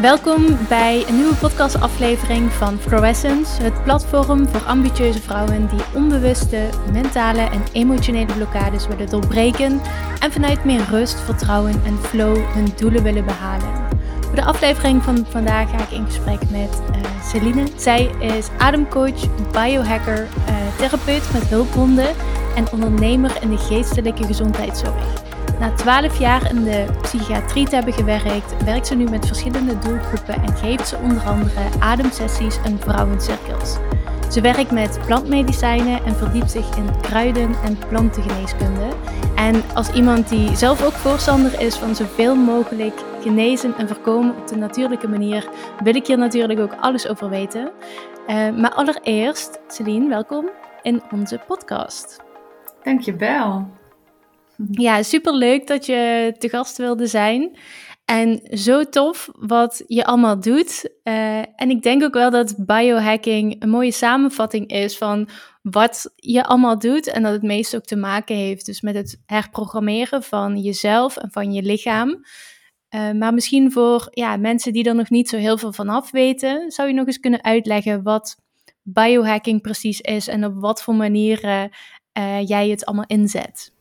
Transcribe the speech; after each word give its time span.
Welkom 0.00 0.46
bij 0.68 1.04
een 1.08 1.16
nieuwe 1.16 1.34
podcastaflevering 1.34 2.52
van 2.52 2.78
Fluorescence, 2.78 3.62
het 3.62 3.82
platform 3.82 4.48
voor 4.48 4.60
ambitieuze 4.60 5.20
vrouwen 5.20 5.68
die 5.68 5.80
onbewuste 5.94 6.68
mentale 6.92 7.40
en 7.40 7.62
emotionele 7.72 8.32
blokkades 8.32 8.86
willen 8.86 9.10
doorbreken 9.10 9.80
en 10.20 10.32
vanuit 10.32 10.64
meer 10.64 10.84
rust, 10.90 11.20
vertrouwen 11.20 11.82
en 11.84 11.98
flow 11.98 12.36
hun 12.36 12.72
doelen 12.76 13.02
willen 13.02 13.24
behalen. 13.24 13.88
Voor 14.20 14.34
de 14.34 14.44
aflevering 14.44 15.02
van 15.02 15.26
vandaag 15.28 15.70
ga 15.70 15.82
ik 15.82 15.90
in 15.90 16.04
gesprek 16.04 16.50
met 16.50 16.80
uh, 16.90 17.24
Celine. 17.24 17.64
Zij 17.76 18.10
is 18.20 18.48
ademcoach, 18.58 19.50
biohacker, 19.50 20.28
uh, 20.48 20.54
therapeut 20.76 21.32
met 21.32 21.48
hulphonden 21.48 22.08
en 22.56 22.72
ondernemer 22.72 23.36
in 23.40 23.50
de 23.50 23.58
geestelijke 23.58 24.24
gezondheidszorg. 24.24 25.21
Na 25.58 25.72
12 25.74 26.18
jaar 26.18 26.50
in 26.50 26.64
de 26.64 26.86
psychiatrie 27.02 27.68
te 27.68 27.74
hebben 27.74 27.92
gewerkt, 27.92 28.64
werkt 28.64 28.86
ze 28.86 28.94
nu 28.94 29.04
met 29.04 29.26
verschillende 29.26 29.78
doelgroepen 29.78 30.34
en 30.34 30.56
geeft 30.56 30.88
ze 30.88 30.96
onder 30.96 31.22
andere 31.22 31.60
ademsessies 31.78 32.58
en 32.64 32.78
vrouwencirkels. 32.78 33.78
Ze 34.30 34.40
werkt 34.40 34.70
met 34.70 34.98
plantmedicijnen 35.06 36.04
en 36.04 36.14
verdiept 36.14 36.50
zich 36.50 36.76
in 36.76 37.00
kruiden 37.00 37.54
en 37.64 37.78
plantengeneeskunde. 37.88 38.88
En 39.34 39.62
als 39.74 39.92
iemand 39.92 40.28
die 40.28 40.56
zelf 40.56 40.84
ook 40.84 40.92
voorstander 40.92 41.60
is 41.60 41.76
van 41.76 41.94
zoveel 41.94 42.36
mogelijk 42.36 43.00
genezen 43.20 43.74
en 43.76 43.88
voorkomen 43.88 44.36
op 44.36 44.48
de 44.48 44.56
natuurlijke 44.56 45.08
manier, 45.08 45.48
wil 45.82 45.94
ik 45.94 46.06
hier 46.06 46.18
natuurlijk 46.18 46.60
ook 46.60 46.76
alles 46.80 47.08
over 47.08 47.28
weten. 47.28 47.70
Uh, 48.26 48.50
maar 48.50 48.72
allereerst, 48.72 49.60
Celine, 49.68 50.08
welkom 50.08 50.50
in 50.82 51.02
onze 51.10 51.40
podcast. 51.46 52.20
Dankjewel. 52.82 53.80
Ja, 54.70 55.02
super 55.02 55.34
leuk 55.34 55.66
dat 55.66 55.86
je 55.86 56.34
te 56.38 56.48
gast 56.48 56.76
wilde 56.76 57.06
zijn. 57.06 57.56
En 58.04 58.40
zo 58.58 58.84
tof 58.84 59.28
wat 59.32 59.84
je 59.86 60.04
allemaal 60.04 60.40
doet. 60.40 60.90
Uh, 61.04 61.38
en 61.38 61.70
ik 61.70 61.82
denk 61.82 62.02
ook 62.02 62.14
wel 62.14 62.30
dat 62.30 62.54
biohacking 62.66 63.62
een 63.62 63.68
mooie 63.68 63.92
samenvatting 63.92 64.70
is 64.70 64.98
van 64.98 65.28
wat 65.62 66.12
je 66.16 66.44
allemaal 66.44 66.78
doet. 66.78 67.06
En 67.06 67.22
dat 67.22 67.32
het 67.32 67.42
meest 67.42 67.76
ook 67.76 67.84
te 67.84 67.96
maken 67.96 68.36
heeft 68.36 68.66
dus 68.66 68.80
met 68.80 68.94
het 68.94 69.22
herprogrammeren 69.26 70.22
van 70.22 70.58
jezelf 70.58 71.16
en 71.16 71.30
van 71.30 71.52
je 71.52 71.62
lichaam. 71.62 72.24
Uh, 72.94 73.10
maar 73.12 73.34
misschien 73.34 73.72
voor 73.72 74.08
ja, 74.10 74.36
mensen 74.36 74.72
die 74.72 74.84
er 74.84 74.94
nog 74.94 75.10
niet 75.10 75.28
zo 75.28 75.36
heel 75.36 75.58
veel 75.58 75.72
van 75.72 75.88
af 75.88 76.10
weten, 76.10 76.70
zou 76.70 76.88
je 76.88 76.94
nog 76.94 77.06
eens 77.06 77.20
kunnen 77.20 77.44
uitleggen 77.44 78.02
wat 78.02 78.36
biohacking 78.82 79.60
precies 79.60 80.00
is 80.00 80.28
en 80.28 80.44
op 80.44 80.54
wat 80.54 80.82
voor 80.82 80.94
manieren 80.94 81.70
uh, 82.18 82.46
jij 82.46 82.68
het 82.68 82.84
allemaal 82.84 83.06
inzet. 83.06 83.71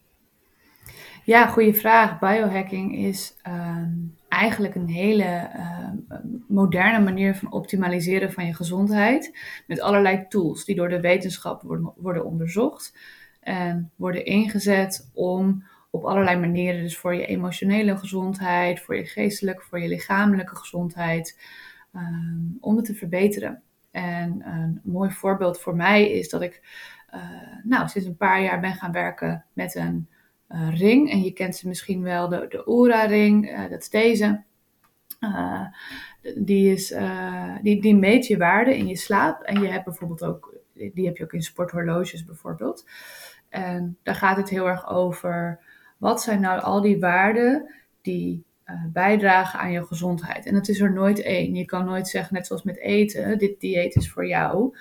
Ja, 1.24 1.48
goede 1.48 1.74
vraag. 1.74 2.20
Biohacking 2.20 2.98
is 2.98 3.36
ehm, 3.42 3.94
eigenlijk 4.28 4.76
een 4.76 4.88
hele 4.88 5.24
ehm, 5.24 5.98
moderne 6.48 7.00
manier 7.00 7.36
van 7.36 7.52
optimaliseren 7.52 8.32
van 8.32 8.46
je 8.46 8.54
gezondheid. 8.54 9.38
Met 9.68 9.82
allerlei 9.82 10.26
tools 10.30 10.66
die 10.66 10.76
door 10.76 10.90
de 10.90 11.00
wetenschap 11.00 11.62
worden, 11.62 11.94
worden 11.96 12.26
onderzocht. 12.26 12.98
En 13.40 13.92
worden 13.96 14.26
ingezet 14.26 15.10
om 15.14 15.64
op 15.90 16.04
allerlei 16.04 16.40
manieren, 16.40 16.82
dus 16.82 16.98
voor 16.98 17.16
je 17.16 17.26
emotionele 17.26 17.98
gezondheid, 17.98 18.80
voor 18.80 18.96
je 18.96 19.06
geestelijke, 19.06 19.64
voor 19.64 19.80
je 19.80 19.88
lichamelijke 19.88 20.56
gezondheid, 20.56 21.40
ehm, 21.94 22.40
om 22.60 22.76
het 22.76 22.86
te 22.86 22.96
verbeteren. 22.96 23.62
En 23.92 24.42
een 24.46 24.82
mooi 24.84 25.12
voorbeeld 25.12 25.60
voor 25.60 25.76
mij 25.76 26.12
is 26.12 26.30
dat 26.30 26.42
ik 26.42 26.62
uh, 27.14 27.22
nou, 27.64 27.88
sinds 27.88 28.08
een 28.08 28.18
paar 28.18 28.42
jaar 28.42 28.60
ben 28.60 28.74
gaan 28.74 28.92
werken 28.92 29.46
met 29.54 29.76
een 29.76 30.08
ring. 30.70 31.12
En 31.12 31.22
je 31.22 31.32
kent 31.32 31.56
ze 31.56 31.68
misschien 31.68 32.02
wel, 32.02 32.30
de, 32.30 32.46
de 32.50 32.66
Oura-ring, 32.66 33.52
uh, 33.52 33.70
dat 33.70 33.82
is 33.82 33.90
deze. 33.90 34.44
Uh, 35.20 35.66
die, 36.36 36.74
is, 36.74 36.96
die, 37.62 37.82
die 37.82 37.96
meet 37.96 38.28
je 38.28 38.38
waarde 38.38 38.78
in 38.78 38.88
je 38.88 38.98
slaap. 38.98 39.42
En 39.42 39.62
je 39.62 39.68
hebt 39.68 39.86
bijvoorbeeld 39.86 40.24
ook, 40.24 40.56
die 40.74 41.06
heb 41.06 41.18
je 41.18 41.24
ook 41.24 41.34
in 41.34 41.42
sporthorloges 41.42 42.26
bijvoorbeeld. 42.26 42.86
En 43.50 43.98
daar 44.04 44.16
gaat 44.16 44.38
het 44.38 44.50
heel 44.50 44.68
erg 44.68 44.90
over, 44.90 45.60
wat 45.98 46.22
zijn 46.22 46.42
nou 46.42 46.62
al 46.62 46.82
die 46.82 47.00
waarden 47.00 47.76
die 48.02 48.44
bijdragen 48.94 49.60
aan 49.60 49.72
je 49.72 49.86
gezondheid. 49.86 50.46
En 50.46 50.56
het 50.56 50.70
is 50.70 50.80
er 50.80 50.94
nooit 50.94 51.22
één. 51.22 51.56
Je 51.56 51.66
kan 51.66 51.86
nooit 51.86 52.08
zeggen, 52.08 52.34
net 52.34 52.48
zoals 52.48 52.64
met 52.64 52.78
eten, 52.78 53.38
dit 53.38 53.60
dieet 53.60 53.96
is 53.96 54.12
voor 54.12 54.28
jou. 54.28 54.78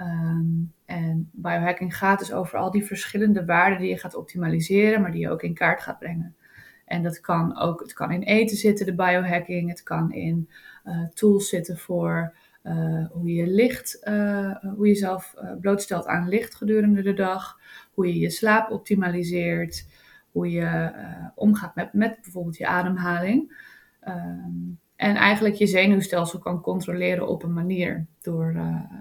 Um, 0.00 0.72
en 0.86 1.30
biohacking 1.32 1.96
gaat 1.96 2.18
dus 2.18 2.32
over 2.32 2.58
al 2.58 2.70
die 2.70 2.84
verschillende 2.84 3.44
waarden 3.44 3.78
die 3.78 3.88
je 3.88 3.98
gaat 3.98 4.14
optimaliseren, 4.14 5.00
maar 5.00 5.12
die 5.12 5.20
je 5.20 5.30
ook 5.30 5.42
in 5.42 5.54
kaart 5.54 5.82
gaat 5.82 5.98
brengen. 5.98 6.36
En 6.84 7.02
dat 7.02 7.20
kan 7.20 7.58
ook, 7.58 7.80
het 7.80 7.92
kan 7.92 8.10
in 8.10 8.22
eten 8.22 8.56
zitten, 8.56 8.86
de 8.86 8.94
biohacking. 8.94 9.68
Het 9.68 9.82
kan 9.82 10.12
in 10.12 10.48
uh, 10.84 11.06
tools 11.14 11.48
zitten 11.48 11.78
voor 11.78 12.36
uh, 12.62 13.06
hoe 13.10 13.32
je 13.34 13.46
licht, 13.46 14.00
uh, 14.04 14.56
hoe 14.62 14.86
je 14.86 14.92
jezelf 14.92 15.34
blootstelt 15.60 16.06
aan 16.06 16.28
licht 16.28 16.54
gedurende 16.54 17.02
de 17.02 17.14
dag. 17.14 17.60
Hoe 17.92 18.06
je 18.06 18.18
je 18.18 18.30
slaap 18.30 18.70
optimaliseert. 18.70 19.88
Hoe 20.30 20.50
je 20.50 20.92
omgaat 21.34 21.74
met, 21.74 21.92
met 21.92 22.18
bijvoorbeeld 22.22 22.56
je 22.56 22.66
ademhaling. 22.66 23.62
Um, 24.08 24.78
en 24.96 25.16
eigenlijk 25.16 25.54
je 25.54 25.66
zenuwstelsel 25.66 26.38
kan 26.38 26.60
controleren 26.60 27.28
op 27.28 27.42
een 27.42 27.52
manier 27.52 28.06
door, 28.20 28.56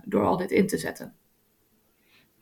door 0.06 0.24
al 0.24 0.38
dit 0.38 0.52
in 0.52 0.68
te 0.68 0.78
zetten. 0.78 1.14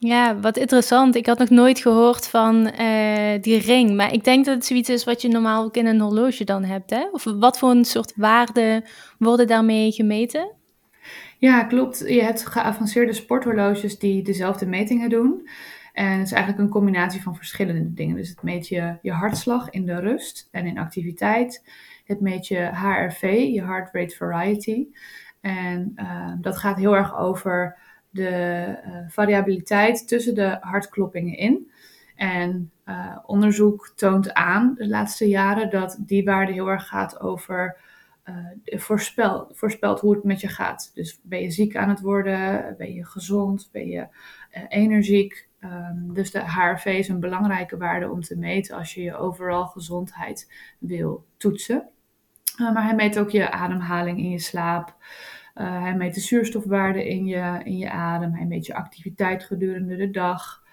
Ja, 0.04 0.40
wat 0.40 0.58
interessant. 0.58 1.16
Ik 1.16 1.26
had 1.26 1.38
nog 1.38 1.50
nooit 1.50 1.80
gehoord 1.80 2.28
van 2.28 2.74
uh, 2.80 3.42
die 3.42 3.60
ring. 3.60 3.96
Maar 3.96 4.14
ik 4.14 4.24
denk 4.24 4.46
dat 4.46 4.56
het 4.56 4.66
zoiets 4.66 4.90
is 4.90 5.04
wat 5.04 5.22
je 5.22 5.28
normaal 5.28 5.64
ook 5.64 5.76
in 5.76 5.86
een 5.86 6.00
horloge 6.00 6.44
dan 6.44 6.64
hebt. 6.64 6.90
Hè? 6.90 7.08
Of 7.12 7.24
wat 7.24 7.60
voor 7.60 7.70
een 7.70 7.86
soort 7.86 8.14
waarden 8.16 8.84
worden 9.18 9.48
daarmee 9.48 9.92
gemeten? 9.92 10.52
Ja, 11.38 11.64
klopt. 11.64 12.00
Je 12.08 12.24
hebt 12.24 12.46
geavanceerde 12.48 13.14
sporthorloges 13.14 14.00
die 14.00 14.24
dezelfde 14.24 14.66
metingen 14.66 15.10
doen. 15.10 15.50
En 15.94 16.12
het 16.12 16.26
is 16.26 16.32
eigenlijk 16.32 16.64
een 16.64 16.74
combinatie 16.74 17.22
van 17.22 17.36
verschillende 17.36 17.94
dingen. 17.94 18.16
Dus 18.16 18.30
het 18.30 18.44
meet 18.44 18.68
je, 18.68 18.98
je 19.02 19.12
hartslag 19.12 19.70
in 19.70 19.86
de 19.86 20.00
rust 20.00 20.48
en 20.52 20.66
in 20.66 20.80
activiteit. 20.80 21.64
Het 22.06 22.22
meet 22.22 22.48
je 22.48 22.58
HRV, 22.58 23.22
je 23.54 23.64
Heart 23.64 23.90
Rate 23.92 24.16
Variety. 24.16 24.88
En 25.42 25.94
uh, 25.96 26.34
dat 26.42 26.58
gaat 26.58 26.78
heel 26.78 26.96
erg 26.96 27.18
over 27.18 27.78
de 28.12 28.30
uh, 28.86 28.96
variabiliteit 29.08 30.08
tussen 30.08 30.36
de 30.36 30.58
hartkloppingen 30.62 31.38
in. 31.38 31.72
En 32.16 32.72
uh, 32.86 33.18
onderzoek 33.26 33.94
toont 33.96 34.34
aan 34.34 34.74
de 34.78 34.88
laatste 34.88 35.28
jaren 35.28 35.70
dat 35.70 35.98
die 36.00 36.24
waarde 36.24 36.52
heel 36.52 36.68
erg 36.68 36.88
gaat 36.88 37.20
over 37.20 37.78
voorspel, 38.64 39.48
voorspelt 39.52 40.00
hoe 40.00 40.14
het 40.16 40.24
met 40.24 40.42
je 40.42 40.48
gaat. 40.48 40.92
Dus 40.94 41.20
ben 41.24 41.42
je 41.42 41.52
ziek 41.52 41.76
aan 41.76 41.90
het 41.90 42.02
worden? 42.02 42.76
Ben 42.78 42.94
je 42.94 43.06
gezond? 43.06 43.70
Ben 43.72 43.88
je 43.88 44.08
energiek? 44.68 45.50
Um, 45.64 46.14
dus 46.14 46.32
de 46.32 46.40
HRV 46.40 46.86
is 46.86 47.08
een 47.08 47.20
belangrijke 47.20 47.78
waarde 47.78 48.10
om 48.10 48.22
te 48.22 48.38
meten 48.38 48.76
als 48.78 48.94
je 48.94 49.02
je 49.02 49.16
overal 49.16 49.66
gezondheid 49.66 50.52
wil 50.80 51.26
toetsen. 51.38 51.90
Uh, 52.62 52.74
maar 52.74 52.84
hij 52.84 52.96
meet 52.96 53.20
ook 53.20 53.30
je 53.30 53.52
ademhaling 53.52 54.18
in 54.18 54.30
je 54.30 54.40
slaap. 54.40 54.96
Uh, 55.62 55.82
hij 55.82 55.96
meet 55.96 56.14
de 56.14 56.20
zuurstofwaarde 56.20 57.08
in 57.08 57.26
je, 57.26 57.62
in 57.64 57.78
je 57.78 57.90
adem. 57.90 58.34
Hij 58.34 58.46
meet 58.46 58.66
je 58.66 58.76
activiteit 58.76 59.44
gedurende 59.44 59.96
de 59.96 60.12
dag. 60.12 60.64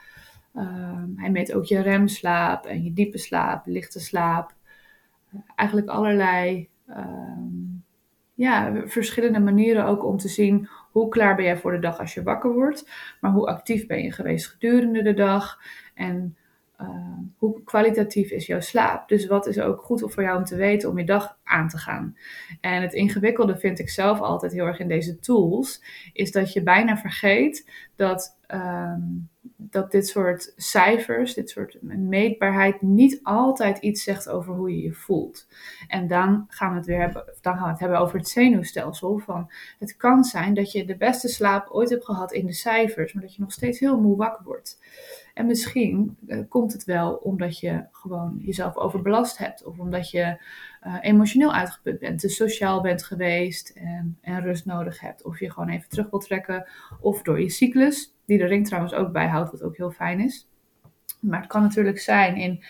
Uh, 0.54 1.02
hij 1.16 1.30
meet 1.30 1.52
ook 1.52 1.64
je 1.64 1.80
remslaap 1.80 2.66
en 2.66 2.84
je 2.84 2.92
diepe 2.92 3.18
slaap, 3.18 3.66
lichte 3.66 4.00
slaap. 4.00 4.54
Uh, 5.34 5.40
eigenlijk 5.56 5.88
allerlei 5.88 6.68
ehm, 6.86 7.78
ja, 8.34 8.82
verschillende 8.84 9.40
manieren 9.40 9.84
ook 9.84 10.04
om 10.04 10.16
te 10.16 10.28
zien 10.28 10.68
hoe 10.90 11.08
klaar 11.08 11.36
ben 11.36 11.44
jij 11.44 11.58
voor 11.58 11.72
de 11.72 11.78
dag 11.78 11.98
als 11.98 12.14
je 12.14 12.22
wakker 12.22 12.52
wordt. 12.52 12.90
Maar 13.20 13.30
hoe 13.30 13.46
actief 13.46 13.86
ben 13.86 14.02
je 14.02 14.12
geweest 14.12 14.46
gedurende 14.46 15.02
de 15.02 15.14
dag. 15.14 15.60
En 15.94 16.36
uh, 16.80 17.18
hoe 17.36 17.62
kwalitatief 17.64 18.30
is 18.30 18.46
jouw 18.46 18.60
slaap? 18.60 19.08
Dus 19.08 19.26
wat 19.26 19.46
is 19.46 19.60
ook 19.60 19.80
goed 19.80 20.12
voor 20.12 20.22
jou 20.22 20.38
om 20.38 20.44
te 20.44 20.56
weten 20.56 20.88
om 20.90 20.98
je 20.98 21.04
dag 21.04 21.38
aan 21.44 21.68
te 21.68 21.78
gaan? 21.78 22.16
En 22.60 22.82
het 22.82 22.92
ingewikkelde 22.92 23.56
vind 23.56 23.78
ik 23.78 23.90
zelf 23.90 24.20
altijd 24.20 24.52
heel 24.52 24.66
erg 24.66 24.78
in 24.78 24.88
deze 24.88 25.18
tools, 25.18 25.82
is 26.12 26.32
dat 26.32 26.52
je 26.52 26.62
bijna 26.62 26.96
vergeet 26.96 27.70
dat, 27.96 28.38
um, 28.54 29.28
dat 29.56 29.90
dit 29.90 30.08
soort 30.08 30.52
cijfers, 30.56 31.34
dit 31.34 31.50
soort 31.50 31.82
meetbaarheid 31.82 32.82
niet 32.82 33.20
altijd 33.22 33.78
iets 33.78 34.02
zegt 34.02 34.28
over 34.28 34.54
hoe 34.54 34.70
je 34.70 34.82
je 34.82 34.92
voelt. 34.92 35.46
En 35.88 36.06
dan 36.06 36.44
gaan 36.48 36.70
we 36.70 36.76
het 36.76 36.86
weer 36.86 37.00
hebben, 37.00 37.24
dan 37.40 37.54
gaan 37.54 37.64
we 37.64 37.70
het 37.70 37.80
hebben 37.80 37.98
over 37.98 38.18
het 38.18 38.28
zenuwstelsel. 38.28 39.18
Van 39.18 39.50
het 39.78 39.96
kan 39.96 40.24
zijn 40.24 40.54
dat 40.54 40.72
je 40.72 40.84
de 40.84 40.96
beste 40.96 41.28
slaap 41.28 41.68
ooit 41.70 41.90
hebt 41.90 42.04
gehad 42.04 42.32
in 42.32 42.46
de 42.46 42.52
cijfers, 42.52 43.12
maar 43.12 43.22
dat 43.22 43.34
je 43.34 43.40
nog 43.40 43.52
steeds 43.52 43.78
heel 43.78 44.00
moe 44.00 44.16
wakker 44.16 44.44
wordt. 44.44 44.78
En 45.38 45.46
misschien 45.46 46.16
uh, 46.26 46.40
komt 46.48 46.72
het 46.72 46.84
wel 46.84 47.14
omdat 47.14 47.58
je 47.58 47.84
gewoon 47.92 48.38
jezelf 48.42 48.76
overbelast 48.76 49.38
hebt. 49.38 49.64
Of 49.64 49.78
omdat 49.78 50.10
je 50.10 50.40
uh, 50.86 50.96
emotioneel 51.00 51.54
uitgeput 51.54 51.98
bent, 51.98 52.20
te 52.20 52.28
sociaal 52.28 52.80
bent 52.80 53.04
geweest 53.04 53.68
en, 53.68 54.18
en, 54.20 54.42
rust 54.42 54.66
nodig 54.66 55.00
hebt. 55.00 55.24
Of 55.24 55.40
je 55.40 55.50
gewoon 55.50 55.68
even 55.68 55.88
terug 55.88 56.10
wilt 56.10 56.24
trekken. 56.24 56.68
Of 57.00 57.22
door 57.22 57.40
je 57.40 57.50
cyclus, 57.50 58.14
die 58.24 58.38
de 58.38 58.46
ring 58.46 58.66
trouwens 58.66 58.94
ook 58.94 59.12
bijhoudt, 59.12 59.50
wat 59.50 59.62
ook 59.62 59.76
heel 59.76 59.90
fijn 59.90 60.20
is. 60.20 60.48
Maar 61.20 61.40
het 61.40 61.48
kan 61.48 61.62
natuurlijk 61.62 61.98
zijn 61.98 62.36
in 62.36 62.64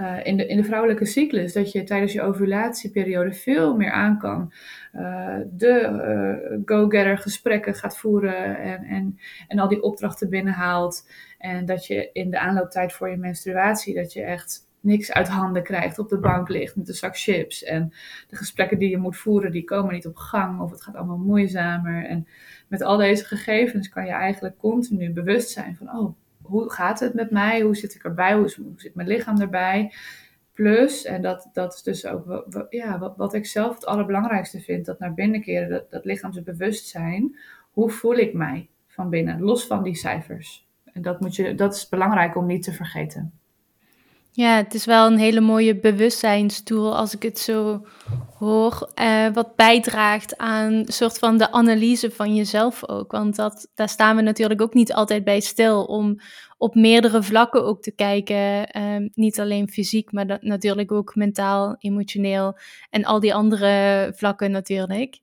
uh, 0.00 0.26
in, 0.26 0.36
de, 0.36 0.46
in 0.46 0.56
de 0.56 0.64
vrouwelijke 0.64 1.04
cyclus, 1.04 1.52
dat 1.52 1.72
je 1.72 1.84
tijdens 1.84 2.12
je 2.12 2.22
ovulatieperiode 2.22 3.32
veel 3.32 3.76
meer 3.76 3.90
aan 3.92 4.18
kan. 4.18 4.52
Uh, 4.94 5.36
de 5.52 6.62
go-getter 6.64 7.18
gesprekken 7.18 7.74
gaat 7.74 7.98
voeren 7.98 8.58
en, 8.58 8.84
en, 8.84 9.18
en 9.48 9.58
al 9.58 9.68
die 9.68 9.82
opdrachten 9.82 10.30
binnenhaalt. 10.30 11.08
En 11.38 11.64
dat 11.66 11.86
je 11.86 12.10
in 12.12 12.30
de 12.30 12.38
aanlooptijd 12.38 12.92
voor 12.92 13.10
je 13.10 13.16
menstruatie, 13.16 13.94
dat 13.94 14.12
je 14.12 14.22
echt 14.22 14.68
niks 14.80 15.12
uit 15.12 15.28
handen 15.28 15.62
krijgt, 15.62 15.98
op 15.98 16.08
de 16.08 16.18
bank 16.18 16.48
ligt 16.48 16.76
met 16.76 16.88
een 16.88 16.94
zak 16.94 17.18
chips. 17.18 17.64
En 17.64 17.92
de 18.28 18.36
gesprekken 18.36 18.78
die 18.78 18.90
je 18.90 18.98
moet 18.98 19.16
voeren, 19.16 19.52
die 19.52 19.64
komen 19.64 19.94
niet 19.94 20.06
op 20.06 20.16
gang 20.16 20.60
of 20.60 20.70
het 20.70 20.82
gaat 20.82 20.94
allemaal 20.94 21.18
moeizamer. 21.18 22.06
En 22.06 22.26
met 22.68 22.82
al 22.82 22.96
deze 22.96 23.24
gegevens 23.24 23.88
kan 23.88 24.04
je 24.04 24.12
eigenlijk 24.12 24.58
continu 24.58 25.12
bewust 25.12 25.50
zijn 25.50 25.76
van, 25.76 25.98
oh, 25.98 26.14
hoe 26.50 26.70
gaat 26.70 27.00
het 27.00 27.14
met 27.14 27.30
mij? 27.30 27.60
Hoe 27.60 27.76
zit 27.76 27.94
ik 27.94 28.04
erbij? 28.04 28.34
Hoe, 28.34 28.48
zit 28.76 28.94
mijn 28.94 29.08
lichaam 29.08 29.40
erbij? 29.40 29.92
Plus, 30.52 31.04
en 31.04 31.22
dat, 31.22 31.48
dat 31.52 31.74
is 31.74 31.82
dus 31.82 32.06
ook 32.06 32.46
ja, 32.70 33.14
wat, 33.16 33.34
ik 33.34 33.46
zelf 33.46 33.74
het 33.74 33.86
allerbelangrijkste 33.86 34.60
vind, 34.60 34.86
dat 34.86 34.98
naar 34.98 35.14
binnen 35.14 35.42
keren, 35.42 35.68
dat, 35.68 35.90
dat 35.90 36.04
lichaamsbewustzijn. 36.04 37.38
Hoe 37.70 37.90
voel 37.90 38.14
ik 38.14 38.34
mij 38.34 38.68
van 38.86 39.10
binnen, 39.10 39.40
los 39.40 39.66
van 39.66 39.82
die 39.82 39.94
cijfers? 39.94 40.68
En 40.92 41.02
dat, 41.02 41.20
moet 41.20 41.36
je, 41.36 41.54
dat 41.54 41.74
is 41.74 41.88
belangrijk 41.88 42.36
om 42.36 42.46
niet 42.46 42.62
te 42.62 42.72
vergeten. 42.72 43.39
Ja, 44.32 44.56
het 44.56 44.74
is 44.74 44.84
wel 44.84 45.06
een 45.06 45.18
hele 45.18 45.40
mooie 45.40 45.76
bewustzijnstoel 45.80 46.96
als 46.96 47.14
ik 47.14 47.22
het 47.22 47.38
zo 47.38 47.86
hoor. 48.38 48.90
Eh, 48.94 49.26
wat 49.32 49.56
bijdraagt 49.56 50.36
aan 50.36 50.72
een 50.72 50.92
soort 50.92 51.18
van 51.18 51.38
de 51.38 51.52
analyse 51.52 52.10
van 52.10 52.34
jezelf 52.34 52.88
ook. 52.88 53.12
Want 53.12 53.36
dat, 53.36 53.68
daar 53.74 53.88
staan 53.88 54.16
we 54.16 54.22
natuurlijk 54.22 54.62
ook 54.62 54.74
niet 54.74 54.92
altijd 54.92 55.24
bij 55.24 55.40
stil 55.40 55.84
om 55.84 56.20
op 56.58 56.74
meerdere 56.74 57.22
vlakken 57.22 57.64
ook 57.64 57.82
te 57.82 57.94
kijken. 57.94 58.70
Ehm, 58.70 59.08
niet 59.14 59.40
alleen 59.40 59.68
fysiek, 59.68 60.12
maar 60.12 60.38
natuurlijk 60.40 60.92
ook 60.92 61.14
mentaal, 61.14 61.76
emotioneel 61.78 62.58
en 62.90 63.04
al 63.04 63.20
die 63.20 63.34
andere 63.34 64.12
vlakken 64.16 64.50
natuurlijk. 64.50 65.20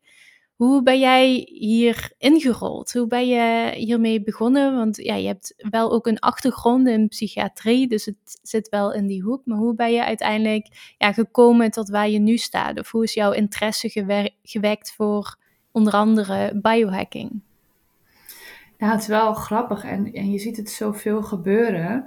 Hoe 0.58 0.84
ben 0.84 1.00
jij 1.00 1.48
hier 1.52 2.12
ingerold? 2.18 2.94
Hoe 2.94 3.08
ben 3.08 3.28
je 3.28 3.72
hiermee 3.76 4.24
begonnen? 4.24 4.76
Want 4.76 4.98
ja, 4.98 5.16
je 5.16 5.28
hebt 5.28 5.54
wel 5.70 5.92
ook 5.92 6.08
een 6.08 6.20
achtergrond 6.20 6.88
in 6.88 7.08
psychiatrie, 7.08 7.88
dus 7.88 8.06
het 8.06 8.40
zit 8.42 8.70
wel 8.70 8.94
in 8.94 9.08
die 9.08 9.22
hoek. 9.22 9.42
Maar 9.46 9.58
hoe 9.58 9.76
ben 9.76 9.92
je 9.92 10.06
uiteindelijk 10.06 10.96
ja, 10.98 11.12
gekomen 11.14 11.72
tot 11.72 11.90
waar 11.90 12.10
je 12.10 12.20
nu 12.20 12.38
staat? 12.38 12.80
Of 12.80 12.92
hoe 12.92 13.04
is 13.04 13.14
jouw 13.14 13.32
interesse 13.32 13.90
gewekt 14.44 14.94
voor 14.96 15.38
onder 15.72 15.94
andere 15.94 16.60
biohacking? 16.62 17.42
Nou, 18.78 18.92
het 18.92 19.02
is 19.02 19.08
wel 19.08 19.34
grappig 19.34 19.84
en, 19.84 20.14
en 20.14 20.32
je 20.32 20.40
ziet 20.40 20.58
het 20.58 20.70
zoveel 20.70 21.24
gebeuren. 21.24 22.06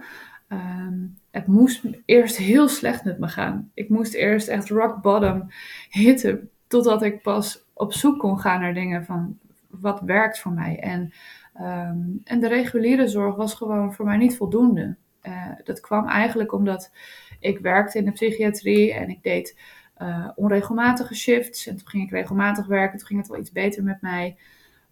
Ehm, 0.49 0.99
het 1.31 1.47
moest 1.47 1.85
eerst 2.05 2.37
heel 2.37 2.69
slecht 2.69 3.05
met 3.05 3.19
me 3.19 3.29
gaan. 3.29 3.71
Ik 3.75 3.89
moest 3.89 4.15
eerst 4.15 4.49
echt 4.49 4.69
rock 4.69 5.03
bottom 5.03 5.47
hitten, 5.89 6.51
totdat 6.71 7.03
ik 7.03 7.23
pas 7.23 7.65
op 7.75 7.93
zoek 7.93 8.19
kon 8.19 8.39
gaan 8.39 8.61
naar 8.61 8.75
dingen 8.75 9.05
van 9.05 9.39
wat 9.71 10.01
werkt 10.01 10.39
voor 10.39 10.53
mij. 10.53 10.79
En, 10.79 11.13
ehm, 11.55 11.99
en 12.25 12.41
de 12.41 12.49
reguliere 12.49 13.09
zorg 13.09 13.37
was 13.37 13.55
gewoon 13.55 13.95
voor 13.95 14.05
mij 14.05 14.17
niet 14.17 14.37
voldoende. 14.37 14.97
Uh, 15.23 15.47
dat 15.65 15.81
kwam 15.81 16.07
eigenlijk 16.07 16.53
omdat 16.53 16.93
ik 17.41 17.59
werkte 17.59 17.99
in 17.99 18.05
de 18.05 18.13
psychiatrie 18.13 18.93
en 18.93 19.09
ik 19.09 19.23
deed 19.23 19.59
uh, 19.99 20.29
onregelmatige 20.35 21.15
shifts. 21.15 21.67
En 21.67 21.77
toen 21.77 21.89
ging 21.89 22.05
ik 22.05 22.11
regelmatig 22.11 22.67
werken, 22.67 22.99
toen 22.99 23.07
ging 23.07 23.21
het 23.21 23.29
wel 23.29 23.41
iets 23.41 23.53
beter 23.53 23.83
met 23.83 24.01
mij. 24.01 24.37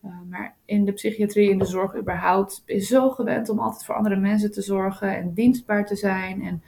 Uh, 0.04 0.10
maar 0.30 0.54
in 0.64 0.84
de 0.84 0.92
psychiatrie, 0.92 1.50
in 1.50 1.58
de 1.58 1.64
zorg 1.64 1.96
überhaupt, 1.96 2.62
je 2.66 2.78
zo 2.78 3.10
gewend 3.10 3.48
om 3.48 3.58
altijd 3.58 3.84
voor 3.84 3.94
andere 3.94 4.16
mensen 4.16 4.52
te 4.52 4.62
zorgen 4.62 5.16
en 5.16 5.34
dienstbaar 5.34 5.86
te 5.86 5.96
zijn. 5.96 6.42
En 6.42 6.62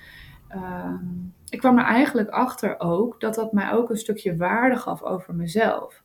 ehm, 0.49 1.05
ik 1.51 1.59
kwam 1.59 1.79
er 1.79 1.85
eigenlijk 1.85 2.29
achter 2.29 2.81
ook 2.81 3.21
dat 3.21 3.35
dat 3.35 3.53
mij 3.53 3.73
ook 3.73 3.91
een 3.91 3.97
stukje 3.97 4.37
waarde 4.37 4.77
gaf 4.77 5.03
over 5.03 5.35
mezelf 5.35 6.03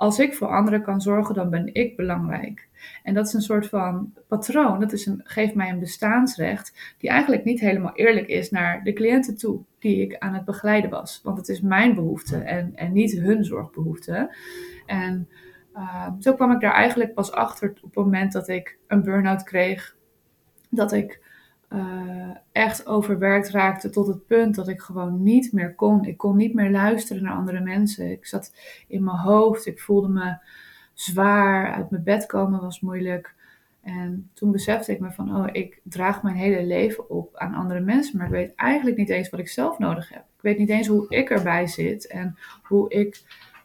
als 0.00 0.18
ik 0.18 0.34
voor 0.34 0.48
anderen 0.48 0.82
kan 0.82 1.00
zorgen, 1.00 1.34
dan 1.34 1.50
ben 1.50 1.74
ik 1.74 1.96
belangrijk. 1.96 2.68
En 3.02 3.14
dat 3.14 3.26
is 3.26 3.32
een 3.32 3.42
soort 3.42 3.66
van 3.66 4.12
patroon, 4.28 4.80
dat 4.80 4.92
is 4.92 5.06
een, 5.06 5.20
geeft 5.24 5.54
mij 5.54 5.70
een 5.70 5.78
bestaansrecht, 5.78 6.94
die 6.98 7.10
eigenlijk 7.10 7.44
niet 7.44 7.60
helemaal 7.60 7.94
eerlijk 7.94 8.26
is 8.26 8.50
naar 8.50 8.84
de 8.84 8.92
cliënten 8.92 9.36
toe 9.36 9.60
die 9.78 10.02
ik 10.02 10.18
aan 10.18 10.34
het 10.34 10.44
begeleiden 10.44 10.90
was. 10.90 11.20
Want 11.24 11.38
het 11.38 11.48
is 11.48 11.60
mijn 11.60 11.94
behoefte 11.94 12.36
en, 12.36 12.72
en 12.74 12.92
niet 12.92 13.12
hun 13.12 13.44
zorgbehoefte. 13.44 14.34
En 14.86 15.28
uh, 15.74 16.08
zo 16.18 16.34
kwam 16.34 16.52
ik 16.52 16.60
daar 16.60 16.74
eigenlijk 16.74 17.14
pas 17.14 17.32
achter 17.32 17.68
op 17.68 17.82
het 17.82 18.04
moment 18.04 18.32
dat 18.32 18.48
ik 18.48 18.78
een 18.86 19.02
burn-out 19.02 19.42
kreeg. 19.42 19.96
Dat 20.70 20.92
ik 20.92 21.20
uh, 21.72 22.30
echt 22.52 22.86
overwerkt 22.86 23.50
raakte 23.50 23.90
tot 23.90 24.06
het 24.06 24.26
punt 24.26 24.54
dat 24.54 24.68
ik 24.68 24.80
gewoon 24.80 25.22
niet 25.22 25.52
meer 25.52 25.74
kon. 25.74 26.04
Ik 26.04 26.16
kon 26.16 26.36
niet 26.36 26.54
meer 26.54 26.70
luisteren 26.70 27.22
naar 27.22 27.34
andere 27.34 27.60
mensen. 27.60 28.10
Ik 28.10 28.26
zat 28.26 28.54
in 28.88 29.04
mijn 29.04 29.16
hoofd. 29.16 29.66
Ik 29.66 29.80
voelde 29.80 30.08
me 30.08 30.36
zwaar. 30.94 31.72
Uit 31.72 31.90
mijn 31.90 32.02
bed 32.02 32.26
komen 32.26 32.60
was 32.60 32.80
moeilijk. 32.80 33.34
En 33.82 34.30
toen 34.34 34.52
besefte 34.52 34.92
ik 34.92 35.00
me 35.00 35.10
van, 35.10 35.36
oh, 35.36 35.48
ik 35.52 35.80
draag 35.82 36.22
mijn 36.22 36.36
hele 36.36 36.64
leven 36.64 37.10
op 37.10 37.36
aan 37.36 37.54
andere 37.54 37.80
mensen, 37.80 38.16
maar 38.16 38.26
ik 38.26 38.32
weet 38.32 38.54
eigenlijk 38.54 38.96
niet 38.96 39.10
eens 39.10 39.30
wat 39.30 39.40
ik 39.40 39.48
zelf 39.48 39.78
nodig 39.78 40.08
heb. 40.08 40.22
Ik 40.36 40.42
weet 40.42 40.58
niet 40.58 40.68
eens 40.68 40.86
hoe 40.86 41.06
ik 41.08 41.30
erbij 41.30 41.66
zit 41.66 42.06
en 42.06 42.36
hoe 42.62 42.90
ik 42.90 43.22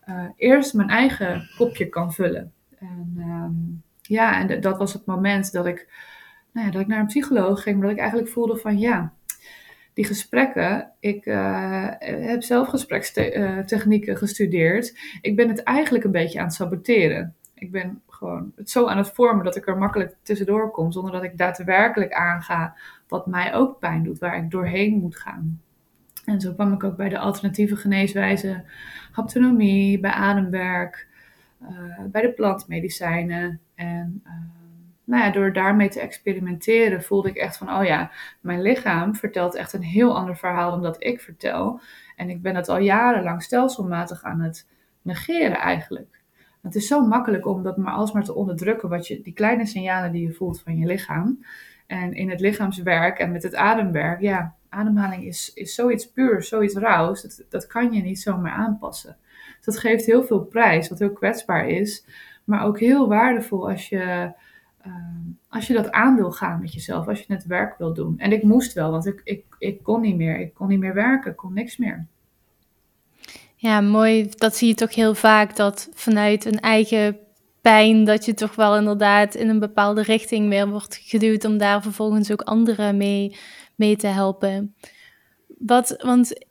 uh, 0.10 0.24
eerst 0.36 0.74
mijn 0.74 0.90
eigen 0.90 1.50
kopje 1.58 1.90
kan 1.90 2.14
vullen. 2.14 2.54
En 2.80 3.14
um, 3.18 3.84
ja, 4.02 4.40
en 4.40 4.62
dat 4.62 4.78
was 4.78 4.94
het 4.94 5.06
moment 5.06 5.52
dat 5.52 5.66
ik 5.66 5.88
nou 6.56 6.72
dat 6.72 6.82
ik 6.82 6.88
naar 6.88 7.00
een 7.00 7.06
psycholoog 7.06 7.62
ging, 7.62 7.76
omdat 7.76 7.92
ik 7.92 7.98
eigenlijk 7.98 8.30
voelde 8.30 8.58
van 8.58 8.80
ja, 8.80 9.14
die 9.94 10.06
gesprekken, 10.06 10.92
ik 11.00 11.26
uh, 11.26 11.88
heb 12.00 12.44
zelf 12.44 12.68
gesprekstechnieken 12.68 14.18
gestudeerd. 14.18 14.98
Ik 15.22 15.36
ben 15.36 15.50
het 15.50 15.64
eigenlijk 15.64 16.04
een 16.04 16.12
beetje 16.12 16.40
aan 16.40 16.46
het 16.46 16.54
saboteren. 16.54 17.36
Ik 17.54 17.72
ben 17.72 18.02
gewoon 18.10 18.52
het 18.56 18.70
zo 18.70 18.88
aan 18.88 18.98
het 18.98 19.12
vormen 19.12 19.46
dat 19.46 19.56
ik 19.56 19.68
er 19.68 19.78
makkelijk 19.78 20.16
tussendoor 20.22 20.72
kom, 20.72 20.92
zonder 20.92 21.12
dat 21.12 21.24
ik 21.24 21.38
daadwerkelijk 21.38 22.14
aanga 22.14 22.76
wat 23.08 23.28
mij 23.28 23.54
ook 23.54 23.80
pijn 23.80 24.04
doet, 24.04 24.20
waar 24.20 24.38
ik 24.38 24.52
doorheen 24.52 25.00
moet 25.00 25.16
gaan. 25.16 25.62
En 26.26 26.42
zo 26.42 26.54
kwam 26.54 26.74
ik 26.74 26.84
ook 26.84 26.96
bij 26.96 27.10
de 27.10 27.20
alternatieve 27.20 27.76
geneeswijze, 27.76 28.64
haptonomie, 29.12 30.00
bij 30.00 30.12
ademwerk, 30.12 31.08
uh, 31.62 31.70
bij 32.12 32.22
de 32.22 32.32
plantmedicijnen. 32.32 33.60
En 33.76 34.22
uh, 34.26 34.32
nou 35.06 35.24
ja, 35.24 35.32
door 35.32 35.54
daarmee 35.54 35.90
te 35.90 36.00
experimenteren 36.00 37.04
voelde 37.04 37.30
ik 37.30 37.36
echt 37.36 37.58
van, 37.58 37.74
oh 37.74 37.86
ja, 37.86 38.12
mijn 38.40 38.62
lichaam 38.62 39.16
vertelt 39.16 39.56
echt 39.56 39.74
een 39.74 39.84
heel 39.84 40.16
ander 40.16 40.38
verhaal 40.38 40.72
dan 40.72 40.82
dat 40.82 41.04
ik 41.04 41.22
vertel. 41.22 41.80
En 42.16 42.30
ik 42.30 42.42
ben 42.42 42.56
het 42.56 42.70
al 42.70 42.80
jarenlang 42.80 43.44
stelselmatig 43.44 44.24
aan 44.24 44.40
het 44.40 44.68
negeren 45.02 45.58
eigenlijk. 45.58 46.22
Het 46.62 46.76
is 46.76 46.88
zo 46.88 47.08
makkelijk 47.08 47.46
om 47.46 47.64
dat 47.64 47.78
maar 47.78 47.94
alsmaar 47.94 48.24
te 48.24 48.36
onderdrukken, 48.36 48.90
wat 48.90 49.08
je, 49.08 49.22
die 49.22 49.34
kleine 49.34 49.66
signalen 49.66 50.12
die 50.12 50.28
je 50.28 50.34
voelt 50.34 50.62
van 50.62 50.78
je 50.78 50.86
lichaam. 50.86 51.46
En 51.88 52.14
in 52.14 52.30
het 52.30 52.40
lichaamswerk 52.40 53.20
en 53.20 53.32
met 53.32 53.44
het 53.44 53.56
ademwerk, 53.56 54.22
ja, 54.22 54.56
ademhaling 54.70 55.24
is, 55.24 55.52
is 55.54 55.76
zoiets 55.76 56.12
puur, 56.12 56.44
zoiets 56.44 56.76
rauws, 56.76 57.22
dat, 57.22 57.44
dat 57.50 57.68
kan 57.68 57.94
je 57.94 58.02
niet 58.02 58.20
zomaar 58.20 58.52
aanpassen. 58.52 59.18
Dus 59.56 59.66
dat 59.66 59.80
geeft 59.80 60.06
heel 60.06 60.24
veel 60.24 60.40
prijs, 60.40 60.90
wat 60.90 61.00
heel 61.00 61.14
kwetsbaar 61.14 61.68
is, 61.70 62.06
maar 62.44 62.66
ook 62.66 62.80
heel 62.80 63.08
waardevol 63.08 63.70
als 63.70 63.90
je 63.90 64.32
Ehm, 64.86 65.32
als 65.50 65.68
je 65.68 65.74
dat 65.74 65.92
aan 65.92 66.16
wil 66.16 66.32
gaan 66.32 66.62
met 66.62 66.74
jezelf, 66.74 67.08
als 67.08 67.20
je 67.20 67.34
het 67.34 67.46
werk 67.46 67.78
wil 67.78 67.94
doen. 67.94 68.20
En 68.20 68.32
ik 68.32 68.44
moest 68.44 68.74
wel, 68.74 68.92
want 68.92 69.06
ik, 69.06 69.22
ik, 69.24 69.46
ik 69.58 69.84
kon 69.84 70.02
niet 70.02 70.16
meer. 70.16 70.40
Ik 70.40 70.54
kon 70.54 70.68
niet 70.68 70.80
meer 70.80 70.94
werken, 70.94 71.32
ik 71.32 71.38
kon 71.38 71.54
niks 71.54 71.78
meer. 71.78 72.06
Ja, 73.56 73.82
mooi. 73.82 74.30
Dat 74.30 74.56
zie 74.56 74.68
je 74.68 74.74
toch 74.74 74.96
heel 74.96 75.16
vaak, 75.16 75.56
dat 75.56 75.90
vanuit 75.94 76.46
een 76.46 76.60
eigen 76.60 77.18
pijn, 77.62 78.04
dat 78.04 78.26
je 78.26 78.34
toch 78.34 78.56
wel 78.56 78.78
inderdaad 78.78 79.36
in 79.36 79.50
een 79.50 79.60
bepaalde 79.60 80.02
richting 80.02 80.50
weer 80.50 80.70
wordt 80.70 80.96
geduwd 80.96 81.46
om 81.46 81.58
daar 81.58 81.82
vervolgens 81.82 82.32
ook 82.32 82.42
anderen 82.42 82.98
mee, 82.98 83.38
mee 83.76 83.96
te 83.96 84.08
helpen. 84.08 84.76
Wat, 85.58 85.96
want 86.04 86.46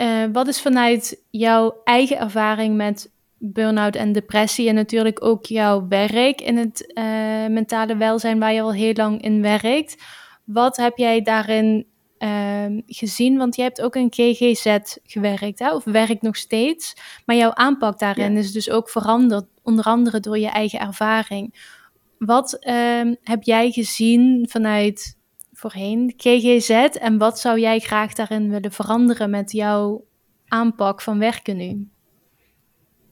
uh, 0.00 0.24
wat 0.32 0.48
is 0.48 0.60
vanuit 0.60 1.22
jouw 1.30 1.80
eigen 1.84 2.18
ervaring 2.18 2.76
met 2.76 3.10
burn-out 3.38 3.96
en 3.96 4.12
depressie 4.12 4.68
en 4.68 4.74
natuurlijk 4.74 5.24
ook 5.24 5.46
jouw 5.46 5.88
werk 5.88 6.40
in 6.40 6.56
het 6.56 6.92
uh, 6.94 7.04
mentale 7.46 7.96
welzijn 7.96 8.38
waar 8.38 8.52
je 8.52 8.60
al 8.60 8.72
heel 8.72 8.92
lang 8.92 9.22
in 9.22 9.42
werkt. 9.42 10.02
Wat 10.44 10.76
heb 10.76 10.96
jij 10.96 11.22
daarin 11.22 11.86
uh, 12.18 12.82
gezien? 12.86 13.38
Want 13.38 13.56
je 13.56 13.62
hebt 13.62 13.82
ook 13.82 13.96
in 13.96 14.08
GGZ 14.10 14.78
gewerkt, 15.04 15.58
hè? 15.58 15.74
of 15.74 15.84
werkt 15.84 16.22
nog 16.22 16.36
steeds. 16.36 16.94
Maar 17.26 17.36
jouw 17.36 17.54
aanpak 17.54 17.98
daarin 17.98 18.36
is 18.36 18.52
dus 18.52 18.70
ook 18.70 18.90
veranderd, 18.90 19.46
onder 19.62 19.84
andere 19.84 20.20
door 20.20 20.38
je 20.38 20.48
eigen 20.50 20.80
ervaring. 20.80 21.54
Wat 22.18 22.56
uh, 22.60 23.12
heb 23.22 23.42
jij 23.42 23.70
gezien 23.70 24.46
vanuit 24.50 25.16
voorheen 25.52 26.12
GGZ 26.16 26.70
en 27.00 27.18
wat 27.18 27.38
zou 27.38 27.60
jij 27.60 27.78
graag 27.78 28.12
daarin 28.12 28.50
willen 28.50 28.72
veranderen 28.72 29.30
met 29.30 29.52
jouw 29.52 30.04
aanpak 30.48 31.02
van 31.02 31.18
werken 31.18 31.56
nu? 31.56 31.88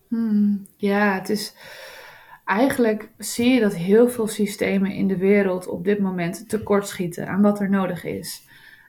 Hmm, 0.09 0.67
ja, 0.77 1.15
het 1.15 1.29
is. 1.29 1.55
Eigenlijk 2.45 3.11
zie 3.19 3.49
je 3.51 3.61
dat 3.61 3.75
heel 3.75 4.09
veel 4.09 4.27
systemen 4.27 4.91
in 4.91 5.09
de 5.09 5.17
wereld 5.17 5.67
op 5.67 5.85
dit 5.85 5.99
moment 5.99 6.49
tekortschieten 6.49 7.29
aan 7.29 7.43
wat 7.43 7.61
er 7.61 7.71
nodig 7.71 8.05
is. 8.05 8.43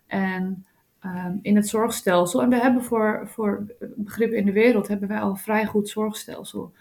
En 0.07 0.65
ehm, 0.99 1.37
in 1.41 1.55
het 1.55 1.67
zorgstelsel. 1.67 2.41
En 2.41 2.49
we 2.49 2.59
hebben 2.59 2.83
voor, 2.83 3.23
voor 3.25 3.65
begrippen 3.95 4.37
in 4.37 4.45
de 4.45 4.51
wereld 4.51 4.87
hebben 4.87 5.07
wij 5.07 5.19
al 5.19 5.29
een 5.29 5.37
vrij 5.37 5.65
goed 5.65 5.89
zorgstelsel. 5.89 6.73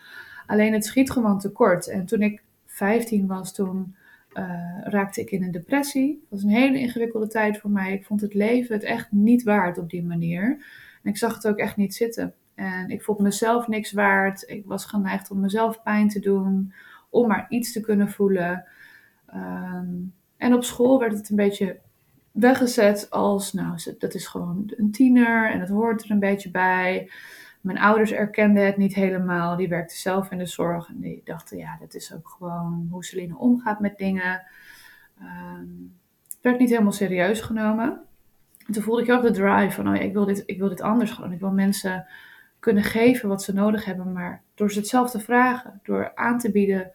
Alleen 0.47 0.73
het 0.73 0.85
schiet 0.85 1.11
gewoon 1.11 1.39
tekort. 1.39 1.89
En 1.89 2.07
toen 2.07 2.23
ik 2.23 2.43
15 2.67 3.27
was, 3.27 3.55
toen 3.55 3.95
uh, 4.35 4.81
raakte 4.83 5.21
ik 5.21 5.31
in 5.31 5.43
een 5.43 5.51
depressie. 5.51 6.11
Het 6.21 6.31
was 6.31 6.43
een 6.43 6.59
hele 6.59 6.79
ingewikkelde 6.79 7.27
tijd 7.27 7.59
voor 7.59 7.71
mij. 7.71 7.93
Ik 7.93 8.05
vond 8.05 8.21
het 8.21 8.35
leven 8.35 8.75
het 8.75 8.85
echt 8.85 9.13
niet 9.13 9.43
waard 9.43 9.79
op 9.79 9.91
die 9.91 10.05
manier. 10.05 10.45
En 11.03 11.11
ik 11.11 11.17
zag 11.17 11.35
het 11.35 11.47
ook 11.47 11.59
echt 11.59 11.77
niet 11.77 11.95
zitten. 11.95 12.35
En 12.57 12.91
ik 12.91 13.03
vond 13.03 13.19
mezelf 13.19 13.69
niks 13.69 13.93
waard. 13.93 14.49
Ik 14.49 14.67
was 14.67 14.85
geneigd 14.85 15.31
om 15.31 15.41
mezelf 15.41 15.83
pijn 15.83 16.09
te 16.09 16.21
doen, 16.21 16.73
om 17.11 17.29
maar 17.29 17.47
iets 17.49 17.73
te 17.73 17.81
kunnen 17.81 18.11
voelen. 18.11 18.65
Ehm, 19.27 19.95
en 20.37 20.55
op 20.55 20.65
school 20.65 20.99
werd 20.99 21.13
het 21.13 21.29
een 21.29 21.37
beetje 21.37 21.79
weggezet 22.31 23.11
als, 23.11 23.53
nou, 23.53 23.79
dat 23.99 24.15
is 24.15 24.27
gewoon 24.27 24.73
een 24.77 24.91
tiener 24.91 25.51
en 25.51 25.61
het 25.61 25.69
hoort 25.69 26.05
er 26.05 26.11
een 26.11 26.19
beetje 26.19 26.51
bij. 26.51 27.11
Mijn 27.61 27.79
ouders 27.79 28.13
erkenden 28.13 28.67
het 28.67 28.77
niet 28.77 28.95
helemaal. 28.95 29.57
Die 29.57 29.69
werkten 29.69 29.97
zelf 29.97 30.31
in 30.31 30.39
de 30.39 30.47
zorg 30.47 30.89
en 30.89 31.01
die 31.01 31.21
dachten, 31.25 31.59
ja, 31.59 31.77
dat 31.81 31.95
is 31.95 32.15
ook 32.15 32.29
gewoon 32.29 32.89
hoe 32.91 33.05
Celine 33.05 33.39
omgaat 33.39 33.81
met 33.81 33.99
dingen. 33.99 34.43
Um, 35.21 35.95
het 36.25 36.39
werd 36.41 36.59
niet 36.59 36.71
helemaal 36.71 36.93
serieus 36.93 37.41
genomen. 37.41 38.01
En 38.67 38.73
toen 38.73 38.83
voelde 38.83 39.03
ik 39.03 39.11
ook 39.11 39.23
de 39.23 39.31
drive 39.31 39.71
van, 39.71 39.89
oh 39.89 39.95
ik 39.95 40.13
wil 40.13 40.25
dit, 40.25 40.43
ik 40.47 40.59
wil 40.59 40.69
dit 40.69 40.81
anders 40.81 41.11
gewoon. 41.11 41.33
Ik 41.33 41.41
wil 41.41 41.51
mensen 41.51 42.07
kunnen 42.67 42.85
geven 42.85 43.29
wat 43.29 43.43
ze 43.43 43.53
nodig 43.53 43.85
hebben, 43.85 44.13
maar 44.13 44.43
door 44.55 44.71
ze 44.71 44.79
het 44.79 44.89
zelf 44.89 45.11
te 45.11 45.21
vragen, 45.21 45.81
door 45.83 46.15
aan 46.15 46.39
te 46.39 46.51
bieden 46.51 46.93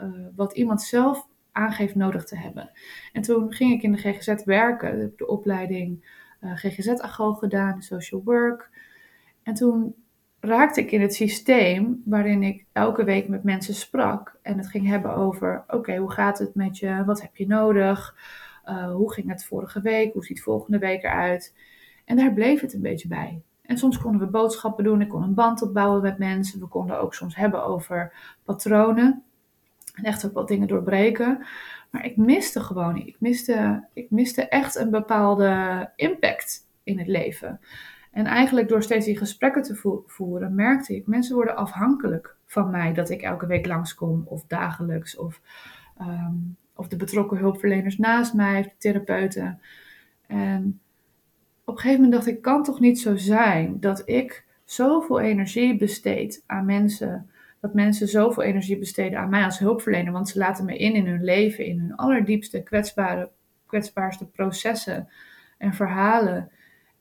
uh, 0.00 0.08
wat 0.36 0.52
iemand 0.52 0.82
zelf 0.82 1.26
aangeeft 1.52 1.94
nodig 1.94 2.24
te 2.24 2.36
hebben. 2.36 2.70
En 3.12 3.22
toen 3.22 3.52
ging 3.52 3.72
ik 3.72 3.82
in 3.82 3.92
de 3.92 3.98
GGZ 3.98 4.44
werken, 4.44 5.12
de 5.16 5.26
opleiding 5.26 6.08
uh, 6.40 6.56
GGZ-agoog 6.56 7.38
gedaan, 7.38 7.82
social 7.82 8.22
work. 8.24 8.70
En 9.42 9.54
toen 9.54 9.94
raakte 10.40 10.80
ik 10.80 10.90
in 10.90 11.00
het 11.00 11.14
systeem 11.14 12.02
waarin 12.04 12.42
ik 12.42 12.64
elke 12.72 13.04
week 13.04 13.28
met 13.28 13.44
mensen 13.44 13.74
sprak. 13.74 14.38
En 14.42 14.58
het 14.58 14.68
ging 14.68 14.86
hebben 14.86 15.14
over: 15.14 15.64
oké, 15.66 15.96
hoe 15.96 16.12
gaat 16.12 16.38
het 16.38 16.54
met 16.54 16.78
je? 16.78 17.04
Wat 17.04 17.22
heb 17.22 17.36
je 17.36 17.46
nodig? 17.46 18.16
Uh, 18.64 18.92
hoe 18.92 19.12
ging 19.12 19.28
het 19.28 19.44
vorige 19.44 19.80
week? 19.80 20.12
Hoe 20.12 20.24
ziet 20.24 20.42
volgende 20.42 20.78
week 20.78 21.02
eruit? 21.02 21.54
En 22.04 22.16
daar 22.16 22.32
bleef 22.32 22.60
het 22.60 22.74
een 22.74 22.82
beetje 22.82 23.08
bij. 23.08 23.42
En 23.66 23.78
soms 23.78 23.98
konden 23.98 24.20
we 24.20 24.26
boodschappen 24.26 24.84
doen. 24.84 25.00
Ik 25.00 25.08
kon 25.08 25.22
een 25.22 25.34
band 25.34 25.62
opbouwen 25.62 26.02
met 26.02 26.18
mensen. 26.18 26.60
We 26.60 26.66
konden 26.66 27.00
ook 27.00 27.14
soms 27.14 27.36
hebben 27.36 27.64
over 27.64 28.12
patronen. 28.44 29.22
En 29.94 30.04
echt 30.04 30.26
ook 30.26 30.32
wat 30.32 30.48
dingen 30.48 30.68
doorbreken. 30.68 31.46
Maar 31.90 32.04
ik 32.04 32.16
miste 32.16 32.60
gewoon 32.60 32.96
Ik 32.96 33.16
miste, 33.18 33.88
ik 33.92 34.10
miste 34.10 34.48
echt 34.48 34.76
een 34.76 34.90
bepaalde 34.90 35.90
impact 35.96 36.68
in 36.82 36.98
het 36.98 37.08
leven. 37.08 37.60
En 38.12 38.26
eigenlijk 38.26 38.68
door 38.68 38.82
steeds 38.82 39.06
die 39.06 39.18
gesprekken 39.18 39.62
te 39.62 40.02
voeren, 40.06 40.54
merkte 40.54 40.94
ik, 40.96 41.06
mensen 41.06 41.34
worden 41.34 41.56
afhankelijk 41.56 42.36
van 42.46 42.70
mij 42.70 42.92
dat 42.92 43.10
ik 43.10 43.22
elke 43.22 43.46
week 43.46 43.66
langskom 43.66 44.22
of 44.26 44.44
dagelijks 44.46 45.16
of, 45.16 45.40
ehm, 45.98 46.34
of 46.74 46.88
de 46.88 46.96
betrokken 46.96 47.38
hulpverleners 47.38 47.98
naast 47.98 48.34
mij, 48.34 48.58
of 48.58 48.64
de 48.64 48.74
therapeuten. 48.78 49.60
En 50.26 50.80
op 51.64 51.74
een 51.74 51.80
gegeven 51.80 52.02
moment 52.02 52.12
dacht 52.12 52.36
ik, 52.36 52.42
kan 52.42 52.62
toch 52.62 52.80
niet 52.80 53.00
zo 53.00 53.16
zijn 53.16 53.80
dat 53.80 54.02
ik 54.04 54.44
zoveel 54.64 55.20
energie 55.20 55.76
besteed 55.76 56.42
aan 56.46 56.64
mensen, 56.64 57.30
dat 57.60 57.74
mensen 57.74 58.08
zoveel 58.08 58.42
energie 58.42 58.78
besteden 58.78 59.18
aan 59.18 59.28
mij 59.28 59.44
als 59.44 59.58
hulpverlener, 59.58 60.12
want 60.12 60.28
ze 60.28 60.38
laten 60.38 60.64
me 60.64 60.76
in 60.76 60.94
in 60.94 61.06
hun 61.06 61.24
leven, 61.24 61.64
in 61.64 61.78
hun 61.78 61.96
allerdiepste 61.96 62.62
kwetsbare, 62.62 63.30
kwetsbaarste 63.66 64.26
processen 64.26 65.08
en 65.58 65.74
verhalen. 65.74 66.50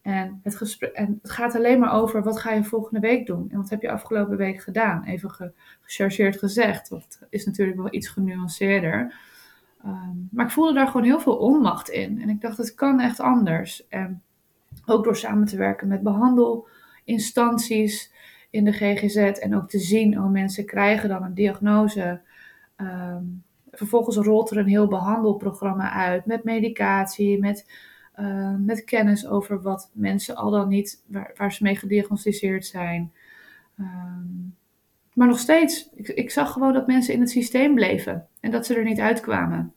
En 0.01 0.39
het, 0.43 0.55
gesprek, 0.55 0.91
en 0.91 1.19
het 1.21 1.31
gaat 1.31 1.55
alleen 1.55 1.79
maar 1.79 1.93
over 1.93 2.23
wat 2.23 2.39
ga 2.39 2.51
je 2.51 2.63
volgende 2.63 2.99
week 2.99 3.25
doen 3.25 3.47
en 3.51 3.57
wat 3.57 3.69
heb 3.69 3.81
je 3.81 3.91
afgelopen 3.91 4.37
week 4.37 4.61
gedaan. 4.61 5.03
Even 5.03 5.31
ge, 5.31 5.51
gechargeerd 5.81 6.37
gezegd, 6.37 6.89
het 6.89 7.19
is 7.29 7.45
natuurlijk 7.45 7.77
wel 7.77 7.93
iets 7.93 8.07
genuanceerder. 8.07 9.13
Um, 9.85 10.27
maar 10.31 10.45
ik 10.45 10.51
voelde 10.51 10.73
daar 10.73 10.87
gewoon 10.87 11.05
heel 11.05 11.19
veel 11.19 11.35
onmacht 11.35 11.89
in. 11.89 12.21
En 12.21 12.29
ik 12.29 12.41
dacht, 12.41 12.57
het 12.57 12.73
kan 12.73 12.99
echt 12.99 13.19
anders. 13.19 13.87
En 13.87 14.21
ook 14.85 15.03
door 15.03 15.15
samen 15.15 15.47
te 15.47 15.57
werken 15.57 15.87
met 15.87 16.03
behandelinstanties 16.03 18.11
in 18.49 18.63
de 18.63 18.71
GGZ 18.71 19.15
en 19.15 19.55
ook 19.55 19.69
te 19.69 19.79
zien, 19.79 20.19
oh 20.19 20.31
mensen 20.31 20.65
krijgen 20.65 21.09
dan 21.09 21.23
een 21.23 21.33
diagnose. 21.33 22.21
Um, 22.77 23.43
vervolgens 23.71 24.15
rolt 24.15 24.51
er 24.51 24.57
een 24.57 24.67
heel 24.67 24.87
behandelprogramma 24.87 25.91
uit 25.91 26.25
met 26.25 26.43
medicatie, 26.43 27.39
met 27.39 27.65
uh, 28.19 28.55
met 28.57 28.83
kennis 28.83 29.27
over 29.27 29.61
wat 29.61 29.89
mensen 29.93 30.35
al 30.35 30.51
dan 30.51 30.67
niet, 30.67 31.03
waar, 31.07 31.33
waar 31.37 31.53
ze 31.53 31.63
mee 31.63 31.75
gediagnosticeerd 31.75 32.65
zijn. 32.65 33.13
Um, 33.79 34.55
maar 35.13 35.27
nog 35.27 35.39
steeds, 35.39 35.89
ik, 35.95 36.07
ik, 36.07 36.31
zag 36.31 36.51
gewoon 36.51 36.73
dat 36.73 36.87
mensen 36.87 37.13
in 37.13 37.19
het 37.19 37.29
systeem 37.29 37.75
bleven 37.75 38.27
en 38.39 38.51
dat 38.51 38.65
ze 38.65 38.75
er 38.75 38.83
niet 38.83 38.99
uitkwamen. 38.99 39.73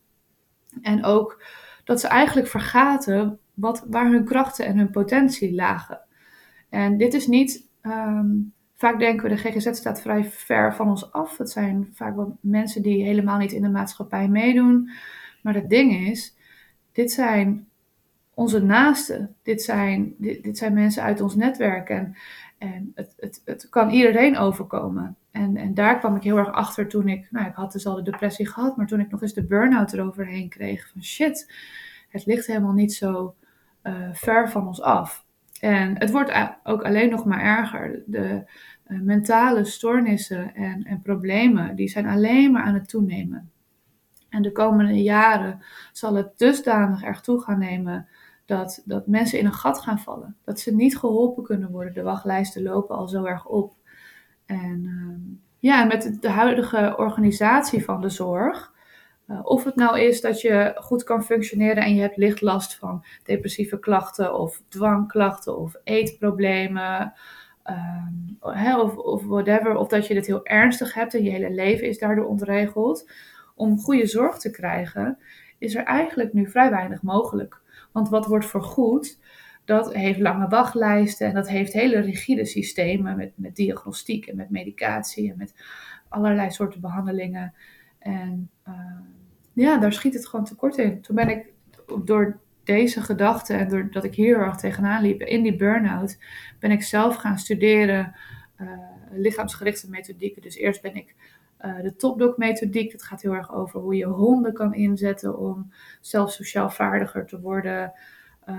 En 0.83 1.05
ook 1.05 1.43
dat 1.85 2.01
ze 2.01 2.09
eigenlijk 2.09 2.49
vergaten 2.49 3.39
wat, 3.57 3.85
waar 3.91 4.11
hun 4.11 4.25
krachten 4.25 4.67
en 4.67 4.79
hun 4.79 4.91
potentie 4.91 5.55
lagen. 5.55 6.01
En 6.69 6.97
dit 6.97 7.15
is 7.15 7.27
niet, 7.27 7.69
um, 7.83 8.53
vaak 8.75 8.99
denken 8.99 9.29
we 9.29 9.35
de 9.35 9.51
GGZ 9.51 9.73
staat 9.73 10.01
vrij 10.01 10.25
ver 10.25 10.75
van 10.75 10.89
ons 10.89 11.13
af. 11.13 11.39
Het 11.39 11.51
zijn 11.51 11.89
vaak 11.93 12.17
wel 12.17 12.39
mensen 12.41 12.83
die 12.83 13.05
helemaal 13.05 13.39
niet 13.39 13.53
in 13.53 13.63
de 13.63 13.69
maatschappij 13.69 14.29
meedoen. 14.29 14.91
Maar 15.43 15.55
het 15.55 15.69
ding 15.69 15.93
is, 16.09 16.37
dit 16.93 17.13
zijn 17.13 17.69
onze 18.35 18.63
naasten. 18.63 19.35
Dit 19.43 19.63
zijn, 19.63 20.15
dit, 20.19 20.43
dit, 20.43 20.59
zijn 20.59 20.75
mensen 20.75 21.03
uit 21.03 21.21
ons 21.21 21.35
netwerk. 21.35 21.89
En, 21.89 22.17
en 22.59 22.93
het, 22.95 23.15
het, 23.17 23.43
het 23.45 23.69
kan 23.69 23.91
iedereen 23.91 24.37
overkomen. 24.37 25.17
En, 25.31 25.57
en 25.57 25.75
daar 25.75 25.99
kwam 25.99 26.17
ik 26.17 26.23
heel 26.23 26.37
erg 26.37 26.53
achter 26.53 26.89
toen 26.89 27.09
ik, 27.09 27.29
nou 27.31 27.47
ik 27.47 27.55
had 27.55 27.73
dus 27.73 27.87
al 27.87 27.95
de 27.95 28.11
depressie 28.11 28.47
gehad, 28.47 28.77
maar 28.77 28.87
toen 28.87 29.01
ik 29.01 29.11
nog 29.11 29.23
eens 29.23 29.35
de 29.35 29.47
burn-out 29.47 29.93
eroverheen 29.93 30.49
kreeg. 30.49 30.89
Van 30.93 31.03
shit, 31.03 31.53
het 32.09 32.27
ligt 32.27 32.47
helemaal 32.47 32.73
niet 32.73 32.95
zo 32.95 33.35
uh, 33.87 34.09
ver 34.13 34.51
van 34.51 34.67
ons 34.67 34.83
af. 34.83 35.25
En 35.61 35.99
het 35.99 36.11
wordt 36.11 36.33
ook 36.63 36.83
alleen 36.83 37.11
nog 37.11 37.25
maar 37.25 37.41
erger. 37.41 38.03
De 38.07 38.45
uh, 38.87 39.01
mentale 39.01 39.65
stoornissen 39.65 40.55
en, 40.55 40.85
en 40.85 41.01
problemen, 41.03 41.77
die 41.77 41.89
zijn 41.89 42.07
alleen 42.07 42.53
maar 42.53 42.63
aan 42.63 42.75
het 42.75 42.89
toenemen. 42.89 43.51
En 44.29 44.43
de 44.43 44.53
komende 44.53 45.03
jaren 45.03 45.63
zal 45.93 46.15
het 46.15 46.39
dusdanig 46.39 47.03
erg 47.03 47.21
toe 47.21 47.41
gaan 47.41 47.59
nemen 47.59 48.09
dat, 48.45 48.83
dat 48.85 49.07
mensen 49.07 49.39
in 49.39 49.47
een 49.47 49.53
gat 49.53 49.81
gaan 49.81 49.99
vallen. 49.99 50.37
Dat 50.45 50.61
ze 50.61 50.75
niet 50.75 50.99
geholpen 50.99 51.43
kunnen 51.43 51.71
worden. 51.71 51.95
De 51.95 52.03
wachtlijsten 52.03 52.63
lopen 52.63 52.97
al 52.97 53.09
zo 53.09 53.25
erg 53.25 53.47
op. 53.47 53.75
En 54.47 54.83
uh, 54.85 55.37
ja, 55.59 55.85
met 55.85 56.17
de 56.21 56.31
huidige 56.31 56.95
organisatie 56.97 57.85
van 57.85 58.01
de 58.01 58.09
zorg. 58.09 58.75
Uh, 59.29 59.41
of 59.43 59.65
het 59.65 59.77
nou 59.77 60.01
is 60.01 60.21
dat 60.21 60.41
je 60.41 60.73
goed 60.77 61.05
kan 61.05 61.25
functioneren 61.25 61.83
en 61.83 61.95
je 61.95 62.01
hebt 62.01 62.17
licht 62.17 62.41
last 62.41 62.75
van 62.75 63.05
depressieve 63.25 63.79
klachten 63.79 64.39
of 64.39 64.63
dwangklachten 64.69 65.59
of 65.59 65.75
eetproblemen. 65.85 67.13
Uh, 68.43 68.79
of, 68.79 68.97
of 68.97 69.25
whatever. 69.25 69.77
Of 69.77 69.89
dat 69.89 70.07
je 70.07 70.15
het 70.15 70.27
heel 70.27 70.47
ernstig 70.47 70.95
hebt 70.95 71.15
en 71.15 71.23
je 71.23 71.31
hele 71.31 71.51
leven 71.51 71.89
is 71.89 71.99
daardoor 71.99 72.27
ontregeld. 72.27 73.11
Om 73.55 73.79
goede 73.79 74.07
zorg 74.07 74.39
te 74.39 74.51
krijgen, 74.51 75.19
is 75.59 75.75
er 75.75 75.85
eigenlijk 75.85 76.33
nu 76.33 76.51
vrij 76.51 76.71
weinig 76.71 77.03
mogelijk. 77.03 77.61
Want 77.93 78.09
wat 78.09 78.27
wordt 78.27 78.47
vergoed, 78.47 79.19
dat 79.65 79.95
heeft 79.95 80.19
lange 80.19 80.49
wachtlijsten 80.49 81.29
en 81.29 81.35
dat 81.35 81.49
heeft 81.49 81.73
hele 81.73 82.01
rigide 82.01 82.45
systemen 82.45 83.17
met, 83.17 83.33
met 83.35 83.57
diagnostiek 83.57 84.27
en 84.27 84.37
met 84.37 84.51
medicatie 84.51 85.31
en 85.31 85.39
met 85.39 85.55
allerlei 86.09 86.51
soorten 86.51 86.81
behandelingen. 86.81 87.55
En 87.99 88.51
uh, 88.69 88.75
ja, 89.65 89.79
daar 89.79 89.93
schiet 89.93 90.15
het 90.15 90.27
gewoon 90.29 90.45
tekort 90.45 90.77
in. 90.77 91.01
Toen 91.01 91.17
ben 91.17 91.29
ik 91.29 91.53
door 92.05 92.41
deze 92.65 93.03
gedachte 93.03 93.55
en 93.55 93.69
doordat 93.69 94.05
ik 94.05 94.15
hier 94.15 94.39
erg 94.39 94.57
tegenaan 94.57 95.03
liep 95.03 95.21
in 95.21 95.43
die 95.43 95.57
burn-out, 95.57 96.19
ben 96.59 96.71
ik 96.71 96.83
zelf 96.83 97.17
gaan 97.17 97.39
studeren 97.39 98.15
uh, 98.61 98.69
lichaamsgerichte 99.11 99.91
methodieken. 99.91 100.43
Dus 100.43 100.57
eerst 100.57 100.83
ben 100.83 100.95
ik 100.95 101.15
uh, 101.61 101.81
de 101.83 101.97
topdog-methodiek, 101.97 102.93
dat 102.93 103.03
gaat 103.03 103.23
heel 103.23 103.35
erg 103.35 103.55
over 103.55 103.81
hoe 103.81 103.97
je 103.97 104.07
honden 104.07 104.53
kan 104.53 104.75
inzetten 104.75 105.39
om 105.39 105.73
zelf 106.01 106.33
sociaal 106.33 106.71
vaardiger 106.71 107.27
te 107.27 107.41
worden. 107.41 107.93
Uh, 108.49 108.55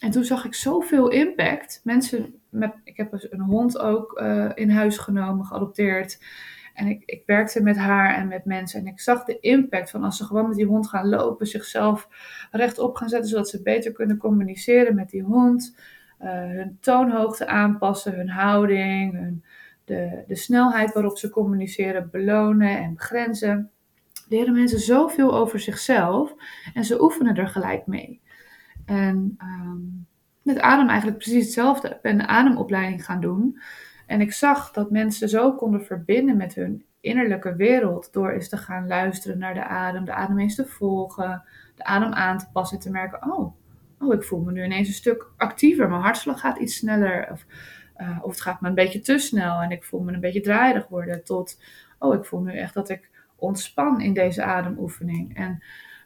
en 0.00 0.10
toen 0.10 0.24
zag 0.24 0.44
ik 0.44 0.54
zoveel 0.54 1.08
impact. 1.08 1.80
Mensen 1.84 2.34
met, 2.48 2.72
ik 2.84 2.96
heb 2.96 3.12
een 3.12 3.40
hond 3.40 3.78
ook 3.78 4.20
uh, 4.20 4.50
in 4.54 4.70
huis 4.70 4.98
genomen, 4.98 5.44
geadopteerd. 5.44 6.18
En 6.78 6.86
ik, 6.86 7.02
ik, 7.04 7.22
werkte 7.26 7.62
met 7.62 7.76
haar 7.76 8.14
en 8.14 8.28
met 8.28 8.44
mensen. 8.44 8.80
En 8.80 8.86
ik 8.86 9.00
zag 9.00 9.24
de 9.24 9.40
impact 9.40 9.90
van 9.90 10.04
als 10.04 10.16
ze 10.16 10.24
gewoon 10.24 10.48
met 10.48 10.56
die 10.56 10.66
hond 10.66 10.88
gaan 10.88 11.08
lopen, 11.08 11.46
zichzelf 11.46 12.08
rechtop 12.50 12.96
gaan 12.96 13.08
zetten, 13.08 13.28
zodat 13.28 13.48
ze 13.48 13.62
beter 13.62 13.92
kunnen 13.92 14.16
communiceren 14.16 14.94
met 14.94 15.10
die 15.10 15.22
hond. 15.22 15.76
Uh, 16.22 16.30
hun 16.30 16.78
toonhoogte 16.80 17.46
aanpassen, 17.46 18.14
hun 18.14 18.28
houding, 18.28 19.12
hun, 19.12 19.44
de, 19.84 20.24
de 20.26 20.36
snelheid 20.36 20.92
waarop 20.92 21.18
ze 21.18 21.30
communiceren 21.30 22.10
belonen 22.10 22.78
en 22.78 22.94
begrenzen. 22.94 23.70
Leren 24.28 24.52
mensen 24.52 24.78
zoveel 24.78 25.34
over 25.34 25.60
zichzelf 25.60 26.34
en 26.74 26.84
ze 26.84 27.02
oefenen 27.02 27.36
er 27.36 27.48
gelijk 27.48 27.86
mee. 27.86 28.20
En 28.84 29.36
um, 29.42 30.06
met 30.42 30.58
adem 30.60 30.88
eigenlijk 30.88 31.18
precies 31.18 31.44
hetzelfde. 31.44 31.88
Ik 31.88 32.00
ben 32.02 32.20
een 32.20 32.28
ademopleiding 32.28 33.04
gaan 33.04 33.20
doen. 33.20 33.58
En 34.08 34.20
ik 34.20 34.32
zag 34.32 34.72
dat 34.72 34.90
mensen 34.90 35.28
zo 35.28 35.54
konden 35.54 35.84
verbinden 35.84 36.36
met 36.36 36.54
hun 36.54 36.84
innerlijke 37.00 37.56
wereld 37.56 38.12
door 38.12 38.30
eens 38.30 38.48
te 38.48 38.56
gaan 38.56 38.86
luisteren 38.86 39.38
naar 39.38 39.54
de 39.54 39.64
adem, 39.64 40.04
de 40.04 40.12
adem 40.12 40.38
eens 40.38 40.54
te 40.54 40.66
volgen, 40.66 41.42
de 41.74 41.84
adem 41.84 42.12
aan 42.12 42.38
te 42.38 42.46
passen 42.52 42.76
en 42.76 42.82
te 42.82 42.90
merken, 42.90 43.32
oh, 43.32 43.54
oh 43.98 44.14
ik 44.14 44.22
voel 44.22 44.40
me 44.40 44.52
nu 44.52 44.64
ineens 44.64 44.88
een 44.88 44.94
stuk 44.94 45.30
actiever, 45.36 45.88
mijn 45.88 46.00
hartslag 46.00 46.40
gaat 46.40 46.58
iets 46.58 46.76
sneller 46.76 47.28
of, 47.32 47.44
uh, 47.96 48.18
of 48.22 48.30
het 48.30 48.40
gaat 48.40 48.60
me 48.60 48.68
een 48.68 48.74
beetje 48.74 49.00
te 49.00 49.18
snel 49.18 49.60
en 49.60 49.70
ik 49.70 49.84
voel 49.84 50.00
me 50.00 50.12
een 50.12 50.20
beetje 50.20 50.40
draaierig 50.40 50.88
worden 50.88 51.24
tot, 51.24 51.62
oh 51.98 52.14
ik 52.14 52.24
voel 52.24 52.40
nu 52.40 52.56
echt 52.56 52.74
dat 52.74 52.88
ik 52.88 53.10
ontspan 53.36 54.00
in 54.00 54.12
deze 54.12 54.42
ademoefening. 54.42 55.36
En 55.36 55.62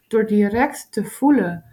door 0.09 0.27
direct 0.27 0.93
te 0.93 1.05
voelen 1.05 1.65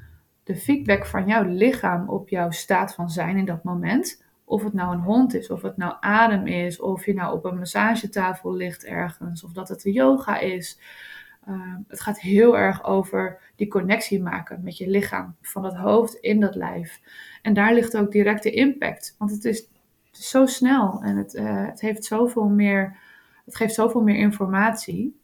de 0.44 0.56
feedback 0.56 1.06
van 1.06 1.28
jouw 1.28 1.44
lichaam 1.44 2.10
op 2.10 2.30
jouw 2.30 2.52
staat 2.52 2.94
van 2.94 3.10
zijn 3.10 3.38
in 3.38 3.46
dat 3.46 3.64
moment, 3.64 4.24
of 4.50 4.64
het 4.64 4.74
nou 4.74 4.94
een 4.94 5.02
hond 5.02 5.34
is, 5.34 5.50
of 5.50 5.62
het 5.62 5.78
nou 5.78 5.96
adem 6.00 6.48
is, 6.48 6.80
of 6.80 7.06
je 7.06 7.14
nou 7.14 7.36
op 7.36 7.46
een 7.46 7.58
massagetafel 7.58 8.54
ligt 8.54 8.86
ergens, 8.86 9.44
of 9.44 9.52
dat 9.52 9.70
het 9.70 9.84
yoga 9.84 10.40
is. 10.40 10.80
Uh, 11.50 11.76
het 11.88 12.02
gaat 12.02 12.20
heel 12.20 12.58
erg 12.58 12.84
over 12.84 13.40
die 13.56 13.68
connectie 13.68 14.22
maken 14.22 14.62
met 14.64 14.78
je 14.78 14.90
lichaam, 14.90 15.36
van 15.42 15.66
het 15.66 15.76
hoofd 15.76 16.14
in 16.14 16.40
dat 16.40 16.56
lijf. 16.56 17.00
En 17.42 17.54
daar 17.54 17.74
ligt 17.74 17.98
ook 17.98 18.12
direct 18.12 18.44
de 18.44 18.52
impact, 18.52 19.16
want 19.18 19.32
het 19.32 19.46
is, 19.46 19.58
het 20.10 20.20
is 20.20 20.30
zo 20.30 20.46
snel 20.46 21.02
en 21.04 21.18
het, 21.18 21.34
uh, 21.34 21.66
het, 21.66 21.82
heeft 21.82 22.06
zoveel 22.06 22.48
meer, 22.48 22.98
het 23.46 23.56
geeft 23.56 23.74
zoveel 23.74 24.02
meer 24.02 24.18
informatie. 24.18 25.20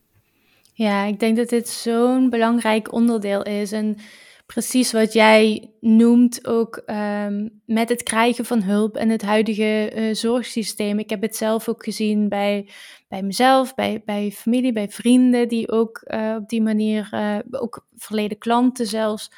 Ja, 0.73 1.03
ik 1.03 1.19
denk 1.19 1.37
dat 1.37 1.49
dit 1.49 1.67
zo'n 1.67 2.29
belangrijk 2.29 2.91
onderdeel 2.93 3.43
is. 3.43 3.71
En 3.71 3.97
precies 4.45 4.91
wat 4.91 5.13
jij 5.13 5.71
noemt, 5.79 6.47
ook 6.47 6.83
um, 6.85 7.61
met 7.65 7.89
het 7.89 8.03
krijgen 8.03 8.45
van 8.45 8.61
hulp 8.61 8.95
en 8.95 9.09
het 9.09 9.21
huidige 9.21 9.91
uh, 9.95 10.13
zorgsysteem. 10.13 10.99
Ik 10.99 11.09
heb 11.09 11.21
het 11.21 11.35
zelf 11.35 11.69
ook 11.69 11.83
gezien 11.83 12.29
bij, 12.29 12.69
bij 13.07 13.23
mezelf, 13.23 13.75
bij, 13.75 14.01
bij 14.05 14.31
familie, 14.31 14.73
bij 14.73 14.89
vrienden 14.89 15.47
die 15.47 15.71
ook 15.71 16.01
uh, 16.05 16.35
op 16.39 16.49
die 16.49 16.61
manier, 16.61 17.09
uh, 17.11 17.37
ook 17.51 17.87
verleden 17.95 18.37
klanten 18.37 18.87
zelfs. 18.87 19.31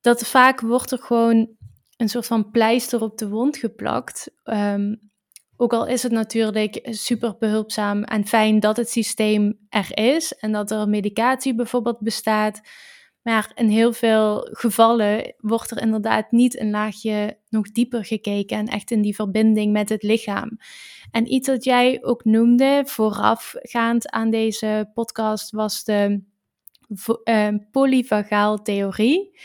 Dat 0.00 0.26
vaak 0.26 0.60
wordt 0.60 0.90
er 0.90 0.98
gewoon 0.98 1.48
een 1.96 2.08
soort 2.08 2.26
van 2.26 2.50
pleister 2.50 3.02
op 3.02 3.18
de 3.18 3.28
wond 3.28 3.56
geplakt. 3.56 4.30
Um, 4.44 5.06
ook 5.56 5.72
al 5.72 5.86
is 5.86 6.02
het 6.02 6.12
natuurlijk 6.12 6.78
super 6.90 7.36
behulpzaam 7.38 8.02
en 8.02 8.26
fijn 8.26 8.60
dat 8.60 8.76
het 8.76 8.90
systeem 8.90 9.58
er 9.68 9.98
is 9.98 10.32
en 10.32 10.52
dat 10.52 10.70
er 10.70 10.88
medicatie 10.88 11.54
bijvoorbeeld 11.54 12.00
bestaat. 12.00 12.60
Maar 13.26 13.52
in 13.54 13.68
heel 13.68 13.92
veel 13.92 14.48
gevallen 14.50 15.34
wordt 15.38 15.70
er 15.70 15.80
inderdaad 15.80 16.30
niet 16.30 16.60
een 16.60 16.70
laagje 16.70 17.38
nog 17.48 17.70
dieper 17.70 18.04
gekeken 18.04 18.58
en 18.58 18.66
echt 18.66 18.90
in 18.90 19.02
die 19.02 19.14
verbinding 19.14 19.72
met 19.72 19.88
het 19.88 20.02
lichaam. 20.02 20.58
En 21.10 21.32
iets 21.32 21.48
wat 21.48 21.64
jij 21.64 21.98
ook 22.02 22.24
noemde 22.24 22.82
voorafgaand 22.84 24.10
aan 24.10 24.30
deze 24.30 24.90
podcast 24.94 25.50
was 25.50 25.84
de 25.84 26.22
uh, 27.24 28.54
theorie. 28.62 29.38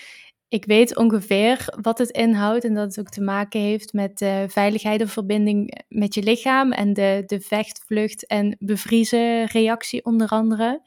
Ik 0.49 0.65
weet 0.65 0.97
ongeveer 0.97 1.77
wat 1.81 1.97
het 1.97 2.09
inhoudt 2.09 2.63
en 2.63 2.73
dat 2.73 2.95
het 2.95 2.99
ook 2.99 3.11
te 3.11 3.21
maken 3.21 3.59
heeft 3.59 3.93
met 3.93 4.17
de 4.17 4.45
veiligheid 4.47 5.01
of 5.01 5.11
verbinding 5.11 5.83
met 5.87 6.13
je 6.13 6.23
lichaam 6.23 6.71
en 6.71 6.93
de, 6.93 7.23
de 7.25 7.39
vecht, 7.39 7.83
vlucht 7.85 8.27
en 8.27 8.55
bevriezen 8.59 9.45
reactie 9.45 10.05
onder 10.05 10.27
andere. 10.27 10.81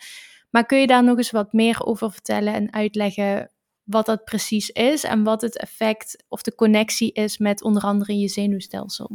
Maar 0.54 0.66
kun 0.66 0.78
je 0.78 0.86
daar 0.86 1.04
nog 1.04 1.16
eens 1.16 1.30
wat 1.30 1.52
meer 1.52 1.84
over 1.84 2.12
vertellen 2.12 2.54
en 2.54 2.72
uitleggen 2.72 3.50
wat 3.82 4.06
dat 4.06 4.24
precies 4.24 4.70
is 4.70 5.04
en 5.04 5.22
wat 5.22 5.40
het 5.40 5.58
effect 5.58 6.24
of 6.28 6.42
de 6.42 6.54
connectie 6.54 7.12
is 7.12 7.38
met 7.38 7.62
onder 7.62 7.82
andere 7.82 8.18
je 8.18 8.28
zenuwstelsel? 8.28 9.10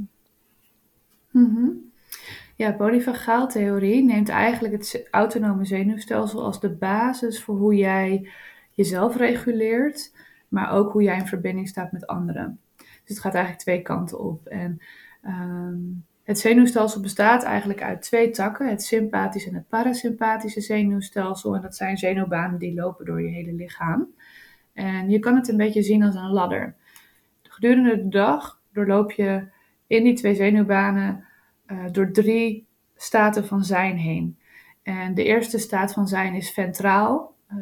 Mm 1.32 1.91
Ja, 2.56 2.71
polyvagaaltheorie 2.71 4.04
neemt 4.04 4.30
eigenlijk 4.30 4.73
het 4.73 5.08
autonome 5.12 5.65
zenuwstelsel 5.65 6.43
als 6.43 6.60
de 6.60 6.69
basis 6.69 7.43
voor 7.43 7.56
hoe 7.56 7.75
jij 7.75 8.30
jezelf 8.71 9.15
reguleert, 9.15 10.12
maar 10.47 10.71
ook 10.71 10.91
hoe 10.91 11.04
jij 11.04 11.17
in 11.17 11.28
verbinding 11.28 11.67
staat 11.67 11.91
met 11.91 12.08
anderen. 12.08 12.60
Dus 12.78 12.88
het 13.04 13.19
gaat 13.19 13.34
eigenlijk 13.34 13.63
twee 13.63 13.82
kanten 13.82 14.19
op. 14.19 14.47
En 14.47 14.82
um, 15.25 16.06
het 16.30 16.39
zenuwstelsel 16.39 17.02
bestaat 17.02 17.44
eigenlijk 17.44 17.82
uit 17.82 18.02
twee 18.02 18.30
takken, 18.30 18.70
het 18.70 18.84
sympathische 18.84 19.50
en 19.50 19.56
het 19.56 19.68
parasympathische 19.68 20.62
zenuwstelsel. 20.62 21.56
En 21.56 21.62
dat 21.62 21.76
zijn 21.76 21.98
zenuwbanen 21.98 22.60
die 22.60 22.74
lopen 22.74 23.06
door 23.06 23.22
je 23.22 23.30
hele 23.30 23.54
lichaam. 23.54 24.08
En 24.74 25.10
je 25.10 25.20
kan 25.20 25.36
het 25.36 25.48
een 25.48 25.58
beetje 25.58 25.82
zien 25.82 26.04
als 26.04 26.15
een 26.15 26.32
ladder. 26.32 26.76
Gedurende 27.44 27.96
de 27.96 28.08
dag 28.10 28.62
doorloop 28.74 29.12
je 29.12 29.48
in 29.88 30.04
die 30.04 30.13
twee 30.13 30.36
zenuwbanen 30.36 31.26
uh, 31.68 31.78
door 31.92 32.12
drie 32.12 32.68
staten 32.96 33.46
van 33.46 33.63
zijn 33.63 33.98
heen. 33.98 34.39
En 34.84 35.13
de 35.13 35.24
eerste 35.24 35.58
staat 35.58 35.94
van 35.94 36.08
zijn 36.08 36.34
is 36.34 36.52
ventraal. 36.52 37.36
Uh, 37.54 37.58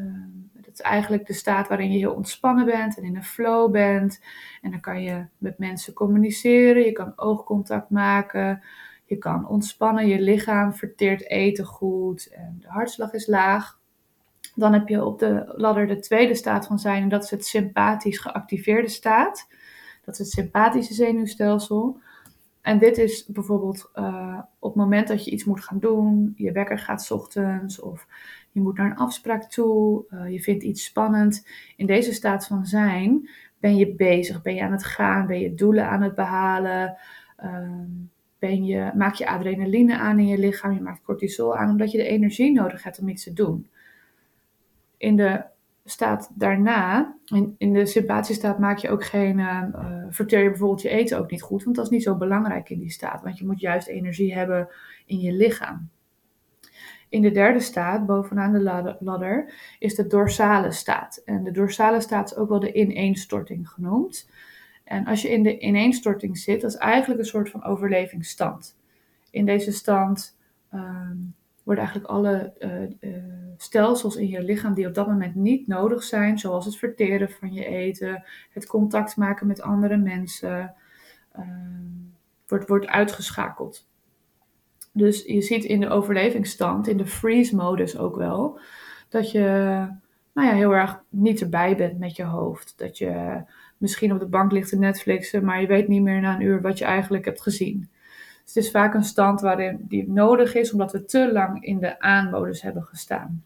eigenlijk 0.81 1.25
de 1.27 1.33
staat 1.33 1.67
waarin 1.67 1.91
je 1.91 1.97
heel 1.97 2.13
ontspannen 2.13 2.65
bent 2.65 2.97
en 2.97 3.03
in 3.03 3.15
een 3.15 3.23
flow 3.23 3.71
bent. 3.71 4.21
En 4.61 4.71
dan 4.71 4.79
kan 4.79 5.01
je 5.01 5.25
met 5.37 5.57
mensen 5.57 5.93
communiceren, 5.93 6.85
je 6.85 6.91
kan 6.91 7.13
oogcontact 7.15 7.89
maken, 7.89 8.63
je 9.05 9.17
kan 9.17 9.47
ontspannen, 9.47 10.07
je 10.07 10.21
lichaam 10.21 10.73
verteert 10.73 11.29
eten 11.29 11.65
goed 11.65 12.27
en 12.33 12.57
de 12.61 12.67
hartslag 12.67 13.13
is 13.13 13.27
laag. 13.27 13.79
Dan 14.55 14.73
heb 14.73 14.87
je 14.87 15.05
op 15.05 15.19
de 15.19 15.53
ladder 15.55 15.87
de 15.87 15.99
tweede 15.99 16.35
staat 16.35 16.67
van 16.67 16.79
zijn 16.79 17.03
en 17.03 17.09
dat 17.09 17.23
is 17.23 17.31
het 17.31 17.45
sympathisch 17.45 18.19
geactiveerde 18.19 18.89
staat. 18.89 19.47
Dat 20.05 20.13
is 20.13 20.19
het 20.19 20.29
sympathische 20.29 20.93
zenuwstelsel. 20.93 21.99
En 22.61 22.77
dit 22.77 22.97
is 22.97 23.25
bijvoorbeeld 23.25 23.89
uh, 23.95 24.39
op 24.59 24.73
het 24.73 24.81
moment 24.81 25.07
dat 25.07 25.25
je 25.25 25.31
iets 25.31 25.43
moet 25.43 25.63
gaan 25.63 25.79
doen, 25.79 26.33
je 26.35 26.51
wekker 26.51 26.79
gaat 26.79 27.11
ochtends 27.11 27.79
of 27.79 28.07
je 28.57 28.63
moet 28.63 28.77
naar 28.77 28.91
een 28.91 28.97
afspraak 28.97 29.43
toe, 29.43 30.05
uh, 30.09 30.31
je 30.31 30.41
vindt 30.41 30.63
iets 30.63 30.83
spannend. 30.83 31.47
In 31.75 31.85
deze 31.85 32.13
staat 32.13 32.47
van 32.47 32.65
zijn 32.65 33.29
ben 33.59 33.75
je 33.75 33.95
bezig, 33.95 34.41
ben 34.41 34.55
je 34.55 34.63
aan 34.63 34.71
het 34.71 34.83
gaan, 34.83 35.27
ben 35.27 35.39
je 35.39 35.53
doelen 35.53 35.89
aan 35.89 36.01
het 36.01 36.15
behalen, 36.15 36.97
uh, 37.43 37.69
ben 38.39 38.65
je, 38.65 38.91
maak 38.95 39.13
je 39.13 39.27
adrenaline 39.27 39.97
aan 39.97 40.19
in 40.19 40.27
je 40.27 40.37
lichaam, 40.37 40.73
je 40.73 40.81
maakt 40.81 41.03
cortisol 41.03 41.57
aan, 41.57 41.69
omdat 41.69 41.91
je 41.91 41.97
de 41.97 42.07
energie 42.07 42.51
nodig 42.51 42.83
hebt 42.83 42.99
om 42.99 43.07
iets 43.07 43.23
te 43.23 43.33
doen. 43.33 43.67
In 44.97 45.15
de 45.15 45.43
staat 45.85 46.31
daarna, 46.35 47.15
in, 47.57 47.73
de 47.73 47.85
sympathische 47.85 48.33
staat 48.33 48.59
maak 48.59 48.77
je 48.77 48.89
ook 48.89 49.05
geen, 49.05 49.37
uh, 49.37 49.63
verteer 50.09 50.43
je 50.43 50.49
bijvoorbeeld 50.49 50.81
je 50.81 50.89
eten 50.89 51.19
ook 51.19 51.31
niet 51.31 51.41
goed, 51.41 51.63
want 51.63 51.75
dat 51.75 51.85
is 51.85 51.91
niet 51.91 52.03
zo 52.03 52.15
belangrijk 52.15 52.69
in 52.69 52.79
die 52.79 52.91
staat, 52.91 53.21
want 53.21 53.37
je 53.37 53.45
moet 53.45 53.59
juist 53.59 53.87
energie 53.87 54.33
hebben 54.33 54.69
in 55.05 55.19
je 55.19 55.31
lichaam. 55.31 55.89
In 57.09 57.21
de 57.21 57.31
derde 57.31 57.59
staat, 57.59 58.05
bovenaan 58.05 58.51
de 58.51 58.95
ladder, 58.99 59.53
is 59.79 59.95
de 59.95 60.07
dorsale 60.07 60.71
staat. 60.71 61.21
En 61.25 61.43
de 61.43 61.51
dorsale 61.51 62.01
staat 62.01 62.31
is 62.31 62.37
ook 62.37 62.49
wel 62.49 62.59
de 62.59 62.73
ineenstorting 62.73 63.69
genoemd. 63.69 64.29
En 64.83 65.05
als 65.05 65.21
je 65.21 65.29
in 65.29 65.43
de 65.43 65.59
ineenstorting 65.59 66.37
zit, 66.37 66.61
dat 66.61 66.71
is 66.71 66.77
eigenlijk 66.77 67.19
een 67.19 67.25
soort 67.25 67.49
van 67.49 67.63
overlevingsstand. 67.63 68.77
In 69.31 69.45
deze 69.45 69.71
stand 69.71 70.37
um, 70.73 71.35
worden 71.63 71.83
eigenlijk 71.83 72.13
alle 72.13 72.53
uh, 72.99 73.17
stelsels 73.57 74.15
in 74.15 74.27
je 74.27 74.43
lichaam 74.43 74.73
die 74.73 74.87
op 74.87 74.93
dat 74.93 75.07
moment 75.07 75.35
niet 75.35 75.67
nodig 75.67 76.03
zijn, 76.03 76.39
zoals 76.39 76.65
het 76.65 76.77
verteren 76.77 77.29
van 77.29 77.53
je 77.53 77.65
eten, 77.65 78.23
het 78.51 78.65
contact 78.65 79.15
maken 79.15 79.47
met 79.47 79.61
andere 79.61 79.97
mensen, 79.97 80.73
uh, 81.39 81.43
wordt, 82.47 82.67
wordt 82.67 82.87
uitgeschakeld. 82.87 83.87
Dus 84.97 85.23
je 85.25 85.41
ziet 85.41 85.63
in 85.63 85.79
de 85.79 85.89
overlevingsstand, 85.89 86.87
in 86.87 86.97
de 86.97 87.05
freeze-modus 87.05 87.97
ook 87.97 88.15
wel, 88.15 88.59
dat 89.09 89.31
je 89.31 89.41
nou 90.33 90.47
ja, 90.47 90.53
heel 90.53 90.75
erg 90.75 91.03
niet 91.09 91.41
erbij 91.41 91.75
bent 91.75 91.99
met 91.99 92.15
je 92.15 92.23
hoofd. 92.23 92.73
Dat 92.77 92.97
je 92.97 93.41
misschien 93.77 94.13
op 94.13 94.19
de 94.19 94.27
bank 94.27 94.51
ligt 94.51 94.69
te 94.69 94.77
Netflixen, 94.77 95.45
maar 95.45 95.61
je 95.61 95.67
weet 95.67 95.87
niet 95.87 96.01
meer 96.01 96.21
na 96.21 96.35
een 96.35 96.41
uur 96.41 96.61
wat 96.61 96.77
je 96.77 96.85
eigenlijk 96.85 97.25
hebt 97.25 97.41
gezien. 97.41 97.89
Dus 98.43 98.53
het 98.55 98.63
is 98.63 98.71
vaak 98.71 98.93
een 98.93 99.03
stand 99.03 99.41
waarin 99.41 99.85
die 99.87 100.11
nodig 100.11 100.55
is, 100.55 100.71
omdat 100.71 100.91
we 100.91 101.05
te 101.05 101.31
lang 101.31 101.63
in 101.63 101.79
de 101.79 101.99
aanmodus 101.99 102.61
hebben 102.61 102.83
gestaan. 102.83 103.43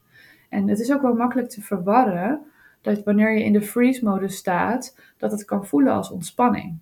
En 0.49 0.67
het 0.67 0.79
is 0.79 0.91
ook 0.93 1.01
wel 1.01 1.13
makkelijk 1.13 1.49
te 1.49 1.61
verwarren 1.61 2.41
dat 2.81 3.03
wanneer 3.03 3.37
je 3.37 3.43
in 3.43 3.53
de 3.53 3.61
freeze-modus 3.61 4.35
staat, 4.35 4.97
dat 5.17 5.31
het 5.31 5.45
kan 5.45 5.65
voelen 5.65 5.93
als 5.93 6.11
ontspanning. 6.11 6.77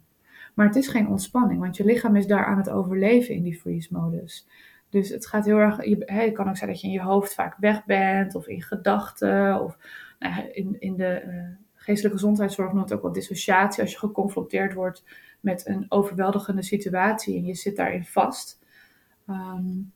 Maar 0.60 0.68
het 0.68 0.78
is 0.78 0.88
geen 0.88 1.08
ontspanning, 1.08 1.60
want 1.60 1.78
je 1.78 1.86
lichaam 1.86 2.16
is 2.16 2.28
daar 2.28 2.46
aan 2.46 2.58
het 2.58 2.70
overleven 2.70 3.36
in 3.36 3.44
die 3.44 3.60
freeze-modus. 3.60 4.48
Dus 4.90 5.10
het 5.10 5.28
gaat 5.28 5.46
heel 5.46 5.58
erg. 5.58 5.86
Je, 5.86 6.04
het 6.06 6.34
kan 6.34 6.50
ook 6.50 6.58
zijn 6.58 6.70
dat 6.70 6.82
je 6.82 6.88
in 6.88 6.94
je 6.94 7.02
hoofd 7.02 7.34
vaak 7.34 7.56
weg 7.58 7.86
bent, 7.86 8.36
of 8.36 8.48
in 8.48 8.62
gedachten, 8.62 9.62
of 9.62 9.78
nou, 10.20 10.50
in, 10.52 10.76
in 10.80 10.96
de 10.96 11.24
uh, 11.28 11.44
geestelijke 11.74 12.18
gezondheidszorg 12.18 12.74
noemt 12.74 12.90
het 12.90 12.98
ook 12.98 13.04
wel 13.04 13.12
dissociatie. 13.12 13.82
Als 13.82 13.92
je 13.92 13.98
geconfronteerd 13.98 14.74
wordt 14.74 15.04
met 15.40 15.68
een 15.68 15.86
overweldigende 15.90 16.64
situatie 16.64 17.36
en 17.36 17.46
je 17.46 17.56
zit 17.56 17.76
daarin 17.76 18.06
vast. 18.06 18.60
Um, 19.30 19.92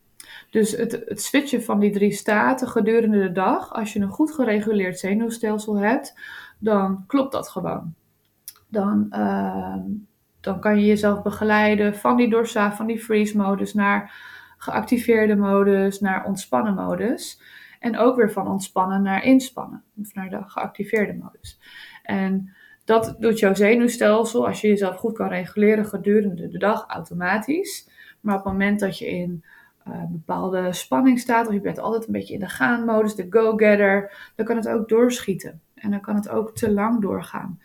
dus 0.50 0.72
het, 0.72 0.92
het 1.06 1.22
switchen 1.22 1.64
van 1.64 1.80
die 1.80 1.92
drie 1.92 2.12
staten 2.12 2.68
gedurende 2.68 3.20
de 3.20 3.32
dag, 3.32 3.74
als 3.74 3.94
je 3.94 4.00
een 4.00 4.10
goed 4.10 4.32
gereguleerd 4.32 5.00
zenuwstelsel 5.00 5.76
hebt, 5.76 6.20
dan 6.60 7.04
klopt 7.08 7.32
dat 7.32 7.50
gewoon. 7.50 7.94
dan, 8.68 9.08
ehm, 9.10 9.82
dan 10.44 10.60
kan 10.60 10.80
je 10.80 10.86
jezelf 10.86 11.22
begeleiden 11.22 11.96
van 11.96 12.18
die 12.18 12.30
dorsa, 12.30 12.74
van 12.74 12.88
die 12.88 13.00
freeze 13.00 13.38
modus 13.38 13.74
naar 13.74 14.14
geactiveerde 14.58 15.36
modus, 15.36 16.00
naar 16.00 16.26
ontspannen 16.26 16.74
modus. 16.74 17.42
En 17.80 17.98
ook 17.98 18.16
weer 18.16 18.32
van 18.32 18.48
ontspannen 18.48 19.02
naar 19.02 19.24
inspannen, 19.24 19.84
of 20.00 20.14
naar 20.14 20.30
de 20.30 20.44
geactiveerde 20.46 21.14
modus. 21.14 21.60
En 22.04 22.54
dat 22.86 23.16
doet 23.20 23.40
jouw 23.40 23.54
zenuwstelsel, 23.54 24.48
als 24.48 24.62
je 24.62 24.68
jezelf 24.68 24.96
goed 24.96 25.14
kan 25.14 25.28
reguleren 25.28 25.86
gedurende 25.86 26.48
de 26.48 26.58
dag, 26.58 26.86
automatisch. 26.88 27.90
Maar 28.20 28.38
op 28.38 28.44
het 28.44 28.52
moment 28.52 28.80
dat 28.80 28.98
je 28.98 29.08
in 29.08 29.44
uh, 29.88 30.04
bepaalde 30.10 30.74
spanning 30.74 31.20
staat, 31.20 31.48
of 31.48 31.54
je 31.54 31.62
bent 31.62 31.80
altijd 31.80 32.06
een 32.06 32.14
beetje 32.14 32.34
in 32.34 32.40
de 32.40 32.50
gaan-modus, 32.50 33.16
de 33.16 33.28
go-getter, 33.30 34.32
dan 34.36 34.46
kan 34.46 34.56
het 34.56 34.68
ook 34.68 34.90
doorschieten. 34.90 35.62
En 35.76 35.92
dan 35.92 36.02
kan 36.02 36.16
het 36.16 36.30
ook 36.30 36.56
te 36.56 36.72
lang 36.72 37.02
doorgaan. 37.02 37.60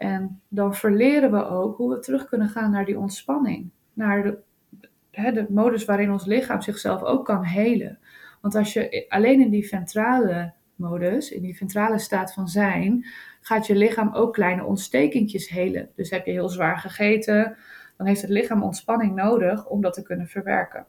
En 0.00 0.40
dan 0.48 0.74
verleren 0.74 1.30
we 1.30 1.46
ook 1.46 1.76
hoe 1.76 1.90
we 1.90 1.98
terug 1.98 2.28
kunnen 2.28 2.48
gaan 2.48 2.70
naar 2.70 2.84
die 2.84 2.98
ontspanning. 2.98 3.70
Naar 3.92 4.22
de, 4.22 4.38
hè, 5.10 5.32
de 5.32 5.46
modus 5.48 5.84
waarin 5.84 6.10
ons 6.10 6.24
lichaam 6.24 6.60
zichzelf 6.60 7.02
ook 7.02 7.24
kan 7.24 7.44
helen. 7.44 7.98
Want 8.40 8.54
als 8.54 8.72
je 8.72 9.06
alleen 9.08 9.40
in 9.40 9.50
die 9.50 9.68
ventrale 9.68 10.52
modus, 10.74 11.30
in 11.30 11.42
die 11.42 11.56
ventrale 11.56 11.98
staat 11.98 12.32
van 12.32 12.48
zijn, 12.48 13.06
gaat 13.40 13.66
je 13.66 13.76
lichaam 13.76 14.14
ook 14.14 14.34
kleine 14.34 14.64
ontstekingjes 14.64 15.48
helen. 15.48 15.88
Dus 15.94 16.10
heb 16.10 16.26
je 16.26 16.32
heel 16.32 16.48
zwaar 16.48 16.78
gegeten, 16.78 17.56
dan 17.96 18.06
heeft 18.06 18.22
het 18.22 18.30
lichaam 18.30 18.62
ontspanning 18.62 19.14
nodig 19.14 19.66
om 19.66 19.80
dat 19.80 19.94
te 19.94 20.02
kunnen 20.02 20.26
verwerken. 20.26 20.86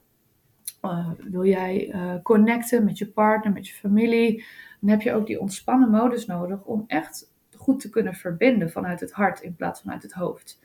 Uh, 0.81 1.09
wil 1.29 1.45
jij 1.45 1.93
uh, 1.93 2.13
connecten 2.23 2.83
met 2.83 2.97
je 2.97 3.07
partner, 3.07 3.53
met 3.53 3.67
je 3.67 3.73
familie, 3.73 4.45
dan 4.79 4.89
heb 4.89 5.01
je 5.01 5.13
ook 5.13 5.27
die 5.27 5.39
ontspannen 5.39 5.89
modus 5.89 6.25
nodig 6.25 6.63
om 6.65 6.83
echt 6.87 7.29
goed 7.61 7.79
te 7.79 7.89
kunnen 7.89 8.13
verbinden 8.13 8.71
vanuit 8.71 8.99
het 8.99 9.11
hart 9.11 9.41
in 9.41 9.55
plaats 9.55 9.81
van 9.81 9.91
uit 9.91 10.03
het 10.03 10.13
hoofd. 10.13 10.59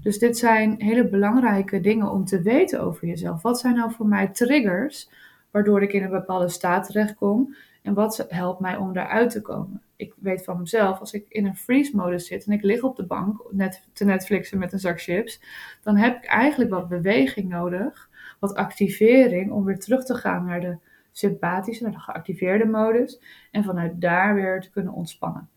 Dus 0.00 0.18
dit 0.18 0.38
zijn 0.38 0.74
hele 0.78 1.08
belangrijke 1.08 1.80
dingen 1.80 2.10
om 2.10 2.24
te 2.24 2.42
weten 2.42 2.80
over 2.80 3.06
jezelf. 3.06 3.42
Wat 3.42 3.60
zijn 3.60 3.74
nou 3.74 3.92
voor 3.92 4.06
mij 4.06 4.28
triggers 4.28 5.10
waardoor 5.50 5.82
ik 5.82 5.92
in 5.92 6.02
een 6.02 6.10
bepaalde 6.10 6.48
staat 6.48 6.86
terechtkom 6.86 7.54
en 7.82 7.94
wat 7.94 8.26
helpt 8.28 8.60
mij 8.60 8.76
om 8.76 8.92
daaruit 8.92 9.30
te 9.30 9.40
komen? 9.40 9.82
Ik 9.96 10.14
weet 10.18 10.44
van 10.44 10.58
mezelf, 10.58 11.00
als 11.00 11.12
ik 11.12 11.24
in 11.28 11.46
een 11.46 11.56
freeze-modus 11.56 12.26
zit 12.26 12.44
en 12.44 12.52
ik 12.52 12.62
lig 12.62 12.82
op 12.82 12.96
de 12.96 13.04
bank 13.04 13.44
net 13.50 13.88
te 13.92 14.04
Netflixen 14.04 14.58
met 14.58 14.72
een 14.72 14.78
zak 14.78 15.00
chips, 15.00 15.40
dan 15.82 15.96
heb 15.96 16.16
ik 16.16 16.24
eigenlijk 16.24 16.70
wat 16.70 16.88
beweging 16.88 17.48
nodig, 17.48 18.08
wat 18.40 18.54
activering 18.54 19.50
om 19.50 19.64
weer 19.64 19.78
terug 19.78 20.04
te 20.04 20.14
gaan 20.14 20.44
naar 20.44 20.60
de 20.60 20.76
sympathische, 21.12 21.82
naar 21.82 21.92
de 21.92 21.98
geactiveerde 21.98 22.64
modus 22.64 23.20
en 23.50 23.64
vanuit 23.64 24.00
daar 24.00 24.34
weer 24.34 24.60
te 24.60 24.70
kunnen 24.70 24.92
ontspannen. 24.92 25.48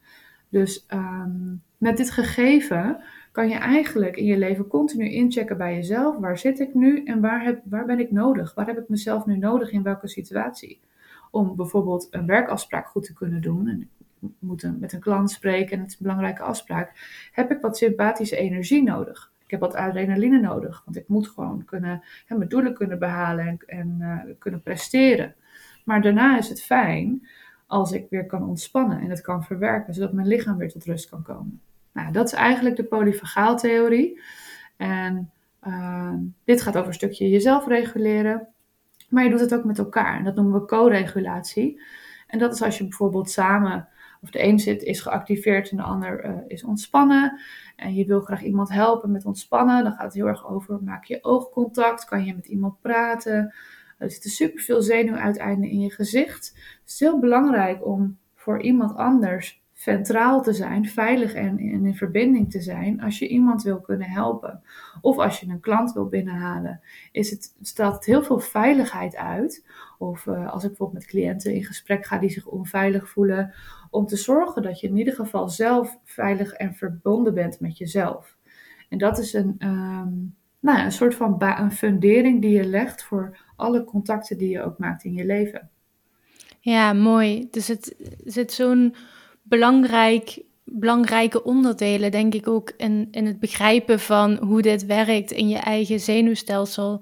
Dus 0.49 0.85
um, 0.93 1.61
met 1.77 1.97
dit 1.97 2.11
gegeven 2.11 3.03
kan 3.31 3.49
je 3.49 3.55
eigenlijk 3.55 4.17
in 4.17 4.25
je 4.25 4.37
leven 4.37 4.67
continu 4.67 5.09
inchecken 5.09 5.57
bij 5.57 5.75
jezelf. 5.75 6.17
Waar 6.17 6.37
zit 6.37 6.59
ik 6.59 6.73
nu 6.73 7.03
en 7.03 7.21
waar, 7.21 7.43
heb, 7.43 7.61
waar 7.63 7.85
ben 7.85 7.99
ik 7.99 8.11
nodig? 8.11 8.53
Waar 8.53 8.67
heb 8.67 8.77
ik 8.77 8.89
mezelf 8.89 9.25
nu 9.25 9.37
nodig 9.37 9.71
in 9.71 9.83
welke 9.83 10.07
situatie? 10.07 10.79
Om 11.31 11.55
bijvoorbeeld 11.55 12.07
een 12.11 12.25
werkafspraak 12.25 12.87
goed 12.87 13.03
te 13.03 13.13
kunnen 13.13 13.41
doen. 13.41 13.67
En 13.67 13.81
ik 13.81 14.29
moet 14.39 14.79
met 14.79 14.93
een 14.93 14.99
klant 14.99 15.31
spreken 15.31 15.71
en 15.71 15.79
het 15.79 15.87
is 15.87 15.93
een 15.93 16.05
belangrijke 16.05 16.43
afspraak. 16.43 16.91
Heb 17.31 17.51
ik 17.51 17.61
wat 17.61 17.77
sympathische 17.77 18.37
energie 18.37 18.83
nodig? 18.83 19.33
Ik 19.43 19.51
heb 19.51 19.59
wat 19.59 19.75
adrenaline 19.75 20.39
nodig, 20.39 20.81
want 20.85 20.97
ik 20.97 21.07
moet 21.07 21.27
gewoon 21.27 21.65
kunnen, 21.65 22.03
hè, 22.25 22.37
mijn 22.37 22.49
doelen 22.49 22.73
kunnen 22.73 22.99
behalen 22.99 23.47
en, 23.47 23.59
en 23.65 23.97
uh, 23.99 24.33
kunnen 24.39 24.61
presteren. 24.61 25.35
Maar 25.83 26.01
daarna 26.01 26.37
is 26.37 26.49
het 26.49 26.63
fijn 26.63 27.27
als 27.67 27.91
ik 27.91 28.05
weer 28.09 28.25
kan 28.25 28.43
ontspannen 28.43 28.99
en 28.99 29.09
het 29.09 29.21
kan 29.21 29.43
verwerken, 29.43 29.93
zodat 29.93 30.13
mijn 30.13 30.27
lichaam 30.27 30.57
weer 30.57 30.71
tot 30.71 30.85
rust 30.85 31.09
kan 31.09 31.21
komen. 31.21 31.61
Nou, 31.91 32.11
dat 32.11 32.25
is 32.25 32.33
eigenlijk 32.33 32.75
de 32.75 32.83
polyfagaaltheorie. 32.83 34.21
En 34.77 35.31
uh, 35.67 36.13
dit 36.43 36.61
gaat 36.61 36.75
over 36.75 36.87
een 36.87 36.93
stukje 36.93 37.29
jezelf 37.29 37.67
reguleren, 37.67 38.47
maar 39.09 39.23
je 39.23 39.29
doet 39.29 39.39
het 39.39 39.53
ook 39.53 39.63
met 39.63 39.77
elkaar. 39.77 40.17
En 40.17 40.23
dat 40.23 40.35
noemen 40.35 40.61
we 40.61 40.67
co-regulatie. 40.67 41.81
En 42.27 42.39
dat 42.39 42.53
is 42.53 42.61
als 42.61 42.77
je 42.77 42.83
bijvoorbeeld 42.83 43.29
samen, 43.29 43.87
of 44.21 44.29
de 44.29 44.43
een 44.43 44.59
zit 44.59 44.83
is 44.83 45.01
geactiveerd 45.01 45.69
en 45.69 45.77
de 45.77 45.83
ander 45.83 46.25
uh, 46.25 46.31
is 46.47 46.63
ontspannen. 46.63 47.39
En 47.75 47.95
je 47.95 48.05
wil 48.05 48.21
graag 48.21 48.43
iemand 48.43 48.69
helpen 48.69 49.11
met 49.11 49.25
ontspannen. 49.25 49.83
Dan 49.83 49.93
gaat 49.93 50.03
het 50.03 50.13
heel 50.13 50.27
erg 50.27 50.47
over, 50.47 50.83
maak 50.83 51.03
je 51.03 51.23
oogcontact, 51.23 52.05
kan 52.05 52.25
je 52.25 52.35
met 52.35 52.45
iemand 52.45 52.81
praten. 52.81 53.53
Er 53.97 54.11
zitten 54.11 54.29
superveel 54.29 54.81
zenuwuiteinden 54.81 55.69
in 55.69 55.79
je 55.79 55.91
gezicht. 55.91 56.53
Het 56.81 56.89
is 56.89 56.99
heel 56.99 57.19
belangrijk 57.19 57.85
om 57.85 58.17
voor 58.35 58.61
iemand 58.61 58.95
anders 58.95 59.63
centraal 59.77 60.41
te 60.41 60.53
zijn, 60.53 60.85
veilig 60.85 61.33
en, 61.33 61.59
in 61.59 61.95
verbinding 61.95 62.51
te 62.51 62.61
zijn 62.61 63.01
als 63.01 63.19
je 63.19 63.27
iemand 63.27 63.63
wil 63.63 63.81
kunnen 63.81 64.09
helpen. 64.09 64.63
Of 65.01 65.17
als 65.17 65.39
je 65.39 65.47
een 65.47 65.59
klant 65.59 65.93
wil 65.93 66.07
binnenhalen, 66.07 66.81
is 67.11 67.29
het, 67.29 67.55
straalt 67.61 68.05
heel 68.05 68.23
veel 68.23 68.39
veiligheid 68.39 69.15
uit. 69.15 69.65
Of 69.97 70.25
uh, 70.25 70.51
als 70.51 70.63
ik 70.63 70.69
bijvoorbeeld 70.69 70.99
met 70.99 71.09
cliënten 71.09 71.53
in 71.53 71.63
gesprek 71.63 72.05
ga 72.05 72.17
die 72.17 72.29
zich 72.29 72.45
onveilig 72.45 73.09
voelen, 73.09 73.53
om 73.89 74.05
te 74.05 74.15
zorgen 74.15 74.61
dat 74.61 74.79
je 74.79 74.87
in 74.87 74.97
ieder 74.97 75.13
geval 75.13 75.49
zelf 75.49 75.97
veilig 76.03 76.53
en 76.53 76.73
verbonden 76.73 77.33
bent 77.33 77.59
met 77.59 77.77
jezelf. 77.77 78.37
En 78.89 78.97
dat 78.97 79.17
is 79.17 79.33
een, 79.33 79.55
um, 79.59 80.35
nou, 80.65 80.85
een 80.85 80.91
soort 80.91 81.15
van 81.15 81.35
een 81.39 81.71
fundering 81.71 82.41
die 82.41 82.51
je 82.51 82.65
legt 82.65 83.03
voor 83.03 83.37
alle 83.55 83.83
contacten 83.83 84.37
die 84.37 84.49
je 84.49 84.63
ook 84.63 84.77
maakt 84.77 85.03
in 85.03 85.13
je 85.13 85.25
leven. 85.25 85.69
Ja, 86.59 86.93
mooi. 86.93 87.47
Dus 87.51 87.67
het 87.67 87.95
zit 88.23 88.53
zo'n 88.53 88.95
belangrijk, 89.41 90.41
belangrijke 90.63 91.43
onderdelen, 91.43 92.11
denk 92.11 92.33
ik 92.33 92.47
ook, 92.47 92.73
in, 92.77 93.07
in 93.11 93.25
het 93.25 93.39
begrijpen 93.39 93.99
van 93.99 94.37
hoe 94.37 94.61
dit 94.61 94.85
werkt 94.85 95.31
in 95.31 95.49
je 95.49 95.57
eigen 95.57 95.99
zenuwstelsel. 95.99 97.01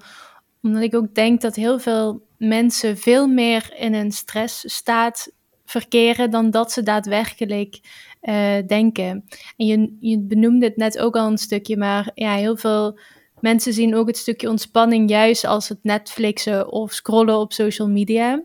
Omdat 0.62 0.82
ik 0.82 0.94
ook 0.94 1.14
denk 1.14 1.40
dat 1.40 1.54
heel 1.54 1.78
veel 1.78 2.26
mensen 2.36 2.98
veel 2.98 3.26
meer 3.26 3.74
in 3.76 3.94
een 3.94 4.12
stressstaat 4.12 5.32
verkeren 5.64 6.30
dan 6.30 6.50
dat 6.50 6.72
ze 6.72 6.82
daadwerkelijk 6.82 7.80
uh, 8.22 8.56
denken. 8.66 9.24
En 9.56 9.66
je, 9.66 9.96
je 10.00 10.18
benoemde 10.18 10.66
het 10.66 10.76
net 10.76 10.98
ook 10.98 11.16
al 11.16 11.30
een 11.30 11.38
stukje, 11.38 11.76
maar 11.76 12.10
ja, 12.14 12.34
heel 12.34 12.56
veel 12.56 12.98
mensen 13.44 13.72
zien 13.72 13.94
ook 13.94 14.06
het 14.06 14.16
stukje 14.16 14.48
ontspanning 14.48 15.10
juist 15.10 15.44
als 15.44 15.68
het 15.68 15.78
Netflixen 15.82 16.72
of 16.72 16.92
scrollen 16.92 17.38
op 17.38 17.52
social 17.52 17.88
media. 17.88 18.42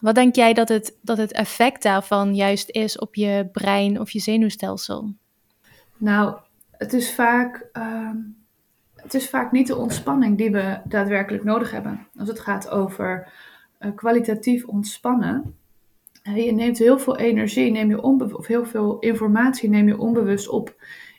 Wat 0.00 0.14
denk 0.14 0.34
jij 0.34 0.52
dat 0.52 0.68
het, 0.68 0.96
dat 1.00 1.18
het 1.18 1.32
effect 1.32 1.82
daarvan 1.82 2.34
juist 2.34 2.70
is 2.70 2.98
op 2.98 3.14
je 3.14 3.48
brein 3.52 4.00
of 4.00 4.10
je 4.10 4.18
zenuwstelsel? 4.18 5.14
Nou, 5.96 6.36
het 6.70 6.92
is 6.92 7.14
vaak, 7.14 7.68
uh, 7.72 8.10
het 8.94 9.14
is 9.14 9.28
vaak 9.28 9.52
niet 9.52 9.66
de 9.66 9.76
ontspanning 9.76 10.38
die 10.38 10.50
we 10.50 10.78
daadwerkelijk 10.84 11.44
nodig 11.44 11.70
hebben. 11.70 12.06
Als 12.18 12.28
het 12.28 12.40
gaat 12.40 12.68
over 12.68 13.32
uh, 13.80 13.94
kwalitatief 13.94 14.64
ontspannen. 14.64 15.54
je 16.22 16.52
neemt 16.52 16.78
heel 16.78 16.98
veel 16.98 17.16
energie, 17.16 17.70
neem 17.70 17.88
je 17.88 18.02
of 18.02 18.46
heel 18.46 18.66
veel 18.66 18.98
informatie 18.98 19.68
neem 19.68 19.88
je 19.88 19.98
onbewust 19.98 20.48
op 20.48 20.74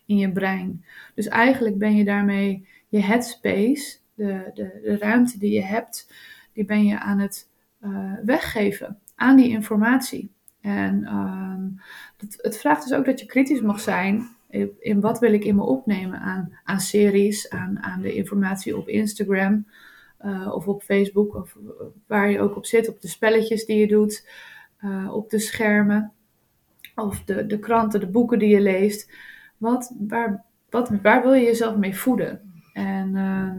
in 0.06 0.18
je 0.18 0.32
brein. 0.32 0.86
Dus 1.16 1.28
eigenlijk 1.28 1.78
ben 1.78 1.96
je 1.96 2.06
daarmee 2.06 2.68
je 2.88 3.00
headspace, 3.00 3.98
de, 4.14 4.52
de, 4.54 4.80
de 4.84 4.98
ruimte 4.98 5.40
die 5.40 5.52
je 5.52 5.64
hebt, 5.64 6.14
die 6.54 6.66
ben 6.66 6.86
je 6.86 7.00
aan 7.00 7.20
het 7.20 7.50
uh, 7.82 8.14
weggeven 8.24 9.00
aan 9.16 9.36
die 9.36 9.50
informatie. 9.50 10.32
En 10.62 11.04
het, 12.18 12.40
het, 12.42 12.58
vraagt 12.58 12.84
dus 12.84 12.98
ook 12.98 13.06
dat 13.06 13.20
je 13.20 13.26
kritisch 13.26 13.62
mag 13.62 13.80
zijn 13.80 14.28
in, 14.80 15.00
wat 15.00 15.20
wil 15.20 15.34
ik 15.34 15.44
in 15.44 15.56
me 15.56 15.64
opnemen 15.64 16.20
aan, 16.20 16.58
aan 16.64 16.80
series, 16.80 17.50
aan, 17.50 17.80
aan 17.80 18.02
de 18.02 18.14
informatie 18.14 18.78
op 18.78 18.88
Instagram 18.88 19.68
uh, 20.26 20.52
of 20.54 20.68
op 20.68 20.84
Facebook 20.84 21.36
of 21.36 21.58
waar 22.08 22.30
je 22.30 22.40
ook 22.40 22.56
op 22.56 22.66
zit, 22.66 22.90
op 22.90 23.02
de 23.02 23.08
spelletjes 23.08 23.66
die 23.66 23.78
je 23.78 23.88
doet, 23.88 24.30
op 25.12 25.30
de 25.30 25.40
schermen 25.40 26.12
of 26.96 27.24
de, 27.24 27.46
de 27.46 27.60
kranten, 27.60 28.00
de 28.00 28.08
boeken 28.08 28.40
die 28.40 28.50
je 28.50 28.62
leest. 28.62 29.12
Wat, 29.58 29.96
waar, 30.00 30.44
wat, 30.70 30.90
waar 31.02 31.22
wil 31.22 31.34
je 31.34 31.46
jezelf 31.46 31.76
mee 31.76 31.96
voeden? 31.96 32.57
En 32.78 33.08
uh, 33.08 33.52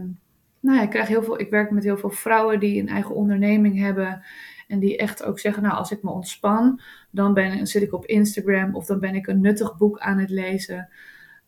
nou 0.59 0.77
ja, 0.77 0.81
ik, 0.81 0.89
krijg 0.89 1.07
heel 1.07 1.23
veel, 1.23 1.39
ik 1.39 1.49
werk 1.49 1.71
met 1.71 1.83
heel 1.83 1.97
veel 1.97 2.09
vrouwen 2.09 2.59
die 2.59 2.81
een 2.81 2.87
eigen 2.87 3.15
onderneming 3.15 3.79
hebben. 3.79 4.23
En 4.67 4.79
die 4.79 4.97
echt 4.97 5.23
ook 5.23 5.39
zeggen, 5.39 5.63
nou 5.63 5.75
als 5.75 5.91
ik 5.91 6.03
me 6.03 6.09
ontspan, 6.09 6.81
dan 7.09 7.33
ben, 7.33 7.67
zit 7.67 7.81
ik 7.81 7.93
op 7.93 8.05
Instagram 8.05 8.75
of 8.75 8.85
dan 8.85 8.99
ben 8.99 9.15
ik 9.15 9.27
een 9.27 9.41
nuttig 9.41 9.77
boek 9.77 9.99
aan 9.99 10.17
het 10.17 10.29
lezen. 10.29 10.89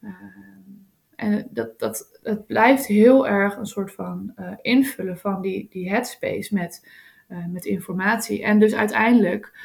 Uh, 0.01 0.11
en 1.15 1.47
dat, 1.49 1.79
dat, 1.79 2.19
het 2.23 2.45
blijft 2.45 2.85
heel 2.85 3.27
erg 3.27 3.57
een 3.57 3.65
soort 3.65 3.93
van 3.93 4.33
uh, 4.39 4.51
invullen 4.61 5.17
van 5.17 5.41
die, 5.41 5.67
die 5.69 5.89
headspace 5.89 6.53
met, 6.53 6.89
met 7.49 7.65
informatie. 7.65 8.43
En 8.43 8.59
dus 8.59 8.75
uiteindelijk, 8.75 9.57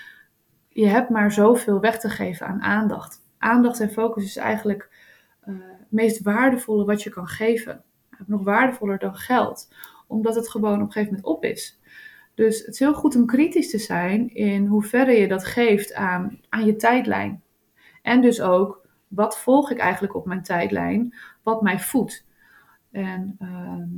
je 0.69 0.87
hebt 0.87 1.11
maar 1.11 1.33
zoveel 1.33 1.81
weg 1.81 2.01
te 2.01 2.09
geven 2.09 2.47
aan 2.47 2.63
aandacht. 2.63 3.23
Aandacht 3.39 3.81
en 3.81 3.91
focus 3.91 4.25
is 4.25 4.37
eigenlijk 4.37 4.89
het 5.41 5.91
meest 5.91 6.23
waardevolle 6.23 6.85
wat 6.85 7.03
je 7.03 7.11
kan 7.11 7.27
geven 7.27 7.85
nog 8.27 8.45
waardevoller 8.45 8.99
dan 8.99 9.15
geld, 9.15 9.73
omdat 10.07 10.35
het 10.35 10.49
gewoon 10.49 10.75
op 10.75 10.87
een 10.87 10.93
gegeven 10.93 11.15
moment 11.15 11.35
op 11.35 11.45
is. 11.45 11.81
Dus 12.35 12.59
het 12.59 12.69
is 12.69 12.79
heel 12.79 12.95
goed 12.95 13.17
om 13.17 13.27
kritisch 13.27 13.71
te 13.71 13.79
zijn 13.79 14.35
in 14.35 14.67
hoeverre 14.67 15.13
je 15.13 15.29
dat 15.29 15.45
geeft 15.45 15.95
aan, 15.95 16.41
aan 16.49 16.67
je 16.67 16.77
tijdlijn. 16.77 17.43
En 18.03 18.21
dus 18.21 18.41
ook 18.41 18.87
wat 19.09 19.39
volg 19.39 19.71
ik 19.71 19.79
eigenlijk 19.79 20.15
op 20.15 20.27
mijn 20.27 20.43
tijdlijn, 20.43 21.15
wat 21.43 21.63
mij 21.63 21.81
voedt. 21.81 22.27
En 22.91 23.37
ehm, 23.39 23.89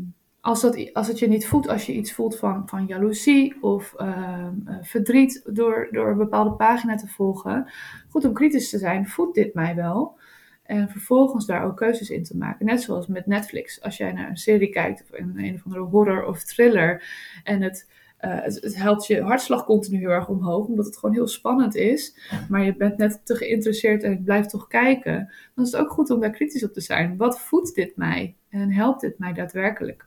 als, 0.41 0.61
dat, 0.61 0.93
als 0.93 1.09
het 1.09 1.19
je 1.19 1.29
niet 1.29 1.47
voedt, 1.47 1.69
als 1.69 1.87
je 1.87 1.95
iets 1.95 2.13
voelt 2.13 2.37
van, 2.37 2.69
van 2.69 2.87
jaloezie 2.87 3.63
of 3.63 3.95
ehm, 3.95 4.55
eh, 4.65 4.77
verdriet 4.81 5.43
door, 5.47 5.89
door 5.91 6.09
een 6.09 6.19
bepaalde 6.19 6.53
pagina 6.53 6.95
te 6.95 7.09
volgen, 7.09 7.73
goed 8.09 8.25
om 8.25 8.33
kritisch 8.33 8.71
te 8.71 8.79
zijn, 8.79 9.09
voedt 9.09 9.35
dit 9.35 9.55
mij 9.55 9.75
wel? 9.75 10.18
En 10.69 10.89
vervolgens 10.89 11.47
daar 11.47 11.65
ook 11.65 11.77
keuzes 11.77 12.11
in 12.11 12.25
te 12.25 12.37
maken. 12.37 12.67
Net 12.67 12.83
zoals 12.83 13.07
met 13.07 13.27
Netflix. 13.27 13.83
Als 13.83 13.97
jij 13.97 14.13
naar 14.13 14.29
een 14.29 14.37
serie 14.37 14.69
kijkt, 14.69 15.03
of 15.03 15.19
een, 15.19 15.35
een 15.37 15.55
of 15.55 15.65
andere 15.65 15.85
horror 15.85 16.25
of 16.25 16.45
thriller, 16.45 17.03
en 17.45 17.63
het, 17.63 17.91
het, 18.17 18.59
het 18.61 18.77
helpt 18.77 19.07
je 19.07 19.23
hartslag 19.23 19.65
continu 19.65 19.99
heel 19.99 20.09
erg 20.09 20.29
omhoog, 20.29 20.67
omdat 20.67 20.87
het 20.87 20.97
gewoon 20.99 21.15
heel 21.15 21.27
spannend 21.27 21.75
is. 21.75 22.19
Maar 22.49 22.65
je 22.65 22.77
bent 22.77 22.97
net 22.97 23.21
te 23.25 23.35
geïnteresseerd 23.35 24.03
en 24.03 24.23
blijft 24.23 24.51
toch 24.51 24.67
kijken. 24.67 25.33
Dan 25.55 25.65
is 25.65 25.73
het 25.73 25.81
ook 25.81 25.91
goed 25.91 26.11
om 26.11 26.21
daar 26.21 26.31
kritisch 26.31 26.65
op 26.65 26.73
te 26.73 26.81
zijn. 26.81 27.17
Wat 27.17 27.41
voedt 27.41 27.75
dit 27.75 27.97
mij? 27.97 28.37
En 28.49 28.73
helpt 28.73 29.01
dit 29.01 29.19
mij 29.19 29.33
daadwerkelijk? 29.33 30.07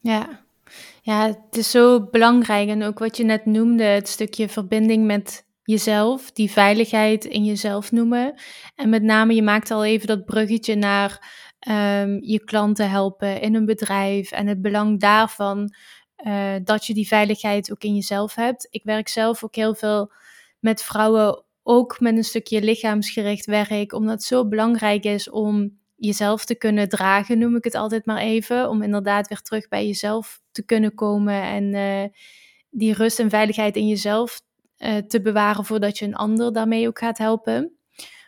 Ja. 0.00 0.40
ja, 1.02 1.26
het 1.26 1.56
is 1.56 1.70
zo 1.70 2.08
belangrijk. 2.10 2.68
En 2.68 2.82
ook 2.82 2.98
wat 2.98 3.16
je 3.16 3.24
net 3.24 3.46
noemde, 3.46 3.84
het 3.84 4.08
stukje 4.08 4.48
verbinding 4.48 5.06
met 5.06 5.44
jezelf, 5.72 6.32
die 6.32 6.50
veiligheid 6.50 7.24
in 7.24 7.44
jezelf 7.44 7.92
noemen. 7.92 8.34
En 8.74 8.88
met 8.88 9.02
name, 9.02 9.34
je 9.34 9.42
maakt 9.42 9.70
al 9.70 9.84
even 9.84 10.06
dat 10.06 10.24
bruggetje 10.24 10.74
naar 10.74 11.40
um, 11.68 12.18
je 12.22 12.44
klanten 12.44 12.90
helpen 12.90 13.40
in 13.40 13.54
een 13.54 13.64
bedrijf 13.64 14.30
en 14.30 14.46
het 14.46 14.62
belang 14.62 15.00
daarvan 15.00 15.74
uh, 16.26 16.54
dat 16.64 16.86
je 16.86 16.94
die 16.94 17.06
veiligheid 17.06 17.72
ook 17.72 17.82
in 17.82 17.94
jezelf 17.94 18.34
hebt. 18.34 18.66
Ik 18.70 18.84
werk 18.84 19.08
zelf 19.08 19.44
ook 19.44 19.54
heel 19.54 19.74
veel 19.74 20.12
met 20.60 20.82
vrouwen, 20.82 21.44
ook 21.62 22.00
met 22.00 22.16
een 22.16 22.24
stukje 22.24 22.62
lichaamsgericht 22.62 23.46
werk, 23.46 23.92
omdat 23.92 24.14
het 24.14 24.22
zo 24.22 24.48
belangrijk 24.48 25.04
is 25.04 25.30
om 25.30 25.80
jezelf 25.96 26.44
te 26.44 26.54
kunnen 26.54 26.88
dragen, 26.88 27.38
noem 27.38 27.56
ik 27.56 27.64
het 27.64 27.74
altijd 27.74 28.06
maar 28.06 28.20
even. 28.20 28.68
Om 28.68 28.82
inderdaad 28.82 29.28
weer 29.28 29.40
terug 29.40 29.68
bij 29.68 29.86
jezelf 29.86 30.40
te 30.50 30.64
kunnen 30.64 30.94
komen 30.94 31.42
en 31.42 31.74
uh, 31.74 32.04
die 32.70 32.94
rust 32.94 33.18
en 33.18 33.30
veiligheid 33.30 33.76
in 33.76 33.88
jezelf 33.88 34.40
uh, 34.84 34.96
te 34.96 35.20
bewaren 35.20 35.64
voordat 35.64 35.98
je 35.98 36.04
een 36.04 36.14
ander 36.14 36.52
daarmee 36.52 36.86
ook 36.86 36.98
gaat 36.98 37.18
helpen. 37.18 37.72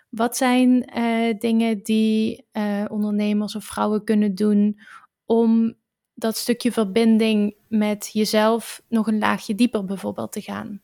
Wat 0.09 0.37
zijn 0.37 0.91
uh, 0.99 1.39
dingen 1.39 1.83
die 1.83 2.47
ondernemers 2.89 3.57
of 3.57 3.65
vrouwen 3.65 4.05
kunnen 4.05 4.35
doen 4.35 4.81
om 5.25 5.75
dat 6.15 6.37
stukje 6.37 6.73
verbinding 6.73 7.57
met 7.69 8.11
jezelf 8.13 8.83
nog 8.89 9.07
een 9.07 9.19
laagje 9.19 9.55
dieper 9.55 9.85
bijvoorbeeld 9.85 10.33
te 10.33 10.41
gaan? 10.41 10.81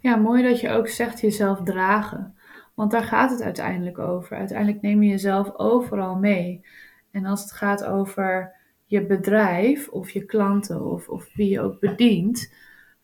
Ja, 0.00 0.16
mooi 0.16 0.42
dat 0.42 0.60
je 0.60 0.70
ook 0.70 0.88
zegt 0.88 1.20
jezelf 1.20 1.62
dragen. 1.62 2.34
Want 2.74 2.90
daar 2.90 3.04
gaat 3.04 3.30
het 3.30 3.42
uiteindelijk 3.42 3.98
over. 3.98 4.36
Uiteindelijk 4.36 4.82
neem 4.82 5.02
je 5.02 5.10
jezelf 5.10 5.58
overal 5.58 6.16
mee. 6.16 6.66
En 7.10 7.24
als 7.24 7.42
het 7.42 7.52
gaat 7.52 7.84
over 7.84 8.54
je 8.86 9.06
bedrijf 9.06 9.88
of 9.88 10.10
je 10.10 10.24
klanten 10.24 10.84
of, 10.84 11.08
of 11.08 11.34
wie 11.34 11.50
je 11.50 11.60
ook 11.60 11.80
bedient, 11.80 12.54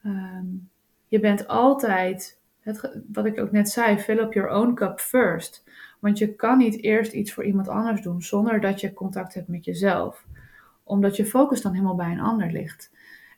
um, 0.04 0.70
je 1.16 1.22
bent 1.22 1.46
altijd, 1.48 2.40
het, 2.60 3.00
wat 3.12 3.26
ik 3.26 3.40
ook 3.40 3.52
net 3.52 3.68
zei, 3.68 3.98
fill 3.98 4.18
up 4.18 4.32
your 4.32 4.50
own 4.50 4.74
cup 4.74 5.00
first. 5.00 5.64
Want 6.00 6.18
je 6.18 6.34
kan 6.34 6.58
niet 6.58 6.82
eerst 6.82 7.12
iets 7.12 7.32
voor 7.32 7.44
iemand 7.44 7.68
anders 7.68 8.02
doen 8.02 8.22
zonder 8.22 8.60
dat 8.60 8.80
je 8.80 8.92
contact 8.92 9.34
hebt 9.34 9.48
met 9.48 9.64
jezelf. 9.64 10.24
Omdat 10.82 11.16
je 11.16 11.26
focus 11.26 11.62
dan 11.62 11.72
helemaal 11.72 11.94
bij 11.94 12.10
een 12.10 12.20
ander 12.20 12.52
ligt. 12.52 12.90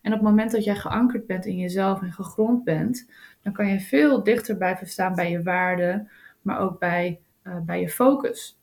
En 0.02 0.12
op 0.12 0.18
het 0.18 0.28
moment 0.28 0.50
dat 0.50 0.64
jij 0.64 0.76
geankerd 0.76 1.26
bent 1.26 1.46
in 1.46 1.56
jezelf 1.56 2.02
en 2.02 2.12
gegrond 2.12 2.64
bent, 2.64 3.10
dan 3.42 3.52
kan 3.52 3.66
je 3.68 3.80
veel 3.80 4.22
dichter 4.22 4.56
blijven 4.56 4.86
staan 4.86 5.14
bij 5.14 5.30
je 5.30 5.42
waarden, 5.42 6.10
maar 6.42 6.58
ook 6.58 6.78
bij, 6.78 7.20
uh, 7.44 7.60
bij 7.60 7.80
je 7.80 7.88
focus. 7.88 8.57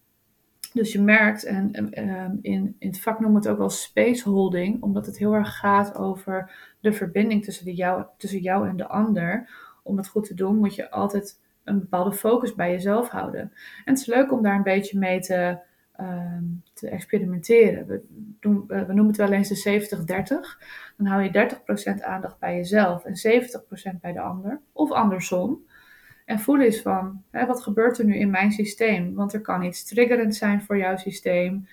Dus 0.75 0.91
je 0.91 1.01
merkt, 1.01 1.43
en 1.43 1.71
uh, 1.99 2.25
in, 2.41 2.75
in 2.79 2.87
het 2.87 2.99
vak 3.01 3.19
noemen 3.19 3.41
we 3.41 3.47
het 3.47 3.55
ook 3.55 3.61
wel 3.61 3.69
space 3.69 4.29
holding, 4.29 4.81
omdat 4.81 5.05
het 5.05 5.17
heel 5.17 5.33
erg 5.33 5.57
gaat 5.57 5.97
over 5.97 6.51
de 6.79 6.93
verbinding 6.93 7.43
tussen, 7.43 7.65
de 7.65 7.73
jou, 7.73 8.05
tussen 8.17 8.39
jou 8.39 8.67
en 8.67 8.77
de 8.77 8.87
ander. 8.87 9.49
Om 9.83 9.97
het 9.97 10.07
goed 10.07 10.27
te 10.27 10.33
doen, 10.33 10.57
moet 10.57 10.75
je 10.75 10.91
altijd 10.91 11.39
een 11.63 11.79
bepaalde 11.79 12.13
focus 12.13 12.55
bij 12.55 12.71
jezelf 12.71 13.09
houden. 13.09 13.41
En 13.41 13.93
het 13.93 13.99
is 13.99 14.05
leuk 14.05 14.31
om 14.31 14.41
daar 14.41 14.55
een 14.55 14.63
beetje 14.63 14.99
mee 14.99 15.19
te, 15.19 15.57
uh, 15.99 16.37
te 16.73 16.89
experimenteren. 16.89 17.87
We, 17.87 18.03
doen, 18.39 18.63
we 18.67 18.85
noemen 18.87 19.07
het 19.07 19.17
wel 19.17 19.31
eens 19.31 19.63
de 19.63 19.87
70-30. 19.87 20.95
Dan 20.97 21.07
hou 21.07 21.23
je 21.23 21.49
30% 21.99 22.03
aandacht 22.03 22.39
bij 22.39 22.55
jezelf 22.55 23.05
en 23.05 23.41
70% 23.95 23.99
bij 24.01 24.13
de 24.13 24.21
ander. 24.21 24.61
Of 24.71 24.91
andersom. 24.91 25.65
En 26.25 26.39
voelen 26.39 26.67
is 26.67 26.81
van, 26.81 27.23
hè, 27.31 27.45
wat 27.45 27.61
gebeurt 27.61 27.97
er 27.97 28.05
nu 28.05 28.15
in 28.15 28.29
mijn 28.29 28.51
systeem? 28.51 29.13
Want 29.13 29.33
er 29.33 29.41
kan 29.41 29.63
iets 29.63 29.83
triggerend 29.83 30.35
zijn 30.35 30.61
voor 30.61 30.77
jouw 30.77 30.97
systeem. 30.97 31.67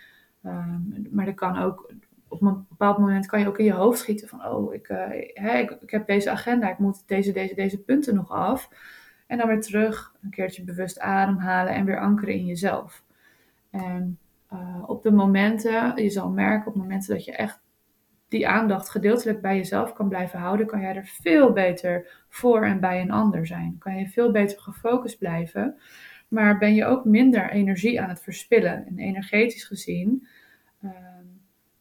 Um, 0.46 1.08
maar 1.10 1.26
er 1.26 1.34
kan 1.34 1.58
ook, 1.58 1.92
op 2.28 2.42
een 2.42 2.66
bepaald 2.68 2.98
moment 2.98 3.26
kan 3.26 3.40
je 3.40 3.48
ook 3.48 3.58
in 3.58 3.64
je 3.64 3.72
hoofd 3.72 3.98
schieten 3.98 4.28
van, 4.28 4.46
oh, 4.46 4.74
ik, 4.74 4.88
uh, 4.88 5.60
ik, 5.60 5.70
ik, 5.80 5.90
heb 5.90 6.06
deze 6.06 6.30
agenda, 6.30 6.70
ik 6.70 6.78
moet 6.78 7.08
deze, 7.08 7.32
deze, 7.32 7.54
deze 7.54 7.78
punten 7.78 8.14
nog 8.14 8.30
af. 8.30 8.68
En 9.26 9.38
dan 9.38 9.46
weer 9.46 9.60
terug, 9.60 10.14
een 10.22 10.30
keertje 10.30 10.64
bewust 10.64 10.98
ademhalen 10.98 11.74
en 11.74 11.84
weer 11.84 12.00
ankeren 12.00 12.34
in 12.34 12.46
jezelf. 12.46 13.02
En 13.70 14.18
uh, 14.52 14.82
op 14.86 15.02
de 15.02 15.12
momenten, 15.12 16.02
je 16.02 16.10
zal 16.10 16.30
merken 16.30 16.66
op 16.66 16.76
momenten 16.76 17.14
dat 17.14 17.24
je 17.24 17.32
echt 17.32 17.60
die 18.32 18.48
aandacht 18.48 18.90
gedeeltelijk 18.90 19.40
bij 19.40 19.56
jezelf 19.56 19.92
kan 19.92 20.08
blijven 20.08 20.38
houden, 20.38 20.66
kan 20.66 20.80
jij 20.80 20.96
er 20.96 21.06
veel 21.06 21.52
beter 21.52 22.24
voor 22.28 22.64
en 22.64 22.80
bij 22.80 23.00
een 23.00 23.10
ander 23.10 23.46
zijn. 23.46 23.76
Kan 23.78 23.96
je 23.96 24.08
veel 24.08 24.30
beter 24.30 24.60
gefocust 24.60 25.18
blijven, 25.18 25.76
maar 26.28 26.58
ben 26.58 26.74
je 26.74 26.84
ook 26.84 27.04
minder 27.04 27.50
energie 27.50 28.00
aan 28.00 28.08
het 28.08 28.22
verspillen. 28.22 28.86
En 28.86 28.98
energetisch 28.98 29.64
gezien 29.64 30.26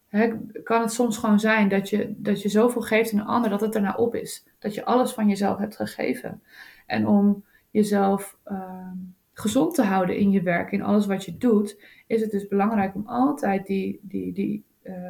uh, 0.10 0.34
kan 0.64 0.82
het 0.82 0.92
soms 0.92 1.18
gewoon 1.18 1.40
zijn 1.40 1.70
dat 1.70 1.90
je, 1.90 2.14
dat 2.18 2.42
je 2.42 2.50
zoveel 2.50 2.82
geeft 2.82 3.14
aan 3.14 3.20
een 3.20 3.26
ander 3.26 3.50
dat 3.50 3.62
het 3.62 3.76
erna 3.76 3.96
op 3.96 4.16
is. 4.16 4.48
Dat 4.60 4.74
je 4.74 4.86
alles 4.86 5.12
van 5.12 5.28
jezelf 5.28 5.58
hebt 5.58 5.76
gegeven. 5.76 6.42
En 6.86 7.08
om 7.08 7.46
jezelf 7.70 8.38
uh, 8.46 8.92
gezond 9.34 9.76
te 9.76 9.84
houden 9.84 10.18
in 10.18 10.32
je 10.32 10.42
werk, 10.42 10.72
in 10.72 10.84
alles 10.84 11.06
wat 11.06 11.26
je 11.26 11.38
doet, 11.38 11.84
is 12.08 12.22
het 12.22 12.32
dus 12.32 12.48
belangrijk 12.48 12.96
om 12.96 13.08
altijd 13.08 13.66
die, 13.66 14.00
die, 14.02 14.34
die 14.34 14.64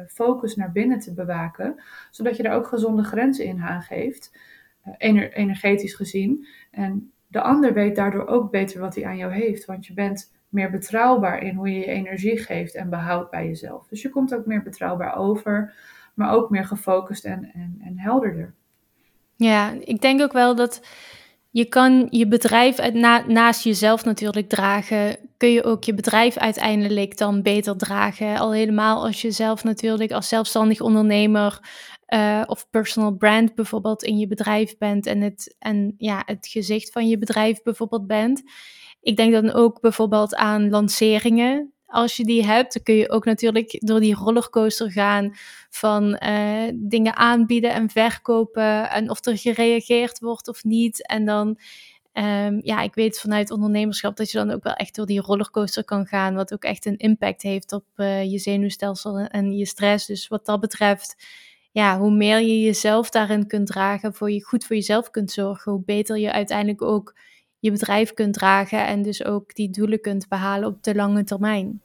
focus 0.08 0.56
naar 0.56 0.72
binnen 0.72 0.98
te 0.98 1.14
bewaken, 1.14 1.82
zodat 2.10 2.36
je 2.36 2.42
daar 2.42 2.54
ook 2.54 2.66
gezonde 2.66 3.02
grenzen 3.02 3.44
in 3.44 3.60
aangeeft, 3.60 4.36
uh, 4.86 4.94
ener 4.98 5.32
energetisch 5.32 5.94
gezien. 5.94 6.46
En 6.70 7.12
de 7.26 7.40
ander 7.40 7.72
weet 7.72 7.96
daardoor 7.96 8.26
ook 8.26 8.50
beter 8.50 8.80
wat 8.80 8.94
hij 8.94 9.04
aan 9.04 9.16
jou 9.16 9.32
heeft, 9.32 9.64
want 9.64 9.86
je 9.86 9.94
bent 9.94 10.32
meer 10.48 10.70
betrouwbaar 10.70 11.42
in 11.42 11.54
hoe 11.54 11.68
je 11.72 11.78
je 11.78 11.86
energie 11.86 12.38
geeft 12.38 12.74
en 12.74 12.90
behoudt 12.90 13.30
bij 13.30 13.46
jezelf. 13.46 13.86
Dus 13.88 14.02
je 14.02 14.08
komt 14.08 14.34
ook 14.34 14.46
meer 14.46 14.62
betrouwbaar 14.62 15.16
over, 15.16 15.74
maar 16.14 16.32
ook 16.32 16.50
meer 16.50 16.64
gefocust 16.64 17.24
en, 17.24 17.50
en, 17.54 17.78
en 17.84 17.98
helderder. 17.98 18.54
Ja, 19.36 19.72
ik 19.80 20.00
denk 20.00 20.20
ook 20.20 20.32
wel 20.32 20.54
dat 20.54 20.86
je 21.50 21.64
kan 21.64 22.06
je 22.10 22.28
bedrijf 22.28 22.92
naast 23.26 23.64
jezelf 23.64 24.04
natuurlijk 24.04 24.48
dragen, 24.48 25.16
kun 25.42 25.52
je 25.52 25.64
ook 25.64 25.84
je 25.84 25.94
bedrijf 25.94 26.36
uiteindelijk 26.36 27.16
dan 27.16 27.42
beter 27.42 27.76
dragen. 27.76 28.38
Al 28.38 28.52
helemaal 28.52 29.04
als 29.04 29.22
je 29.22 29.30
zelf 29.30 29.64
natuurlijk 29.64 30.12
als 30.12 30.28
zelfstandig 30.28 30.80
ondernemer 30.80 31.58
uh, 32.08 32.42
of 32.46 32.70
personal 32.70 33.16
brand 33.16 33.54
bijvoorbeeld 33.54 34.02
in 34.02 34.18
je 34.18 34.26
bedrijf 34.26 34.78
bent 34.78 35.06
en 35.06 35.20
het, 35.20 35.54
en, 35.58 35.94
ja, 35.98 36.22
het 36.26 36.46
gezicht 36.46 36.92
van 36.92 37.08
je 37.08 37.18
bedrijf 37.18 37.62
bijvoorbeeld 37.62 38.06
bent. 38.06 38.42
Ik 39.00 39.16
denk 39.16 39.32
dan 39.32 39.52
ook 39.52 39.80
bijvoorbeeld 39.80 40.34
aan 40.34 40.70
lanceringen 40.70 41.72
als 41.92 42.16
je 42.16 42.24
die 42.24 42.46
hebt, 42.46 42.74
dan 42.74 42.82
kun 42.82 42.94
je 42.94 43.10
ook 43.10 43.24
natuurlijk 43.24 43.80
door 43.80 44.00
die 44.00 44.14
rollercoaster 44.14 44.90
gaan 44.90 45.34
van 45.70 46.20
uh, 46.22 46.70
dingen 46.74 47.16
aanbieden 47.16 47.72
en 47.72 47.90
verkopen 47.90 48.90
en 48.90 49.10
of 49.10 49.26
er 49.26 49.38
gereageerd 49.38 50.18
wordt 50.20 50.48
of 50.48 50.64
niet. 50.64 51.06
En 51.06 51.24
dan, 51.24 51.58
um, 52.12 52.60
ja, 52.62 52.80
ik 52.82 52.94
weet 52.94 53.20
vanuit 53.20 53.50
ondernemerschap 53.50 54.16
dat 54.16 54.30
je 54.30 54.38
dan 54.38 54.50
ook 54.50 54.62
wel 54.62 54.74
echt 54.74 54.94
door 54.94 55.06
die 55.06 55.20
rollercoaster 55.20 55.84
kan 55.84 56.06
gaan, 56.06 56.34
wat 56.34 56.52
ook 56.52 56.64
echt 56.64 56.86
een 56.86 56.96
impact 56.96 57.42
heeft 57.42 57.72
op 57.72 57.84
uh, 57.96 58.30
je 58.30 58.38
zenuwstelsel 58.38 59.18
en 59.18 59.52
je 59.52 59.66
stress. 59.66 60.06
Dus 60.06 60.28
wat 60.28 60.46
dat 60.46 60.60
betreft, 60.60 61.16
ja, 61.70 61.98
hoe 61.98 62.12
meer 62.12 62.40
je 62.40 62.60
jezelf 62.60 63.10
daarin 63.10 63.46
kunt 63.46 63.66
dragen, 63.66 64.14
voor 64.14 64.30
je 64.30 64.44
goed 64.44 64.64
voor 64.64 64.76
jezelf 64.76 65.10
kunt 65.10 65.30
zorgen, 65.30 65.72
hoe 65.72 65.82
beter 65.84 66.18
je 66.18 66.32
uiteindelijk 66.32 66.82
ook 66.82 67.14
je 67.58 67.70
bedrijf 67.70 68.14
kunt 68.14 68.34
dragen 68.34 68.86
en 68.86 69.02
dus 69.02 69.24
ook 69.24 69.54
die 69.54 69.70
doelen 69.70 70.00
kunt 70.00 70.28
behalen 70.28 70.68
op 70.68 70.82
de 70.82 70.94
lange 70.94 71.24
termijn. 71.24 71.80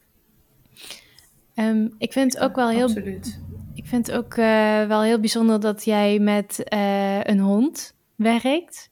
Um, 1.56 1.96
ik 1.98 2.12
vind 2.12 2.34
het 2.34 2.44
ook 2.44 2.56
wel 2.56 2.70
heel. 2.70 2.84
Absoluut. 2.84 3.42
Ik 3.74 3.86
vind 3.86 4.08
het 4.08 4.16
ook 4.16 4.36
uh, 4.36 4.86
wel 4.86 5.02
heel 5.02 5.20
bijzonder 5.20 5.60
dat 5.60 5.86
jij 5.86 6.20
met 6.20 6.63
uh, 6.74 7.24
een 7.24 7.40
hond 7.40 7.96
werkt. 8.16 8.90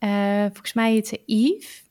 Uh, 0.00 0.42
volgens 0.42 0.72
mij 0.72 0.92
heet 0.92 1.08
ze 1.08 1.22
Yves. 1.26 1.86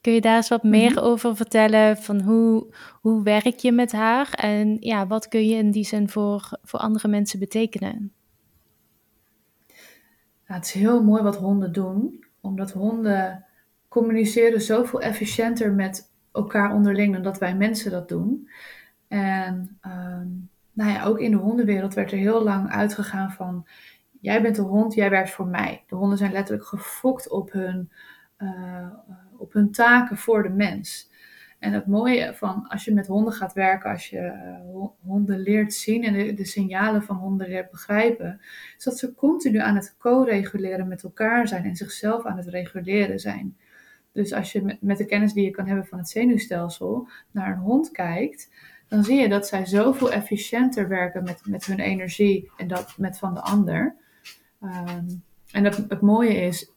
Kun 0.00 0.12
je 0.12 0.20
daar 0.20 0.36
eens 0.36 0.48
wat 0.48 0.62
meer 0.62 0.90
mm 0.90 0.96
-hmm. 0.96 1.06
over 1.06 1.36
vertellen? 1.36 1.96
Van 1.96 2.20
hoe, 2.20 2.74
hoe 3.00 3.22
werk 3.22 3.56
je 3.58 3.72
met 3.72 3.92
haar? 3.92 4.30
En 4.30 4.76
ja, 4.80 5.06
wat 5.06 5.28
kun 5.28 5.46
je 5.46 5.56
in 5.56 5.70
die 5.70 5.84
zin 5.84 6.08
voor, 6.08 6.58
voor 6.62 6.80
andere 6.80 7.08
mensen 7.08 7.38
betekenen? 7.38 8.12
Ja, 10.48 10.54
het 10.54 10.64
is 10.64 10.72
heel 10.72 11.02
mooi 11.02 11.22
wat 11.22 11.36
honden 11.36 11.72
doen, 11.72 12.24
omdat 12.40 12.72
honden 12.72 13.44
communiceren 13.88 14.62
zoveel 14.62 15.00
efficiënter 15.00 15.72
met 15.72 16.10
elkaar 16.32 16.74
onderling 16.74 17.12
dan 17.12 17.22
dat 17.22 17.38
wij 17.38 17.56
mensen 17.56 17.90
dat 17.90 18.08
doen. 18.08 18.48
En 19.08 19.78
ehm, 19.80 20.28
nou 20.72 20.90
ja, 20.90 21.04
ook 21.04 21.18
in 21.18 21.30
de 21.30 21.36
hondenwereld 21.36 21.94
werd 21.94 22.12
er 22.12 22.18
heel 22.18 22.42
lang 22.42 22.70
uitgegaan 22.70 23.32
van 23.32 23.66
jij 24.26 24.42
bent 24.42 24.56
de 24.56 24.62
hond, 24.62 24.94
jij 24.94 25.10
werkt 25.10 25.30
voor 25.30 25.46
mij. 25.46 25.84
De 25.88 25.94
honden 25.94 26.18
zijn 26.18 26.32
letterlijk 26.32 26.66
gefokt 26.66 27.28
op 27.28 27.52
hun, 27.52 27.90
uh, 28.38 28.88
op 29.36 29.52
hun 29.52 29.70
taken 29.70 30.16
voor 30.16 30.42
de 30.42 30.48
mens. 30.48 31.10
En 31.58 31.72
het 31.72 31.86
mooie 31.86 32.34
van 32.34 32.68
als 32.68 32.84
je 32.84 32.94
met 32.94 33.06
honden 33.06 33.32
gaat 33.32 33.52
werken, 33.52 33.90
als 33.90 34.08
je 34.08 34.18
uh, 34.18 34.86
honden 35.00 35.38
leert 35.38 35.74
zien 35.74 36.04
en 36.04 36.12
de, 36.12 36.34
de, 36.34 36.44
signalen 36.44 37.02
van 37.02 37.16
honden 37.16 37.48
leert 37.48 37.70
begrijpen, 37.70 38.40
is 38.76 38.84
dat 38.84 38.98
ze 38.98 39.14
continu 39.14 39.58
aan 39.58 39.74
het 39.74 39.96
co-reguleren 39.98 40.88
met 40.88 41.02
elkaar 41.02 41.48
zijn 41.48 41.64
en 41.64 41.76
zichzelf 41.76 42.24
aan 42.24 42.36
het 42.36 42.48
reguleren 42.48 43.20
zijn. 43.20 43.56
Dus 44.12 44.32
als 44.32 44.52
je 44.52 44.62
met, 44.62 44.82
met 44.82 44.98
de 44.98 45.04
kennis 45.04 45.32
die 45.32 45.44
je 45.44 45.50
kan 45.50 45.66
hebben 45.66 45.86
van 45.86 45.98
het 45.98 46.08
zenuwstelsel 46.08 47.08
naar 47.30 47.52
een 47.52 47.62
hond 47.62 47.90
kijkt, 47.90 48.50
dan 48.88 49.04
zie 49.04 49.20
je 49.20 49.28
dat 49.28 49.46
zij 49.46 49.66
zoveel 49.66 50.12
efficiënter 50.12 50.88
werken 50.88 51.24
met, 51.24 51.40
met 51.44 51.66
hun 51.66 51.80
energie 51.80 52.50
en 52.56 52.68
dat 52.68 52.94
met 52.98 53.18
van 53.18 53.34
de 53.34 53.40
ander. 53.40 54.04
Um, 54.62 55.22
en 55.52 55.64
het, 55.64 56.00
mooie 56.00 56.34
is, 56.34 56.70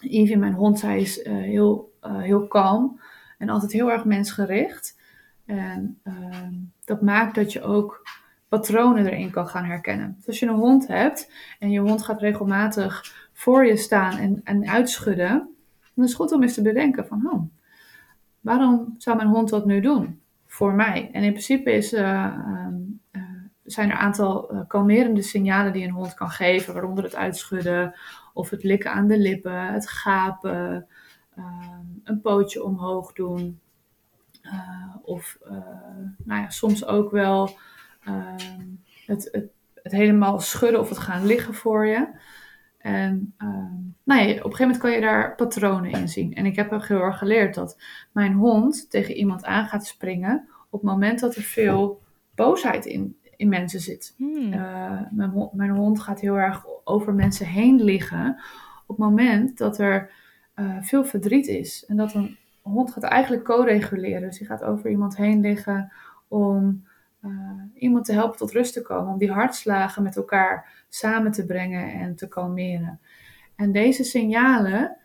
Evie, 0.00 0.38
mijn 0.38 0.52
hond, 0.52 0.78
zij 0.78 1.00
is 1.00 1.18
uh, 1.18 1.32
heel, 1.32 1.92
uh, 2.02 2.20
heel 2.20 2.46
kalm 2.46 3.00
en 3.38 3.48
altijd 3.48 3.72
heel 3.72 3.90
erg 3.90 4.04
mensgericht. 4.04 4.98
En 5.44 5.98
uh, 6.04 6.48
dat 6.84 7.02
maakt 7.02 7.34
dat 7.34 7.52
je 7.52 7.62
ook 7.62 8.08
patronen 8.48 9.06
erin 9.06 9.30
kan 9.30 9.48
gaan 9.48 9.64
herkennen. 9.64 10.14
Dus 10.16 10.26
als 10.26 10.38
je 10.38 10.46
een 10.46 10.54
hond 10.54 10.86
hebt 10.86 11.32
en 11.58 11.70
je 11.70 11.80
hond 11.80 12.02
gaat 12.02 12.20
regelmatig 12.20 13.14
voor 13.32 13.66
je 13.66 13.76
staan 13.76 14.18
en, 14.18 14.40
en 14.44 14.68
uitschudden, 14.68 15.48
dan 15.94 16.04
is 16.04 16.10
het 16.10 16.20
goed 16.20 16.32
om 16.32 16.42
eens 16.42 16.54
te 16.54 16.62
bedenken 16.62 17.06
van, 17.06 17.30
oh, 17.32 17.42
waarom 18.40 18.94
zou 18.98 19.16
mijn 19.16 19.28
hond 19.28 19.48
dat 19.48 19.66
nu 19.66 19.80
doen? 19.80 20.20
Voor 20.46 20.72
mij. 20.72 21.10
En 21.12 21.22
in 21.22 21.30
principe 21.30 21.72
is, 21.72 21.92
uh, 21.92 22.36
zijn 23.66 23.90
er 23.90 23.94
een 23.94 24.00
aantal 24.00 24.54
uh, 24.54 24.60
kalmerende 24.68 25.22
signalen 25.22 25.72
die 25.72 25.84
een 25.84 25.90
hond 25.90 26.14
kan 26.14 26.30
geven, 26.30 26.72
waaronder 26.72 27.04
het 27.04 27.14
uitschudden 27.14 27.94
of 28.34 28.50
het 28.50 28.62
likken 28.62 28.92
aan 28.92 29.06
de 29.06 29.18
lippen, 29.18 29.72
het 29.72 29.88
gapen, 29.88 30.86
ehm, 31.36 31.84
een 32.04 32.20
pootje 32.20 32.64
omhoog 32.64 33.12
doen. 33.12 33.60
Uh, 34.42 34.96
of 35.02 35.38
uh, 35.44 35.50
nou 36.24 36.40
ja, 36.42 36.50
soms 36.50 36.86
ook 36.86 37.10
wel 37.10 37.50
ehm, 38.04 38.64
het, 39.06 39.28
het, 39.32 39.48
het, 39.82 39.92
helemaal 39.92 40.40
schudden 40.40 40.80
of 40.80 40.88
het 40.88 40.98
gaan 40.98 41.26
liggen 41.26 41.54
voor 41.54 41.86
je. 41.86 42.08
En 42.78 43.34
ehm, 43.38 43.74
nou 44.02 44.20
ja, 44.20 44.28
op 44.28 44.28
een 44.28 44.34
gegeven 44.34 44.60
moment 44.60 44.78
kan 44.78 44.90
je 44.90 45.00
daar 45.00 45.34
patronen 45.34 45.90
in 45.90 46.08
zien. 46.08 46.34
En 46.34 46.46
ik 46.46 46.56
heb 46.56 46.72
ook 46.72 46.86
heel 46.86 47.00
erg 47.00 47.18
geleerd 47.18 47.54
dat 47.54 47.80
mijn 48.12 48.32
hond 48.32 48.90
tegen 48.90 49.14
iemand 49.14 49.44
aan 49.44 49.66
gaat 49.66 49.86
springen 49.86 50.48
op 50.70 50.80
het 50.80 50.90
moment 50.90 51.20
dat 51.20 51.36
er 51.36 51.42
veel 51.42 52.02
boosheid 52.34 52.86
in, 52.86 53.16
in 53.36 53.48
mensen 53.48 53.80
zit. 53.80 54.14
Hmm. 54.16 54.52
Uh, 54.52 55.00
mijn, 55.10 55.48
mijn, 55.52 55.70
hond 55.70 56.00
gaat 56.00 56.20
heel 56.20 56.34
erg 56.38 56.66
over 56.84 57.14
mensen 57.14 57.46
heen 57.46 57.82
liggen 57.82 58.36
op 58.86 58.96
het 58.96 59.06
moment 59.06 59.58
dat 59.58 59.78
er 59.78 60.10
uh, 60.56 60.76
veel 60.80 61.04
verdriet 61.04 61.46
is. 61.46 61.84
En 61.86 61.96
dat 61.96 62.14
een 62.14 62.36
hond 62.62 62.92
gaat 62.92 63.02
eigenlijk 63.02 63.44
co-reguleren. 63.44 64.28
Dus 64.28 64.38
die 64.38 64.46
gaat 64.46 64.62
over 64.62 64.90
iemand 64.90 65.16
heen 65.16 65.40
liggen 65.40 65.92
om 66.28 66.84
uh, 67.24 67.30
iemand 67.74 68.04
te 68.04 68.12
helpen 68.12 68.38
tot 68.38 68.52
rust 68.52 68.72
te 68.72 68.82
komen. 68.82 69.12
Om 69.12 69.18
die 69.18 69.32
hartslagen 69.32 70.02
met 70.02 70.16
elkaar 70.16 70.84
samen 70.88 71.32
te 71.32 71.46
brengen 71.46 71.92
en 71.92 72.16
te 72.16 72.28
kalmeren. 72.28 73.00
En 73.56 73.72
deze 73.72 74.04
signalen, 74.04 74.96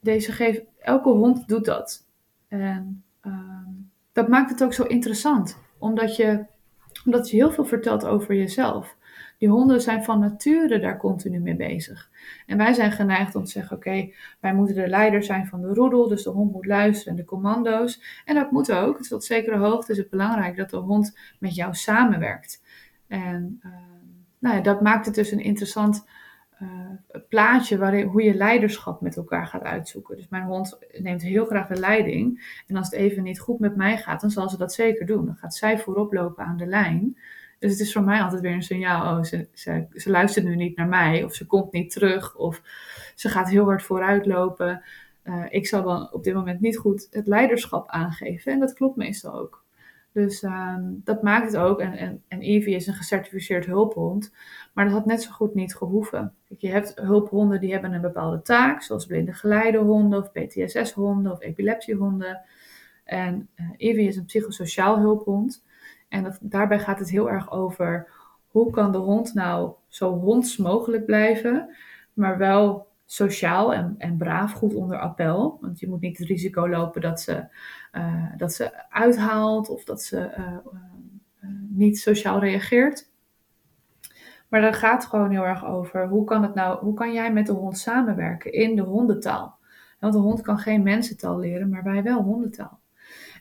deze 0.00 0.32
geeft, 0.32 0.62
elke 0.78 1.08
hond 1.08 1.48
doet 1.48 1.64
dat. 1.64 2.06
En 2.48 3.04
ehm, 3.20 3.70
dat 4.12 4.28
maakt 4.28 4.50
het 4.50 4.62
ook 4.62 4.72
zo 4.72 4.82
interessant. 4.82 5.58
Omdat 5.78 6.16
je 6.16 6.44
omdat 7.04 7.30
je 7.30 7.36
heel 7.36 7.52
veel 7.52 7.64
vertelt 7.64 8.04
over 8.04 8.34
jezelf. 8.34 8.96
Die 9.38 9.48
honden 9.48 9.80
zijn 9.80 10.04
van 10.04 10.20
nature 10.20 10.78
daar 10.78 10.98
continu 10.98 11.38
mee 11.38 11.56
bezig. 11.56 12.10
En 12.46 12.56
wij 12.56 12.72
zijn 12.72 12.92
geneigd 12.92 13.34
om 13.34 13.44
te 13.44 13.50
zeggen: 13.50 13.76
oké, 13.76 14.10
wij 14.40 14.54
moeten 14.54 14.74
de 14.74 14.88
leider 14.88 15.22
zijn 15.22 15.46
van 15.46 15.60
de 15.60 15.74
roedel, 15.74 16.08
dus 16.08 16.22
de 16.22 16.30
hond 16.30 16.52
moet 16.52 16.66
luisteren 16.66 17.12
en 17.12 17.18
de 17.18 17.24
commando's. 17.24 18.22
En 18.24 18.34
dat 18.34 18.50
moet 18.50 18.72
ook. 18.72 18.98
Dus 18.98 19.08
tot 19.08 19.24
zekere 19.24 19.56
hoogte 19.56 19.92
is 19.92 19.98
het 19.98 20.10
belangrijk 20.10 20.56
dat 20.56 20.70
de 20.70 20.76
hond 20.76 21.18
met 21.38 21.54
jou 21.54 21.74
samenwerkt. 21.74 22.62
En 23.06 23.60
uh, 23.64 23.72
nou 24.38 24.56
ja, 24.56 24.62
dat 24.62 24.80
maakt 24.80 25.06
het 25.06 25.14
dus 25.14 25.30
een 25.30 25.40
interessant 25.40 26.06
uh, 26.62 27.20
plaatje 27.28 27.78
waarin, 27.78 28.06
hoe 28.06 28.22
je 28.22 28.34
leiderschap 28.34 29.00
met 29.00 29.16
elkaar 29.16 29.46
gaat 29.46 29.62
uitzoeken. 29.62 30.16
Dus 30.16 30.28
mijn 30.28 30.44
hond 30.44 30.78
neemt 30.98 31.22
heel 31.22 31.44
graag 31.44 31.68
de 31.68 31.80
leiding. 31.80 32.54
En 32.66 32.76
als 32.76 32.90
het 32.90 33.00
even 33.00 33.22
niet 33.22 33.40
goed 33.40 33.58
met 33.58 33.76
mij 33.76 33.96
gaat, 33.96 34.20
dan 34.20 34.30
zal 34.30 34.48
ze 34.48 34.56
dat 34.56 34.72
zeker 34.72 35.06
doen. 35.06 35.26
Dan 35.26 35.36
gaat 35.36 35.54
zij 35.54 35.78
voorop 35.78 36.12
lopen 36.12 36.44
aan 36.44 36.56
de 36.56 36.66
lijn. 36.66 37.18
Dus 37.58 37.70
het 37.70 37.80
is 37.80 37.92
voor 37.92 38.02
mij 38.02 38.20
altijd 38.20 38.40
weer 38.40 38.52
een 38.52 38.62
signaal. 38.62 39.18
Oh, 39.18 39.24
ze, 39.24 39.48
ze, 39.52 39.86
ze 39.92 40.10
luistert 40.10 40.44
nu 40.44 40.56
niet 40.56 40.76
naar 40.76 40.88
mij. 40.88 41.24
Of 41.24 41.34
ze 41.34 41.46
komt 41.46 41.72
niet 41.72 41.90
terug. 41.90 42.36
Of 42.36 42.62
ze 43.14 43.28
gaat 43.28 43.50
heel 43.50 43.64
hard 43.64 43.82
vooruit 43.82 44.26
lopen. 44.26 44.82
Uh, 45.24 45.44
ik 45.48 45.66
zal 45.66 45.82
dan 45.82 46.12
op 46.12 46.24
dit 46.24 46.34
moment 46.34 46.60
niet 46.60 46.78
goed 46.78 47.08
het 47.10 47.26
leiderschap 47.26 47.88
aangeven. 47.88 48.52
En 48.52 48.60
dat 48.60 48.72
klopt 48.72 48.96
meestal 48.96 49.34
ook. 49.34 49.64
Dus 50.18 50.42
um, 50.42 51.00
dat 51.04 51.22
maakt 51.22 51.46
het 51.46 51.56
ook. 51.56 51.80
En, 51.80 51.92
en, 51.92 52.22
en 52.28 52.40
Evie 52.40 52.74
is 52.74 52.86
een 52.86 52.94
gecertificeerd 52.94 53.66
hulphond. 53.66 54.32
Maar 54.72 54.84
dat 54.84 54.94
had 54.94 55.06
net 55.06 55.22
zo 55.22 55.30
goed 55.30 55.54
niet 55.54 55.74
gehoeven. 55.74 56.34
Je 56.58 56.68
hebt 56.68 56.92
hulphonden 56.94 57.60
die 57.60 57.72
hebben 57.72 57.92
een 57.92 58.00
bepaalde 58.00 58.42
taak. 58.42 58.82
Zoals 58.82 59.06
blinde 59.06 59.32
geleidehonden 59.32 60.18
of 60.18 60.32
PTSS-honden 60.32 61.32
of 61.32 61.40
epilepsiehonden. 61.40 62.40
En 63.04 63.48
uh, 63.56 63.66
Evie 63.76 64.08
is 64.08 64.16
een 64.16 64.24
psychosociaal 64.24 64.98
hulphond. 64.98 65.64
En 66.08 66.36
daarbij 66.40 66.78
gaat 66.78 66.98
het 66.98 67.10
heel 67.10 67.30
erg 67.30 67.52
over 67.52 68.08
hoe 68.46 68.70
kan 68.70 68.92
de 68.92 68.98
hond 68.98 69.34
nou 69.34 69.72
zo 69.88 70.18
honds 70.18 70.56
mogelijk 70.56 71.04
blijven. 71.04 71.76
Maar 72.12 72.38
wel 72.38 72.87
sociaal 73.10 73.74
en, 73.74 73.94
en 73.98 74.16
braaf, 74.16 74.52
goed 74.52 74.74
onder 74.74 74.98
appel. 74.98 75.58
Want 75.60 75.80
je 75.80 75.88
moet 75.88 76.00
niet 76.00 76.18
het 76.18 76.26
risico 76.26 76.68
lopen 76.68 77.00
dat 77.00 77.20
ze, 77.20 77.46
uh, 77.92 78.24
dat 78.36 78.52
ze 78.52 78.90
uithaalt 78.90 79.68
of 79.68 79.84
dat 79.84 80.02
ze 80.02 80.16
uh, 80.38 80.56
uh, 81.40 81.50
niet 81.68 81.98
sociaal 81.98 82.40
reageert. 82.40 83.10
Maar 84.48 84.60
dat 84.60 84.76
gaat 84.76 85.04
gewoon 85.04 85.30
heel 85.30 85.46
erg 85.46 85.64
over 85.64 86.08
hoe 86.08 86.24
kan, 86.24 86.42
het 86.42 86.54
nou, 86.54 86.84
hoe 86.84 86.94
kan 86.94 87.12
jij 87.12 87.32
met 87.32 87.46
de 87.46 87.52
hond 87.52 87.78
samenwerken 87.78 88.52
in 88.52 88.76
de 88.76 88.82
hondentaal. 88.82 89.58
Want 89.98 90.14
een 90.14 90.20
hond 90.20 90.40
kan 90.40 90.58
geen 90.58 90.82
mensentaal 90.82 91.38
leren, 91.38 91.68
maar 91.68 91.82
wij 91.82 92.02
wel 92.02 92.22
hondentaal. 92.22 92.80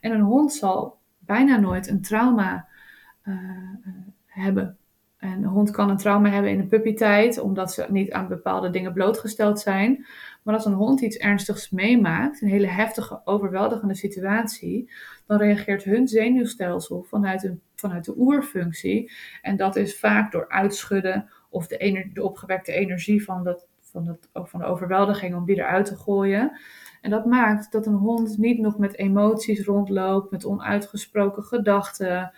En 0.02 0.12
een 0.12 0.22
hond 0.22 0.54
zal 0.54 1.00
bijna 1.18 1.58
nooit 1.58 1.88
een 1.88 2.02
trauma 2.02 2.68
hebben 4.26 4.78
en 5.18 5.32
een 5.32 5.44
hond 5.44 5.72
kan 5.72 5.90
een 5.90 5.98
trauma 5.98 6.30
hebben 6.30 6.52
in 6.52 6.58
de 6.58 6.66
puppytijd, 6.66 7.40
omdat 7.40 7.74
ze 7.74 7.86
niet 7.90 8.12
aan 8.12 8.28
bepaalde 8.28 8.70
dingen 8.70 8.94
blootgesteld 8.94 9.60
zijn. 9.60 10.06
Maar 10.44 10.54
als 10.54 10.66
een 10.66 10.74
hond 10.74 11.02
iets 11.02 11.18
ernstigs 11.18 11.70
meemaakt, 11.70 12.42
een 12.42 12.48
hele 12.48 12.68
heftige, 12.68 13.22
overweldigende 13.26 13.96
situatie, 13.96 14.92
dan 15.26 15.38
reageert 15.38 15.84
hun 15.84 16.08
zenuwstelsel 16.08 17.04
vanuit, 17.04 17.54
vanuit 17.76 18.06
de 18.06 18.18
oerfunctie. 18.18 19.12
En 19.42 19.58
dat 19.58 19.76
is 19.76 20.00
vaak 20.00 20.32
door 20.32 20.50
uitschudden 20.50 21.30
of 21.50 21.68
de, 21.68 22.10
de 22.14 22.24
opgewekte 22.24 22.72
energie 22.72 23.24
van, 23.24 23.44
dat, 23.44 23.68
van, 23.82 24.06
dat, 24.06 24.50
van 24.50 24.60
de 24.60 24.66
overweldiging 24.66 25.36
om 25.36 25.46
die 25.46 25.58
eruit 25.58 25.86
te 25.86 25.96
gooien. 25.96 26.60
En 27.02 27.10
dat 27.10 27.26
maakt 27.26 27.72
dat 27.72 27.86
een 27.86 27.94
hond 27.94 28.38
niet 28.38 28.60
nog 28.60 28.78
met 28.78 28.98
emoties 28.98 29.66
rondloopt, 29.66 30.32
met 30.32 30.46
onuitgesproken 30.46 31.44
gedachten. 31.44 32.32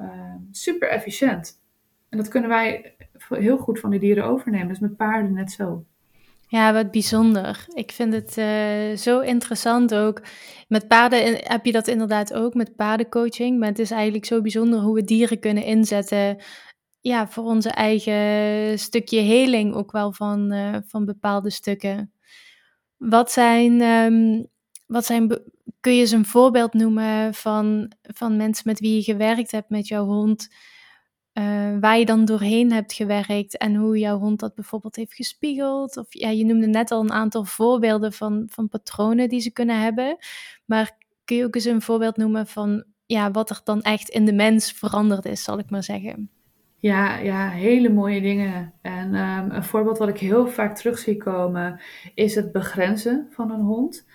Uh, 0.00 0.34
super 0.50 0.88
efficiënt. 0.88 1.61
En 2.12 2.18
dat 2.18 2.28
kunnen 2.28 2.50
wij 2.50 2.96
heel 3.28 3.56
goed 3.56 3.80
van 3.80 3.90
de 3.90 3.98
dieren 3.98 4.24
overnemen. 4.24 4.68
Dus 4.68 4.78
met 4.78 4.96
paarden 4.96 5.32
net 5.32 5.52
zo. 5.52 5.84
Ja, 6.48 6.72
wat 6.72 6.90
bijzonder. 6.90 7.66
Ik 7.74 7.92
vind 7.92 8.12
het 8.12 8.36
uh, 8.36 8.96
zo 8.96 9.20
interessant 9.20 9.94
ook. 9.94 10.22
Met 10.68 10.88
paarden 10.88 11.36
heb 11.42 11.64
je 11.64 11.72
dat 11.72 11.88
inderdaad 11.88 12.34
ook, 12.34 12.54
met 12.54 12.76
paardencoaching. 12.76 13.58
Maar 13.58 13.68
het 13.68 13.78
is 13.78 13.90
eigenlijk 13.90 14.24
zo 14.24 14.40
bijzonder 14.40 14.80
hoe 14.80 14.94
we 14.94 15.04
dieren 15.04 15.38
kunnen 15.38 15.64
inzetten. 15.64 16.36
Ja, 17.00 17.28
voor 17.28 17.44
onze 17.44 17.70
eigen 17.70 18.78
stukje 18.78 19.20
heling 19.20 19.74
ook 19.74 19.92
wel 19.92 20.12
van, 20.12 20.52
uh, 20.52 20.76
van 20.86 21.04
bepaalde 21.04 21.50
stukken. 21.50 22.12
Wat 22.96 23.32
zijn, 23.32 23.80
um, 23.80 24.46
wat 24.86 25.04
zijn, 25.04 25.28
kun 25.80 25.94
je 25.94 26.00
eens 26.00 26.10
een 26.10 26.24
voorbeeld 26.24 26.72
noemen 26.72 27.34
van, 27.34 27.92
van 28.02 28.36
mensen 28.36 28.62
met 28.66 28.80
wie 28.80 28.94
je 28.94 29.02
gewerkt 29.02 29.50
hebt 29.50 29.68
met 29.68 29.88
jouw 29.88 30.04
hond? 30.04 30.48
Uh, 31.38 31.78
waar 31.80 31.98
je 31.98 32.06
dan 32.06 32.24
doorheen 32.24 32.72
hebt 32.72 32.92
gewerkt 32.92 33.56
en 33.56 33.74
hoe 33.74 33.98
jouw 33.98 34.18
hond 34.18 34.40
dat 34.40 34.54
bijvoorbeeld 34.54 34.96
heeft 34.96 35.14
gespiegeld. 35.14 35.96
Of 35.96 36.06
ja, 36.08 36.28
je 36.28 36.44
noemde 36.44 36.66
net 36.66 36.90
al 36.90 37.00
een 37.00 37.12
aantal 37.12 37.44
voorbeelden 37.44 38.12
van, 38.12 38.42
van 38.50 38.68
patronen 38.68 39.28
die 39.28 39.40
ze 39.40 39.52
kunnen 39.52 39.80
hebben. 39.80 40.16
Maar 40.64 40.96
kun 41.24 41.36
je 41.36 41.44
ook 41.44 41.54
eens 41.54 41.64
een 41.64 41.82
voorbeeld 41.82 42.16
noemen 42.16 42.46
van 42.46 42.84
ja, 43.06 43.30
wat 43.30 43.50
er 43.50 43.60
dan 43.64 43.82
echt 43.82 44.08
in 44.08 44.24
de 44.24 44.32
mens 44.32 44.72
veranderd 44.72 45.24
is, 45.24 45.42
zal 45.42 45.58
ik 45.58 45.70
maar 45.70 45.82
zeggen? 45.82 46.30
Ja, 46.78 47.18
ja 47.18 47.48
hele 47.48 47.88
mooie 47.88 48.20
dingen. 48.20 48.72
En 48.82 49.14
um, 49.14 49.50
een 49.50 49.64
voorbeeld 49.64 49.98
wat 49.98 50.08
ik 50.08 50.18
heel 50.18 50.46
vaak 50.46 50.76
terug 50.76 50.98
zie 50.98 51.16
komen 51.16 51.80
is 52.14 52.34
het 52.34 52.52
begrenzen 52.52 53.26
van 53.30 53.50
een 53.50 53.60
hond. 53.60 54.06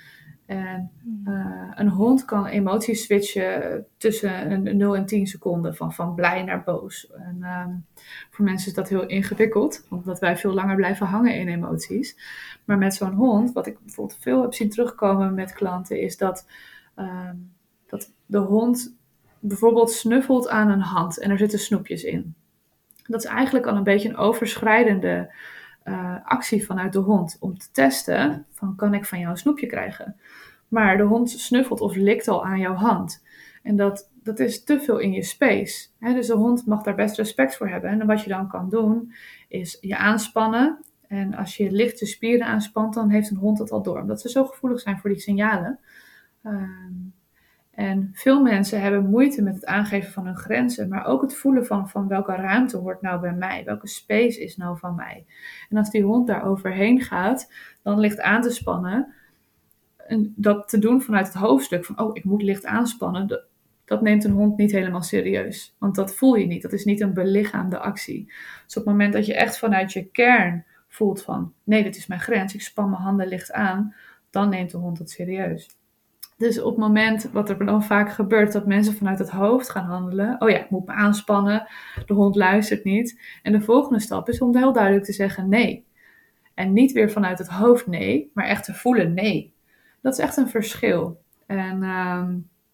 En 0.48 0.92
uh, 1.26 1.72
een 1.76 1.90
hond 1.90 2.26
kan 2.26 2.46
emoties 2.46 3.04
switchen 3.04 3.86
tussen 3.98 4.52
een 4.52 4.78
0 4.78 4.96
en 4.96 5.06
10 5.06 5.28
seconden, 5.28 5.76
van, 5.76 5.94
van 5.94 6.16
blij 6.16 6.44
naar 6.44 6.64
boos. 6.64 7.12
En 7.12 7.44
um, 7.44 7.86
voor 8.30 8.46
mensen 8.46 8.68
is 8.68 8.74
dat 8.74 8.90
heel 8.90 9.06
ingewikkeld, 9.06 9.86
omdat 9.90 10.20
wij 10.20 10.38
veel 10.38 10.54
langer 10.54 10.76
blijven 10.76 11.06
hangen 11.06 11.36
in 11.36 11.48
emoties. 11.48 12.18
Maar 12.66 12.78
met 12.78 12.94
zo'n 12.94 13.14
hond, 13.14 13.54
wat 13.54 13.68
ik 13.68 13.80
bijvoorbeeld 13.80 14.20
veel 14.22 14.42
heb 14.42 14.54
zien 14.54 14.70
terugkomen 14.70 15.34
met 15.34 15.54
klanten, 15.54 16.02
is 16.02 16.18
dat, 16.18 16.48
um, 16.96 17.54
dat 17.86 18.12
de 18.26 18.38
hond 18.38 18.96
bijvoorbeeld 19.40 19.92
snuffelt 19.92 20.50
aan 20.50 20.70
een 20.70 20.82
hand 20.82 21.20
en 21.20 21.32
er 21.32 21.38
zitten 21.38 21.60
snoepjes 21.60 22.04
in. 22.04 22.36
Dat 23.04 23.24
is 23.24 23.30
eigenlijk 23.30 23.66
al 23.66 23.76
een 23.76 23.84
beetje 23.84 24.10
een 24.10 24.18
overschrijdende 24.18 25.32
uh, 25.88 26.16
actie 26.24 26.66
vanuit 26.66 26.94
de 26.94 27.00
hond 27.00 27.38
om 27.40 27.58
te 27.58 27.72
testen 27.72 28.46
van 28.52 28.76
kan 28.76 28.94
ik 28.94 29.06
van 29.06 29.20
jou 29.20 29.32
een 29.32 29.38
snoepje 29.38 29.68
krijgen. 29.68 30.16
Maar 30.68 30.98
de 30.98 31.04
hond 31.04 31.30
snuffelt 31.30 31.82
of 31.82 31.96
likt 31.96 32.28
al 32.28 32.46
aan 32.46 32.60
jouw 32.60 32.74
hand. 32.74 33.24
En 33.64 33.76
dat, 33.76 34.12
dat 34.24 34.40
is 34.40 34.64
te 34.64 34.80
veel 34.80 34.98
in 34.98 35.12
je 35.12 35.24
space. 35.24 35.88
Dus 36.00 36.28
de 36.28 36.34
hond 36.34 36.66
mag 36.66 36.84
daar 36.84 36.96
best 36.96 37.18
respect 37.18 37.56
voor 37.56 37.70
hebben. 37.70 37.90
En 37.90 38.08
wat 38.08 38.24
je 38.24 38.30
dan 38.30 38.48
kan 38.48 38.70
doen, 38.70 39.14
is 39.48 39.78
je 39.82 39.98
aanspannen. 39.98 40.80
En 41.08 41.34
als 41.34 41.58
je 41.58 41.72
lichte 41.72 42.06
spieren 42.06 42.48
aanspant, 42.48 42.94
dan 42.94 43.10
heeft 43.10 43.30
een 43.30 43.38
hond 43.38 43.58
dat 43.58 43.72
al 43.72 43.84
door. 43.84 44.00
Omdat 44.00 44.22
ze 44.22 44.30
zo 44.30 44.46
gevoelig 44.46 44.80
zijn 44.80 45.00
voor 45.00 45.10
die 45.10 45.20
signalen. 45.20 45.80
Ehm, 46.44 46.94
en 47.78 48.10
veel 48.14 48.42
mensen 48.42 48.82
hebben 48.82 49.10
moeite 49.10 49.42
met 49.42 49.56
het 49.56 49.66
aangeven 49.66 50.12
van 50.12 50.26
hun 50.26 50.36
grenzen, 50.36 50.90
maar 50.90 51.06
ook 51.06 51.22
het 51.22 51.36
voelen 51.36 51.66
van, 51.66 51.90
van 51.90 52.08
welke 52.08 52.36
ruimte 52.36 52.78
hoort 52.78 53.02
nou 53.02 53.20
bij 53.20 53.34
mij, 53.34 53.64
welke 53.66 53.88
space 53.88 54.44
is 54.44 54.58
nou 54.58 54.78
van 54.78 54.96
mij. 54.96 55.26
En 55.70 55.78
als 55.78 55.90
die 55.90 56.04
hond 56.04 56.28
daar 56.28 56.46
overheen 56.46 57.02
gaat, 57.02 57.52
dan 57.82 58.00
ligt 58.00 58.22
aan 58.22 58.42
te 58.42 58.50
spannen, 58.50 59.14
en 59.98 60.34
dat 60.36 60.70
te 60.70 60.80
doen 60.80 61.02
vanuit 61.02 61.28
het 61.28 61.36
hoofdstuk 61.36 61.86
van, 61.86 62.00
oh, 62.00 62.10
ik 62.14 62.24
moet 62.24 62.42
licht 62.42 62.66
aanspannen, 62.66 63.46
dat, 63.86 64.02
neemt 64.02 64.24
een 64.24 64.32
hond 64.32 64.58
niet 64.58 64.72
helemaal 64.72 65.04
serieus. 65.04 65.76
Want 65.78 65.96
dat 65.96 66.16
voel 66.16 66.36
je 66.36 66.46
niet, 66.46 66.62
dat 66.62 66.74
is 66.74 66.86
niet 66.86 67.02
een 67.02 67.14
belichaamde 67.14 67.80
actie. 67.80 68.26
Dus 68.66 68.78
op 68.78 68.84
het 68.84 68.86
moment 68.86 69.14
dat 69.14 69.26
je 69.26 69.36
echt 69.36 69.58
vanuit 69.58 69.94
je 69.94 70.06
kern 70.06 70.66
voelt 70.88 71.24
van, 71.24 71.54
nee, 71.64 71.84
dit 71.84 71.96
is 71.96 72.08
mijn 72.08 72.20
grens, 72.20 72.54
ik 72.54 72.62
span 72.62 72.90
mijn 72.90 73.02
handen 73.02 73.28
licht 73.28 73.52
aan, 73.52 73.96
dan 74.30 74.50
neemt 74.50 74.72
de 74.72 74.78
hond 74.78 74.98
het 74.98 75.10
serieus. 75.10 75.78
Dus 76.38 76.60
op 76.62 76.70
het 76.70 76.78
moment, 76.78 77.30
wat 77.32 77.50
er 77.50 77.66
dan 77.66 77.84
vaak 77.84 78.12
gebeurt, 78.12 78.54
dat 78.54 78.66
mensen 78.66 78.94
vanuit 78.94 79.20
het 79.20 79.30
hoofd 79.30 79.70
gaan 79.70 79.86
handelen. 79.86 80.36
Oh 80.42 80.50
ja, 80.50 80.58
ik 80.58 80.70
moet 80.70 80.86
me 80.86 80.94
aanspannen, 80.94 81.68
de 82.06 82.14
hond 82.14 82.36
luistert 82.36 82.84
niet. 82.84 83.22
En 83.44 83.52
de 83.52 83.62
volgende 83.62 84.00
stap 84.00 84.30
is 84.30 84.42
om 84.42 84.56
heel 84.56 84.74
duidelijk 84.74 85.06
te 85.06 85.14
zeggen 85.14 85.50
nee. 85.50 85.86
En 86.54 86.74
niet 86.74 86.92
weer 86.92 87.12
vanuit 87.12 87.38
het 87.38 87.48
hoofd 87.48 87.88
nee, 87.88 88.32
maar 88.34 88.46
echt 88.46 88.64
te 88.64 88.74
voelen 88.74 89.14
nee. 89.14 89.54
Dat 90.02 90.14
is 90.14 90.20
echt 90.20 90.38
een 90.38 90.50
verschil. 90.50 91.22
En 91.46 91.84
uh, 91.84 92.24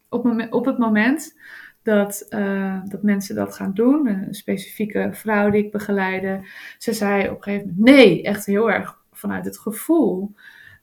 op, 0.10 0.48
op, 0.50 0.66
het 0.66 0.78
moment 0.78 1.40
dat, 1.84 2.26
uh, 2.30 2.82
dat 2.86 3.04
mensen 3.04 3.36
dat 3.36 3.56
gaan 3.56 3.74
doen, 3.74 4.08
een 4.08 4.34
specifieke 4.34 5.10
vrouw 5.12 5.50
die 5.50 5.66
ik 5.66 5.72
begeleide, 5.72 6.48
ze 6.78 6.94
zei 6.94 7.30
op 7.30 7.38
een 7.38 7.44
gegeven 7.44 7.76
moment 7.78 7.96
nee, 7.96 8.24
echt 8.24 8.46
heel 8.46 8.72
erg 8.72 9.02
vanuit 9.12 9.46
het 9.46 9.60
gevoel. 9.60 10.34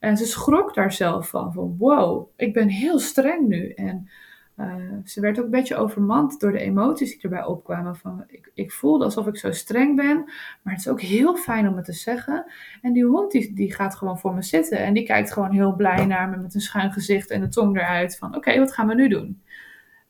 En 0.01 0.17
ze 0.17 0.27
schrok 0.27 0.75
daar 0.75 0.93
zelf 0.93 1.29
van, 1.29 1.53
van 1.53 1.77
wow, 1.79 2.29
ik 2.37 2.53
ben 2.53 2.69
heel 2.69 2.99
streng 2.99 3.49
nu. 3.49 3.69
En 3.69 4.09
uh, 4.57 4.75
ze 5.05 5.21
werd 5.21 5.39
ook 5.39 5.45
een 5.45 5.51
beetje 5.51 5.77
overmand 5.77 6.41
door 6.41 6.53
de 6.53 6.59
emoties 6.59 7.13
die 7.13 7.23
erbij 7.23 7.45
opkwamen. 7.45 7.97
Van, 7.97 8.25
ik, 8.27 8.51
ik 8.55 8.73
voelde 8.73 9.05
alsof 9.05 9.27
ik 9.27 9.37
zo 9.37 9.53
streng 9.53 9.97
ben, 9.97 10.17
maar 10.63 10.73
het 10.75 10.79
is 10.79 10.89
ook 10.89 11.01
heel 11.01 11.37
fijn 11.37 11.69
om 11.69 11.77
het 11.77 11.85
te 11.85 11.93
zeggen. 11.93 12.53
En 12.83 12.93
die 12.93 13.05
hond 13.05 13.31
die, 13.31 13.75
gaat 13.75 13.95
gewoon 13.95 14.19
voor 14.19 14.35
me 14.35 14.43
zitten 14.43 14.79
en 14.79 14.95
die 14.95 15.05
kijkt 15.05 15.33
gewoon 15.33 15.53
heel 15.53 15.75
blij 15.75 16.07
naar 16.07 16.29
me 16.29 16.37
met 16.37 16.55
een 16.55 16.61
schuin 16.61 16.93
gezicht 16.93 17.31
en 17.31 17.41
de 17.41 17.49
tong 17.49 17.77
eruit. 17.77 18.19
Van 18.19 18.37
oké, 18.37 18.59
wat 18.59 18.73
gaan 18.73 18.87
we 18.87 18.95
nu 18.95 19.09
doen? 19.09 19.43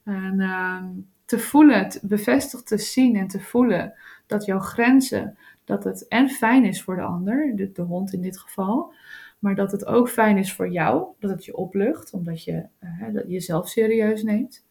En 0.05 0.35
uh, 0.41 0.83
te 1.25 1.39
voelen, 1.39 1.99
bevestigd 2.03 2.67
te 2.67 2.79
zien 2.79 3.17
en 3.17 3.27
te 3.27 3.41
voelen 3.41 3.95
dat 4.27 4.45
jouw 4.45 4.59
grenzen, 4.59 5.39
dat 5.65 5.85
het 5.85 6.09
en 6.09 6.29
fijn 6.29 6.65
is 6.65 6.83
voor 6.83 6.97
de 6.97 7.03
ander, 7.03 7.53
de, 7.57 7.73
de 7.73 7.83
hond 7.83 8.13
in 8.13 8.23
dit 8.23 8.39
geval, 8.39 8.95
maar 9.41 9.55
dat 9.55 9.73
het 9.73 9.87
ook 9.87 10.09
fijn 10.09 10.39
is 10.39 10.53
voor 10.53 10.71
jou, 10.71 11.07
dat 11.19 11.31
het 11.31 11.45
je 11.45 11.57
oplucht, 11.57 12.13
omdat 12.13 12.45
je 12.45 12.65
uh, 12.81 13.15
dat 13.15 13.25
jezelf 13.27 13.69
serieus 13.69 14.23
neemt. 14.23 14.65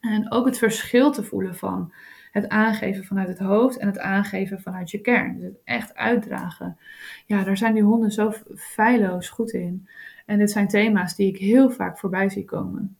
En 0.00 0.32
ook 0.32 0.46
het 0.46 0.58
verschil 0.58 1.12
te 1.12 1.22
voelen 1.22 1.56
van 1.56 1.92
het 2.32 2.48
aangeven 2.48 3.04
vanuit 3.04 3.28
het 3.28 3.38
hoofd 3.38 3.78
en 3.78 3.86
het 3.86 3.98
aangeven 3.98 4.60
vanuit 4.60 4.90
je 4.90 5.00
kern. 5.00 5.34
Dus 5.34 5.44
het 5.44 5.60
echt 5.64 5.94
uitdragen. 5.94 6.78
Ja, 7.26 7.44
daar 7.44 7.56
zijn 7.56 7.74
die 7.74 7.82
honden 7.82 8.10
zo 8.10 8.32
feilloos 8.56 9.28
goed 9.28 9.52
in. 9.52 9.88
En 10.26 10.38
dit 10.38 10.50
zijn 10.50 10.68
thema's 10.68 11.16
die 11.16 11.28
ik 11.28 11.36
heel 11.36 11.70
vaak 11.70 11.98
voorbij 11.98 12.28
zie 12.28 12.44
komen. 12.44 12.96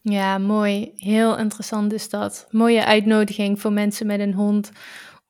Ja, 0.00 0.38
mooi. 0.38 0.92
Heel 0.96 1.38
interessant 1.38 1.92
is 1.92 2.08
dat. 2.08 2.48
Mooie 2.50 2.84
uitnodiging 2.84 3.60
voor 3.60 3.72
mensen 3.72 4.06
met 4.06 4.20
een 4.20 4.34
hond 4.34 4.72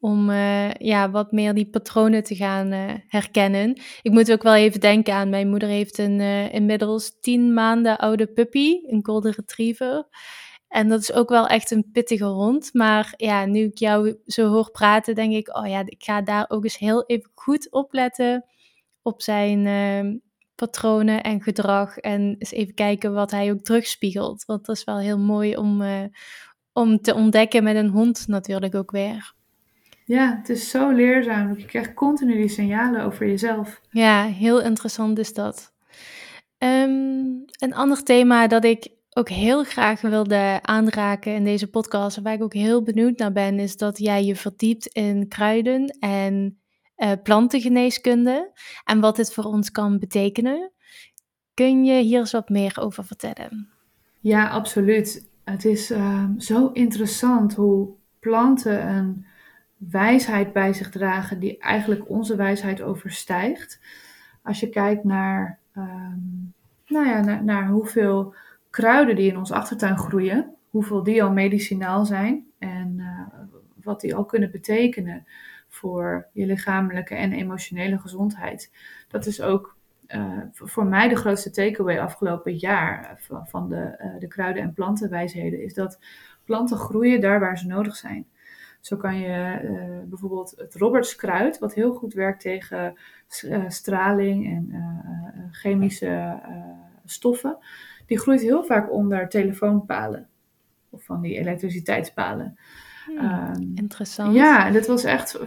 om 0.03 0.31
uh, 0.31 0.71
ja, 0.75 1.11
wat 1.11 1.33
meer 1.33 1.55
die 1.55 1.71
patronen 1.71 2.23
te 2.23 2.35
gaan 2.35 2.73
uh, 2.73 2.93
herkennen. 3.09 3.81
Ik 4.03 4.11
moet 4.11 4.33
ook 4.33 4.43
wel 4.43 4.55
even 4.55 4.81
denken 4.81 5.15
aan, 5.15 5.29
mijn 5.29 5.49
moeder 5.49 5.69
heeft 5.69 5.99
een 5.99 6.21
uh, 6.21 6.55
inmiddels 6.55 7.21
tien 7.21 7.55
maanden 7.55 7.99
oude 7.99 8.27
puppy, 8.27 8.81
een 8.87 9.05
golden 9.05 9.33
retriever. 9.33 10.09
En 10.69 10.89
dat 10.89 11.01
is 11.01 11.13
ook 11.13 11.29
wel 11.29 11.47
echt 11.47 11.71
een 11.71 11.91
pittige 11.93 12.25
hond. 12.25 12.71
Maar 12.73 13.15
ja, 13.17 13.45
nu 13.45 13.61
ik 13.65 13.79
jou 13.79 14.17
zo 14.27 14.49
hoor 14.49 14.71
praten, 14.71 15.15
denk 15.15 15.33
ik, 15.33 15.57
oh 15.57 15.69
ja, 15.69 15.83
ik 15.87 16.03
ga 16.03 16.23
daar 16.23 16.45
ook 16.49 16.65
eens 16.65 16.79
heel 16.79 17.07
even 17.07 17.31
goed 17.35 17.71
opletten 17.71 18.45
op 19.03 19.23
zijn 19.23 19.67
ehm, 19.67 20.17
patronen 20.55 21.23
en 21.23 21.43
gedrag. 21.43 21.97
En 21.97 22.37
eens 22.39 22.53
even 22.53 22.75
kijken 22.75 23.15
wat 23.15 23.31
hij 23.31 23.53
ook 23.53 23.61
terugspiegelt. 23.61 24.45
Want 24.45 24.67
dat 24.67 24.77
is 24.77 24.85
wel 24.85 24.99
heel 24.99 25.19
mooi 25.19 25.57
om, 25.57 25.83
om 26.73 27.01
te 27.01 27.15
ontdekken 27.15 27.63
met 27.63 27.77
een 27.77 27.91
hond 27.91 28.27
natuurlijk 28.27 28.75
ook 28.75 28.91
weer. 28.91 29.41
Ja, 30.13 30.37
het 30.37 30.49
is 30.49 30.71
zo 30.71 30.91
leerzaam. 30.91 31.59
Je 31.59 31.65
krijgt 31.65 31.95
continu 31.95 32.37
die 32.37 32.49
signalen 32.49 33.05
over 33.05 33.27
jezelf. 33.27 33.81
Ja, 33.91 34.25
heel 34.25 34.63
interessant 34.63 35.19
is 35.19 35.35
dat. 35.35 35.73
Ehm, 36.59 37.25
een 37.59 37.75
ander 37.75 38.03
thema 38.03 38.47
dat 38.47 38.65
ik 38.65 38.89
ook 39.11 39.29
heel 39.29 39.65
graag 39.65 40.01
wilde 40.01 40.59
aanraken 40.63 41.35
in 41.35 41.45
deze 41.45 41.71
podcast, 41.71 42.23
waar 42.23 42.33
ik 42.33 42.43
ook 42.43 42.53
heel 42.55 42.83
benieuwd 42.83 43.19
naar 43.19 43.33
ben, 43.33 43.59
is 43.59 43.77
dat 43.77 43.99
jij 43.99 44.25
je 44.25 44.37
verdiept 44.37 44.87
in 44.87 45.29
kruiden 45.29 45.97
en 46.01 46.61
uh, 46.97 47.13
plantengeneeskunde 47.23 48.53
en 48.85 49.01
wat 49.01 49.17
dit 49.17 49.33
voor 49.33 49.45
ons 49.45 49.71
kan 49.71 49.99
betekenen. 49.99 50.73
Kun 51.55 51.85
je 51.85 52.03
hier 52.03 52.19
eens 52.19 52.33
wat 52.33 52.49
meer 52.49 52.77
over 52.81 53.05
vertellen? 53.05 53.69
Ja, 54.21 54.49
absoluut. 54.49 55.31
Het 55.45 55.65
is 55.65 55.91
uh, 55.91 56.25
zo 56.39 56.71
interessant 56.73 57.55
hoe 57.55 57.89
planten 58.21 58.89
een 58.89 59.31
wijsheid 59.91 60.53
bij 60.53 60.73
zich 60.73 60.91
dragen 60.91 61.39
die 61.39 61.59
eigenlijk 61.59 62.09
onze 62.09 62.37
wijsheid 62.37 62.83
overstijgt. 62.83 63.81
Als 64.43 64.61
je 64.61 64.69
kijkt 64.69 65.05
naar, 65.05 65.59
ehm, 65.73 66.19
nou 66.87 67.07
ja, 67.07 67.21
naar, 67.21 67.45
naar, 67.45 67.69
hoeveel 67.69 68.35
kruiden 68.71 69.17
die 69.17 69.31
in 69.31 69.39
ons 69.39 69.53
achtertuin 69.53 69.99
groeien, 69.99 70.55
hoeveel 70.71 71.03
die 71.03 71.23
al 71.23 71.33
medicinaal 71.33 72.05
zijn 72.05 72.47
en 72.59 72.95
uh, 72.99 73.21
wat 73.83 74.01
die 74.01 74.15
al 74.15 74.25
kunnen 74.25 74.51
betekenen 74.51 75.27
voor 75.69 76.27
je 76.33 76.47
lichamelijke 76.47 77.15
en 77.15 77.33
emotionele 77.33 77.99
gezondheid. 77.99 78.71
Dat 79.09 79.27
is 79.27 79.41
ook 79.41 79.77
uh, 80.09 80.39
voor 80.53 80.87
mij 80.87 81.09
de 81.09 81.17
grootste 81.17 81.51
takeaway 81.51 81.99
afgelopen 81.99 82.57
jaar 82.57 83.21
van, 83.21 83.47
van 83.47 83.69
de, 83.69 83.99
uh, 84.05 84.21
de 84.21 84.29
kruiden- 84.29 84.63
en 84.63 84.73
plantenwijsheden, 84.73 85.63
is 85.63 85.75
dat 85.75 85.99
planten 86.45 86.77
groeien 86.77 87.21
daar 87.21 87.41
waar 87.41 87.59
ze 87.59 87.67
nodig 87.67 87.97
zijn. 87.97 88.27
Zo 88.83 88.97
kan 88.97 89.19
je 89.19 89.61
uh, 89.63 90.09
bijvoorbeeld 90.09 90.55
het 90.57 90.75
Robertskruid, 90.75 91.59
wat 91.59 91.75
heel 91.75 91.93
goed 91.93 92.15
werkt 92.15 92.41
tegen 92.41 92.99
uh, 93.45 93.65
straling 93.69 94.47
en 94.47 94.69
uh, 94.71 95.43
chemische 95.51 96.41
stoffen, 97.05 97.59
die 98.07 98.19
groeit 98.19 98.41
heel 98.41 98.65
vaak 98.65 98.93
onder 98.93 99.29
telefoonpalen 99.29 100.29
of 100.91 101.05
van 101.05 101.21
die 101.21 101.39
elektriciteitspalen. 101.39 102.59
Hmm, 103.07 103.19
um, 103.19 103.73
interessant. 103.75 104.35
Ja, 104.35 104.71
dat 104.71 104.87
was 104.87 105.05
echt 105.05 105.39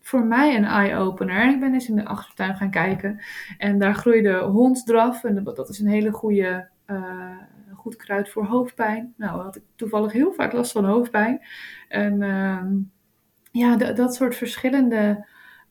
voor 0.00 0.24
mij 0.24 0.56
een 0.56 0.64
eye-opener. 0.64 1.50
Ik 1.50 1.60
ben 1.60 1.72
eens 1.72 1.88
in 1.88 1.96
de 1.96 2.04
achtertuin 2.04 2.56
gaan 2.56 2.70
kijken 2.70 3.20
en 3.58 3.78
daar 3.78 3.94
groeide 3.94 4.38
honddraf 4.38 5.24
en 5.24 5.44
dat 5.44 5.68
is 5.68 5.78
een 5.78 5.88
hele 5.88 6.12
goede 6.12 6.68
goed 7.82 7.96
kruid 7.96 8.28
voor 8.28 8.44
hoofdpijn. 8.44 9.14
Nou, 9.16 9.40
had 9.40 9.56
ik 9.56 9.62
toevallig 9.76 10.12
heel 10.12 10.32
vaak 10.32 10.52
last 10.52 10.72
van 10.72 10.84
hoofdpijn. 10.84 11.40
En 11.88 12.20
uh, 12.20 12.64
ja, 13.50 13.76
dat 13.76 14.14
soort 14.14 14.36
verschillende 14.36 15.26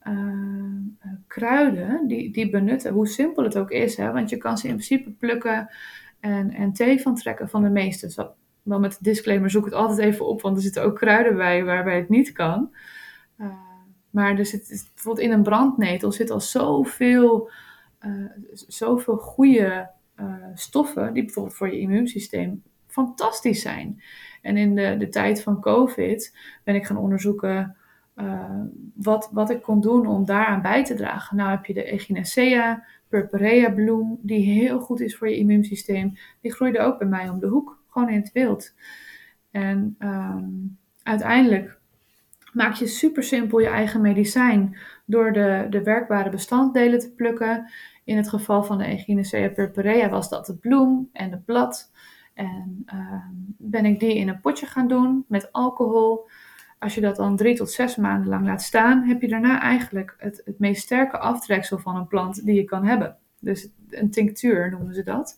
uh, 0.07 1.12
kruiden, 1.28 2.07
die, 2.07 2.32
die 2.32 2.49
benutten, 2.49 2.93
hoe 2.93 3.07
simpel 3.07 3.43
het 3.43 3.57
ook 3.57 3.72
is. 3.72 3.97
Hè? 3.97 4.12
Want 4.12 4.30
je 4.30 4.38
kan 4.38 4.57
ze 4.57 4.68
in 4.68 4.74
principe 4.74 5.12
plukken 5.12 5.70
en, 6.20 6.51
en 6.51 6.74
thee 6.74 7.01
van 7.01 7.16
trekken 7.16 7.49
van 7.49 7.64
de 7.64 7.70
meeste. 7.70 8.12
Zo, 8.12 8.34
wel 8.64 8.80
met 8.80 8.91
de 8.91 8.97
disclaimer 9.01 9.49
zoek 9.49 9.66
het 9.66 9.74
altijd 9.74 9.99
even 9.99 10.28
op, 10.28 10.41
want 10.41 10.55
er 10.55 10.64
zitten 10.64 10.84
ook 10.84 10.95
kruiden 10.95 11.36
bij 11.36 11.64
waarbij 11.64 11.97
het 11.97 12.09
niet 12.09 12.32
kan. 12.32 12.76
Uh, 13.38 13.53
maar 14.09 14.38
er 14.38 14.45
zit 14.45 14.89
bijvoorbeeld 14.93 15.26
in 15.26 15.32
een 15.32 15.43
brandnetel 15.43 16.12
zit 16.12 16.30
al 16.30 16.41
zoveel, 16.41 17.51
uh, 18.05 18.32
zoveel 18.51 19.18
goede 19.18 19.89
stoffen 20.54 21.14
die 21.14 21.24
bijvoorbeeld 21.24 21.56
voor 21.56 21.72
je 21.72 21.80
immuunsysteem 21.80 22.64
fantastisch 22.88 23.62
zijn. 23.62 24.04
En 24.42 24.58
in 24.58 24.76
de, 24.76 24.96
de 24.98 25.10
tijd 25.10 25.44
van 25.44 25.62
COVID 25.62 26.38
ben 26.64 26.76
ik 26.76 26.86
gaan 26.86 26.98
onderzoeken 26.98 27.76
wat, 28.96 29.30
wat 29.32 29.50
ik 29.50 29.62
kon 29.62 29.82
doen 29.82 30.08
om 30.08 30.26
daaraan 30.26 30.62
bij 30.62 30.84
te 30.84 30.94
dragen. 30.94 31.38
Nou 31.38 31.50
heb 31.50 31.66
je 31.66 31.74
de 31.74 31.84
Echinacea 31.84 32.84
purpurea 33.08 33.72
bloem, 33.72 34.20
die 34.22 34.52
heel 34.52 34.80
goed 34.80 35.00
is 35.00 35.18
voor 35.18 35.30
je 35.30 35.38
immuunsysteem. 35.38 36.18
Die 36.42 36.54
groeide 36.54 36.80
ook 36.80 36.98
bij 36.98 37.08
mij 37.08 37.30
om 37.30 37.40
de 37.40 37.48
hoek, 37.48 37.80
gewoon 37.88 38.10
in 38.10 38.20
het 38.20 38.32
wild. 38.32 38.74
En 39.52 39.96
ehm, 40.00 40.46
uiteindelijk 41.04 41.80
maak 42.54 42.74
je 42.74 42.88
super 42.88 43.24
simpel 43.24 43.60
je 43.60 43.68
eigen 43.68 44.02
medicijn 44.02 44.78
door 45.06 45.34
de, 45.34 45.68
de 45.70 45.84
werkbare 45.84 46.30
bestanddelen 46.30 47.00
te 47.00 47.12
plukken. 47.12 47.72
In 48.04 48.18
het 48.18 48.30
geval 48.30 48.64
van 48.64 48.78
de 48.78 48.84
Echinacea 48.84 49.49
purpurea 49.49 50.10
was 50.10 50.30
dat 50.30 50.45
de 50.45 50.56
bloem 50.56 51.10
en 51.14 51.32
het 51.32 51.45
blad. 51.45 51.91
En 52.34 52.84
uh, 52.93 53.26
ben 53.58 53.86
ik 53.86 53.99
die 53.99 54.16
in 54.16 54.28
een 54.28 54.41
potje 54.41 54.66
gaan 54.66 54.88
doen 54.88 55.26
met 55.28 55.52
alcohol. 55.52 56.28
Als 56.80 56.95
je 56.95 57.02
dat 57.02 57.16
dan 57.16 57.36
drie 57.36 57.56
tot 57.56 57.72
zes 57.72 57.95
maanden 57.95 58.30
lang 58.30 58.45
laat 58.45 58.62
staan, 58.62 59.04
heb 59.04 59.22
je 59.22 59.28
daarna 59.28 59.62
eigenlijk 59.62 60.16
het, 60.18 60.41
het 60.45 60.60
meest 60.60 60.82
sterke 60.82 61.18
aftreksel 61.18 61.78
van 61.78 61.95
een 61.95 62.08
plant 62.08 62.45
die 62.45 62.56
je 62.56 62.64
kan 62.64 62.86
hebben. 62.86 63.18
Dus 63.39 63.70
een 63.89 64.12
tinctuur 64.12 64.70
noemen 64.70 64.93
ze 64.93 65.04
dat. 65.04 65.38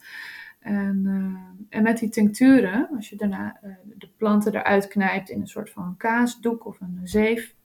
En, 0.59 1.01
uh, 1.05 1.77
en 1.77 1.83
met 1.83 1.97
die 1.97 2.09
tincturen, 2.09 2.89
als 2.95 3.09
je 3.09 3.15
daarna 3.15 3.59
uh, 3.63 3.73
de 3.97 4.09
planten 4.17 4.55
eruit 4.55 4.87
knijpt 4.87 5.29
in 5.29 5.41
een 5.41 5.47
soort 5.47 5.69
van 5.69 5.97
kaasdoek 5.97 6.65
of 6.65 6.81
een 6.81 6.99
zeef, 7.03 7.55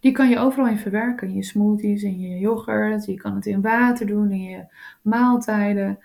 die 0.00 0.12
kan 0.12 0.28
je 0.28 0.38
overal 0.38 0.68
in 0.68 0.78
verwerken. 0.78 1.28
In 1.28 1.34
je 1.34 1.42
smoothies, 1.42 2.02
in 2.02 2.20
je 2.20 2.38
yoghurt, 2.38 3.04
je 3.04 3.14
kan 3.14 3.34
het 3.34 3.46
in 3.46 3.60
water 3.60 4.06
doen, 4.06 4.30
in 4.30 4.42
je 4.42 4.64
maaltijden. 5.02 5.98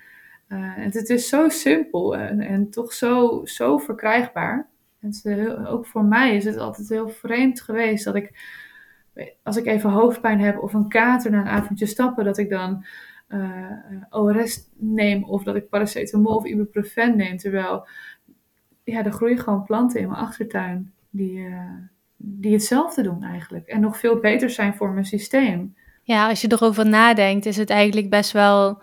Uh, 0.49 0.57
het, 0.75 0.93
het, 0.93 1.09
is 1.09 1.29
zo 1.29 1.49
simpel 1.49 2.17
en, 2.17 2.39
en 2.39 2.69
toch 2.69 2.93
zo, 2.93 3.41
zo 3.45 3.77
verkrijgbaar. 3.77 4.67
Het 4.99 5.19
heel, 5.23 5.65
ook 5.65 5.85
voor 5.85 6.03
mij 6.03 6.35
is 6.35 6.45
het 6.45 6.57
altijd 6.57 6.89
heel 6.89 7.09
vreemd 7.09 7.61
geweest 7.61 8.05
dat 8.05 8.15
ik, 8.15 8.31
als 9.43 9.57
ik 9.57 9.65
even 9.65 9.89
hoofdpijn 9.89 10.39
heb 10.39 10.57
of 10.57 10.73
een 10.73 10.89
kater 10.89 11.31
na 11.31 11.39
een 11.39 11.47
avondje 11.47 11.85
stappen, 11.85 12.25
dat 12.25 12.37
ik 12.37 12.49
dan 12.49 12.85
uh, 13.29 13.71
eh, 13.71 14.03
ORS 14.09 14.69
neem 14.75 15.23
of 15.23 15.43
dat 15.43 15.55
ik 15.55 15.69
paracetamol 15.69 16.35
of 16.35 16.45
ibuprofen 16.45 17.17
neem. 17.17 17.37
Terwijl, 17.37 17.87
ja, 18.83 19.05
er 19.05 19.11
groeien 19.11 19.39
gewoon 19.39 19.63
planten 19.63 19.99
in 19.99 20.07
mijn 20.07 20.19
achtertuin 20.19 20.93
die, 21.09 21.47
die 22.21 22.53
hetzelfde 22.53 23.01
doen 23.01 23.23
eigenlijk. 23.23 23.67
En 23.67 23.81
nog 23.81 23.97
veel 23.97 24.19
beter 24.19 24.49
zijn 24.49 24.73
voor 24.73 24.91
mijn 24.91 25.05
systeem. 25.05 25.75
Ja, 26.03 26.29
als 26.29 26.41
je 26.41 26.51
erover 26.51 26.89
nadenkt, 26.89 27.45
is 27.45 27.57
het 27.57 27.69
eigenlijk 27.69 28.09
best 28.09 28.31
wel 28.31 28.81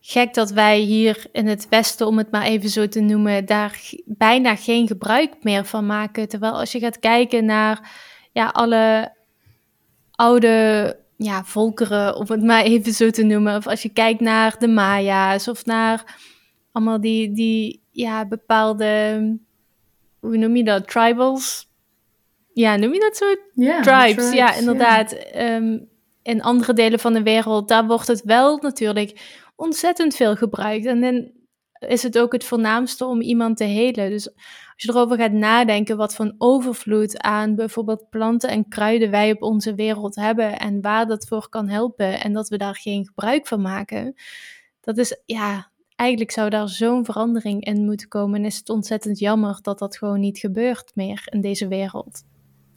gek 0.00 0.34
dat 0.34 0.50
wij 0.50 0.78
hier 0.78 1.26
in 1.32 1.46
het 1.46 1.68
Westen, 1.68 2.06
om 2.06 2.18
het 2.18 2.30
maar 2.30 2.42
even 2.42 2.68
zo 2.68 2.88
te 2.88 3.00
noemen, 3.00 3.46
daar 3.46 3.80
bijna 4.04 4.56
geen 4.56 4.86
gebruik 4.86 5.34
meer 5.42 5.64
van 5.64 5.86
maken. 5.86 6.28
Terwijl 6.28 6.52
als 6.52 6.72
je 6.72 6.78
gaat 6.78 6.98
kijken 6.98 7.44
naar 7.44 7.90
ja, 8.32 8.48
alle 8.48 9.12
oude 10.10 10.96
ja, 11.16 11.44
volkeren, 11.44 12.16
om 12.16 12.26
het 12.28 12.42
maar 12.42 12.62
even 12.62 12.92
zo 12.92 13.10
te 13.10 13.22
noemen. 13.22 13.56
Of 13.56 13.66
als 13.66 13.82
je 13.82 13.88
kijkt 13.88 14.20
naar 14.20 14.58
de 14.58 14.68
Maya's 14.68 15.48
of 15.48 15.64
naar 15.64 16.18
allemaal 16.72 17.00
die, 17.00 17.32
die 17.32 17.82
ja, 17.90 18.26
bepaalde, 18.26 19.38
hoe 20.20 20.36
noem 20.36 20.56
je 20.56 20.64
dat, 20.64 20.88
tribals? 20.88 21.69
Ja, 22.60 22.76
noem 22.76 22.92
je 22.92 23.00
dat 23.00 23.16
zo? 23.16 23.24
Yeah, 23.52 23.82
tribes, 23.82 24.32
ja, 24.32 24.54
inderdaad. 24.54 25.12
Ehm, 25.12 25.78
in 26.22 26.42
andere 26.42 26.72
delen 26.72 26.98
van 26.98 27.12
de 27.12 27.22
wereld, 27.22 27.68
daar 27.68 27.86
wordt 27.86 28.06
het 28.06 28.22
wel 28.24 28.56
natuurlijk 28.56 29.40
ontzettend 29.56 30.14
veel 30.14 30.36
gebruikt. 30.36 30.86
En 30.86 31.00
dan 31.00 31.30
is 31.88 32.02
het 32.02 32.18
ook 32.18 32.32
het 32.32 32.44
voornaamste 32.44 33.04
om 33.04 33.20
iemand 33.20 33.56
te 33.56 33.64
helen. 33.64 34.10
Dus 34.10 34.28
als 34.74 34.82
je 34.82 34.88
erover 34.88 35.16
gaat 35.16 35.32
nadenken 35.32 35.96
wat 35.96 36.14
voor 36.14 36.34
overvloed 36.38 37.18
aan 37.18 37.54
bijvoorbeeld 37.54 38.10
planten 38.10 38.50
en 38.50 38.68
kruiden 38.68 39.10
wij 39.10 39.30
op 39.30 39.42
onze 39.42 39.74
wereld 39.74 40.14
hebben 40.14 40.58
en 40.58 40.80
waar 40.80 41.06
dat 41.06 41.26
voor 41.26 41.48
kan 41.48 41.68
helpen 41.68 42.20
en 42.20 42.32
dat 42.32 42.48
we 42.48 42.56
daar 42.56 42.76
geen 42.76 43.06
gebruik 43.06 43.46
van 43.46 43.60
maken, 43.60 44.14
dat 44.80 44.98
is 44.98 45.20
ja, 45.26 45.70
eigenlijk 45.96 46.30
zou 46.30 46.50
daar 46.50 46.68
zo'n 46.68 47.04
verandering 47.04 47.64
in 47.64 47.84
moeten 47.84 48.08
komen. 48.08 48.40
En 48.40 48.46
is 48.46 48.56
het 48.56 48.68
ontzettend 48.68 49.18
jammer 49.18 49.58
dat 49.62 49.78
dat 49.78 49.96
gewoon 49.96 50.20
niet 50.20 50.38
gebeurt 50.38 50.90
meer 50.94 51.22
in 51.24 51.40
deze 51.40 51.68
wereld. 51.68 52.22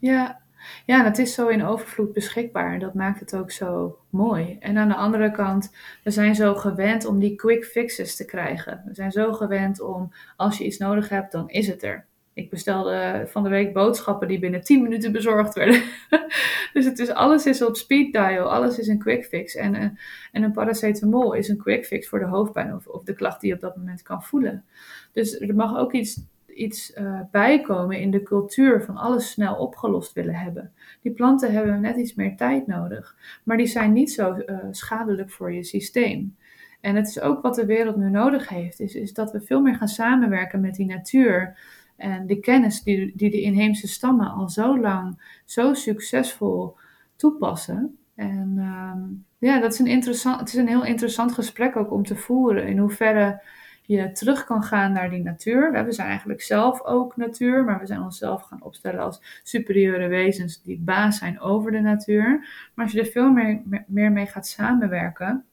Ja, 0.04 0.42
ja, 0.86 1.00
en 1.00 1.06
het 1.06 1.18
is 1.18 1.34
zo 1.34 1.48
in 1.48 1.66
overvloed 1.66 2.14
beschikbaar. 2.14 2.80
Dat 2.80 2.94
maakt 2.94 3.20
het 3.20 3.36
ook 3.36 3.52
zo 3.52 3.98
mooi. 4.10 4.58
En 4.60 4.78
aan 4.78 4.88
de 4.88 4.96
andere 4.96 5.32
kant, 5.32 5.76
we 6.04 6.12
zijn 6.12 6.36
zo 6.36 6.56
gewend 6.56 7.06
om 7.06 7.20
die 7.20 7.36
quick 7.36 7.66
fixes 7.66 8.16
te 8.16 8.26
krijgen. 8.26 8.84
We 8.86 8.94
zijn 8.94 9.12
zo 9.12 9.34
gewend 9.34 9.82
om, 9.82 10.14
als 10.36 10.58
je 10.58 10.66
iets 10.66 10.78
nodig 10.78 11.10
hebt, 11.10 11.32
dan 11.32 11.50
is 11.50 11.68
het 11.68 11.84
er. 11.84 12.06
Ik 12.34 12.50
bestelde 12.50 13.24
van 13.28 13.44
de 13.44 13.50
week 13.50 13.74
boodschappen 13.74 14.28
die 14.28 14.40
binnen 14.40 14.64
10 14.64 14.82
minuten 14.82 15.12
bezorgd 15.12 15.54
werden. 15.54 15.84
dus 16.74 16.86
het 16.86 17.00
is, 17.00 17.10
alles 17.10 17.46
is 17.46 17.62
op 17.62 17.76
speed 17.76 18.14
dial, 18.14 18.52
alles 18.52 18.80
is 18.80 18.88
een 18.88 19.00
quick 19.00 19.26
fix. 19.26 19.56
En, 19.56 19.76
en, 19.76 19.98
en 20.32 20.44
een 20.44 20.52
paracetamol 20.52 21.34
is 21.34 21.48
een 21.48 21.58
quick 21.58 21.86
fix 21.86 22.08
voor 22.08 22.20
de 22.20 22.26
hoofdpijn 22.26 22.76
of, 22.76 22.88
of 22.88 23.04
de 23.04 23.14
klacht 23.14 23.42
die 23.42 23.50
je 23.50 23.56
op 23.56 23.62
dat 23.62 23.76
moment 23.76 24.02
kan 24.02 24.24
voelen. 24.24 24.66
Dus 25.12 25.40
er 25.40 25.56
mag 25.56 25.78
ook 25.78 25.94
iets 25.94 26.22
iets 26.54 26.96
uh, 26.98 27.20
bijkomen 27.32 28.00
in 28.00 28.12
de 28.12 28.24
cultuur 28.24 28.84
van 28.84 28.98
alles 28.98 29.32
snel 29.32 29.56
opgelost 29.56 30.14
willen 30.14 30.36
hebben. 30.36 30.72
Die 31.02 31.12
planten 31.12 31.54
hebben 31.54 31.82
net 31.82 31.98
iets 31.98 32.16
meer 32.16 32.36
tijd 32.36 32.68
nodig, 32.68 33.16
maar 33.44 33.58
die 33.58 33.68
zijn 33.68 33.94
niet 33.94 34.12
zo 34.12 34.36
uh, 34.36 34.58
schadelijk 34.72 35.32
voor 35.32 35.54
je 35.54 35.64
systeem. 35.64 36.36
En 36.82 36.96
het 36.96 37.08
is 37.08 37.20
ook 37.20 37.42
wat 37.42 37.56
de 37.56 37.66
wereld 37.66 37.96
nu 37.96 38.10
nodig 38.10 38.50
heeft, 38.50 38.80
is, 38.80 38.96
is 38.96 39.14
dat 39.14 39.32
we 39.32 39.42
veel 39.42 39.62
meer 39.62 39.76
gaan 39.76 39.88
samenwerken 39.88 40.62
met 40.62 40.76
die 40.76 40.86
natuur. 40.86 41.58
En 41.96 42.28
de 42.28 42.40
kennis 42.40 42.84
die, 42.84 43.14
die 43.16 43.32
de 43.32 43.42
inheemse 43.42 43.88
stammen 43.88 44.32
al 44.32 44.50
zo 44.50 44.80
lang 44.80 45.22
zo 45.46 45.74
succesvol 45.74 46.76
toepassen. 47.16 47.98
En 48.16 48.58
um, 48.58 49.26
ja, 49.38 49.60
dat 49.60 49.74
is 49.74 49.80
een 49.80 49.88
interessant, 49.88 50.40
het 50.40 50.48
is 50.48 50.56
een 50.56 50.68
heel 50.68 50.86
interessant 50.86 51.32
gesprek 51.32 51.76
ook 51.76 51.92
om 51.92 52.04
te 52.04 52.16
voeren. 52.16 52.68
In 52.68 52.78
hoeverre 52.78 53.42
je 53.86 54.12
terug 54.12 54.46
kan 54.46 54.64
gaan 54.64 54.92
naar 54.92 55.10
die 55.10 55.24
natuur. 55.24 55.86
We 55.86 55.92
zijn 55.92 56.08
eigenlijk 56.08 56.42
zelf 56.42 56.84
ook 56.84 57.18
natuur, 57.18 57.64
maar 57.64 57.80
we 57.80 57.86
zijn 57.86 58.02
onszelf 58.02 58.42
gaan 58.42 58.64
opstellen 58.64 59.00
als 59.00 59.22
superieure 59.44 60.08
wezens 60.08 60.62
die 60.62 60.80
baas 60.80 61.18
zijn 61.18 61.40
over 61.40 61.72
de 61.72 61.80
natuur. 61.80 62.26
Maar 62.74 62.86
als 62.86 62.94
je 62.94 63.00
er 63.00 63.06
veel 63.06 63.32
meer, 63.32 63.62
meer 63.88 64.12
mee 64.12 64.26
gaat 64.26 64.48
samenwerken, 64.48 65.46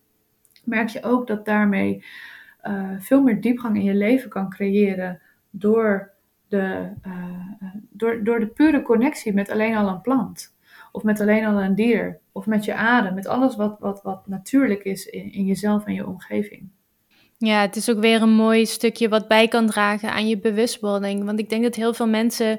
merk 0.64 0.88
je 0.88 1.02
ook 1.02 1.26
dat 1.26 1.44
daarmee 1.44 2.04
uh, 2.64 2.90
veel 2.98 3.22
meer 3.22 3.40
diepgang 3.40 3.76
in 3.76 3.84
je 3.84 3.94
leven 3.94 4.30
kan 4.30 4.50
creëren 4.50 5.20
door 5.50 6.10
de, 6.48 6.90
uh, 7.06 7.74
door, 7.90 8.24
door 8.24 8.40
de 8.40 8.46
pure 8.46 8.82
connectie 8.82 9.34
met 9.34 9.50
alleen 9.50 9.76
al 9.76 9.88
een 9.88 10.00
plant. 10.00 10.54
Of 10.92 11.02
met 11.02 11.20
alleen 11.20 11.44
al 11.44 11.62
een 11.62 11.74
dier. 11.74 12.18
Of 12.32 12.46
met 12.46 12.64
je 12.64 12.74
adem. 12.74 13.14
Met 13.14 13.26
alles 13.26 13.56
wat, 13.56 13.78
wat, 13.78 14.02
wat 14.02 14.26
natuurlijk 14.26 14.84
is 14.84 15.06
in, 15.06 15.32
in 15.32 15.44
jezelf 15.44 15.86
en 15.86 15.94
je 15.94 16.06
omgeving. 16.06 16.68
Ja, 17.42 17.60
het 17.60 17.76
is 17.76 17.90
ook 17.90 17.98
weer 18.00 18.22
een 18.22 18.34
mooi 18.34 18.66
stukje 18.66 19.08
wat 19.08 19.28
bij 19.28 19.48
kan 19.48 19.66
dragen 19.66 20.12
aan 20.12 20.28
je 20.28 20.38
bewustwording. 20.38 21.24
Want 21.24 21.38
ik 21.38 21.48
denk 21.48 21.62
dat 21.62 21.74
heel 21.74 21.94
veel 21.94 22.08
mensen, 22.08 22.58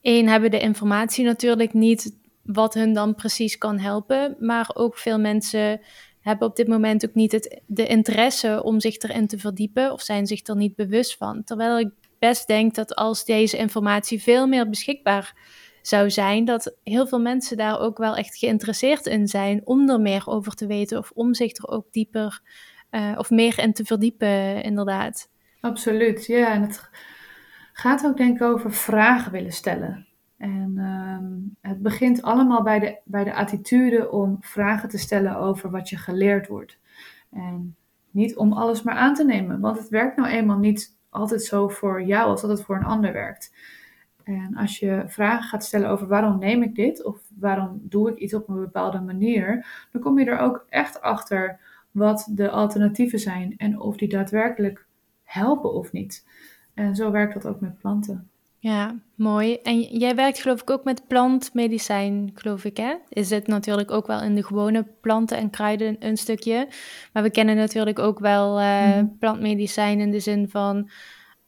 één, 0.00 0.28
hebben 0.28 0.50
de 0.50 0.60
informatie 0.60 1.24
natuurlijk 1.24 1.72
niet 1.72 2.16
wat 2.42 2.74
hun 2.74 2.92
dan 2.92 3.14
precies 3.14 3.58
kan 3.58 3.78
helpen. 3.78 4.36
Maar 4.40 4.70
ook 4.74 4.96
veel 4.96 5.18
mensen 5.18 5.80
hebben 6.20 6.48
op 6.48 6.56
dit 6.56 6.68
moment 6.68 7.06
ook 7.08 7.14
niet 7.14 7.32
het, 7.32 7.60
de 7.66 7.86
interesse 7.86 8.62
om 8.62 8.80
zich 8.80 8.96
erin 8.98 9.26
te 9.26 9.38
verdiepen 9.38 9.92
of 9.92 10.00
zijn 10.00 10.26
zich 10.26 10.46
er 10.46 10.56
niet 10.56 10.74
bewust 10.76 11.16
van. 11.16 11.44
Terwijl 11.44 11.78
ik 11.78 11.90
best 12.18 12.46
denk 12.46 12.74
dat 12.74 12.94
als 12.94 13.24
deze 13.24 13.56
informatie 13.56 14.22
veel 14.22 14.46
meer 14.46 14.68
beschikbaar 14.68 15.36
zou 15.82 16.10
zijn, 16.10 16.44
dat 16.44 16.76
heel 16.82 17.06
veel 17.06 17.20
mensen 17.20 17.56
daar 17.56 17.80
ook 17.80 17.98
wel 17.98 18.16
echt 18.16 18.36
geïnteresseerd 18.36 19.06
in 19.06 19.28
zijn 19.28 19.60
om 19.64 19.90
er 19.90 20.00
meer 20.00 20.26
over 20.26 20.54
te 20.54 20.66
weten 20.66 20.98
of 20.98 21.10
om 21.14 21.34
zich 21.34 21.56
er 21.56 21.68
ook 21.68 21.86
dieper 21.90 22.42
uh, 22.94 23.14
of 23.16 23.30
meer 23.30 23.58
in 23.58 23.72
te 23.72 23.84
verdiepen, 23.84 24.62
inderdaad. 24.62 25.30
Absoluut, 25.60 26.26
ja. 26.26 26.52
En 26.52 26.62
het 26.62 26.90
gaat 27.72 28.06
ook 28.06 28.16
denk 28.16 28.36
ik 28.36 28.42
over 28.42 28.72
vragen 28.72 29.32
willen 29.32 29.52
stellen. 29.52 30.06
En 30.36 30.78
um, 30.78 31.56
het 31.60 31.82
begint 31.82 32.22
allemaal 32.22 32.62
bij 32.62 32.78
de, 32.78 32.98
bij 33.04 33.24
de 33.24 33.34
attitude 33.34 34.10
om 34.10 34.36
vragen 34.40 34.88
te 34.88 34.98
stellen 34.98 35.36
over 35.36 35.70
wat 35.70 35.88
je 35.88 35.96
geleerd 35.96 36.48
wordt. 36.48 36.78
En 37.30 37.76
niet 38.10 38.36
om 38.36 38.52
alles 38.52 38.82
maar 38.82 38.94
aan 38.94 39.14
te 39.14 39.24
nemen, 39.24 39.60
want 39.60 39.78
het 39.78 39.88
werkt 39.88 40.16
nou 40.16 40.28
eenmaal 40.28 40.58
niet 40.58 40.96
altijd 41.08 41.42
zo 41.42 41.68
voor 41.68 42.02
jou 42.02 42.28
als 42.28 42.40
dat 42.40 42.50
het 42.50 42.62
voor 42.62 42.76
een 42.76 42.84
ander 42.84 43.12
werkt. 43.12 43.54
En 44.24 44.56
als 44.56 44.78
je 44.78 45.04
vragen 45.06 45.48
gaat 45.48 45.64
stellen 45.64 45.88
over 45.88 46.06
waarom 46.06 46.38
neem 46.38 46.62
ik 46.62 46.74
dit 46.74 47.04
of 47.04 47.18
waarom 47.38 47.80
doe 47.82 48.10
ik 48.10 48.18
iets 48.18 48.34
op 48.34 48.48
een 48.48 48.60
bepaalde 48.60 49.00
manier, 49.00 49.66
dan 49.92 50.00
kom 50.00 50.18
je 50.18 50.24
er 50.24 50.38
ook 50.38 50.66
echt 50.68 51.00
achter 51.00 51.60
wat 51.94 52.28
de 52.30 52.50
alternatieven 52.50 53.18
zijn 53.18 53.54
en 53.56 53.80
of 53.80 53.96
die 53.96 54.08
daadwerkelijk 54.08 54.86
helpen 55.24 55.72
of 55.72 55.92
niet. 55.92 56.26
En 56.74 56.94
zo 56.94 57.10
werkt 57.10 57.34
dat 57.34 57.46
ook 57.46 57.60
met 57.60 57.78
planten. 57.78 58.28
Ja, 58.58 58.94
mooi. 59.14 59.58
En 59.62 59.80
jij 59.80 60.14
werkt 60.14 60.40
geloof 60.40 60.60
ik 60.60 60.70
ook 60.70 60.84
met 60.84 61.06
plantmedicijn, 61.06 62.30
geloof 62.34 62.64
ik, 62.64 62.76
hè? 62.76 62.94
Is 63.08 63.30
het 63.30 63.46
natuurlijk 63.46 63.90
ook 63.90 64.06
wel 64.06 64.22
in 64.22 64.34
de 64.34 64.44
gewone 64.44 64.86
planten 65.00 65.36
en 65.38 65.50
kruiden 65.50 65.96
een 65.98 66.16
stukje. 66.16 66.68
Maar 67.12 67.22
we 67.22 67.30
kennen 67.30 67.56
natuurlijk 67.56 67.98
ook 67.98 68.18
wel 68.18 68.60
uh, 68.60 68.98
plantmedicijn 69.18 70.00
in 70.00 70.10
de 70.10 70.20
zin 70.20 70.48
van 70.48 70.90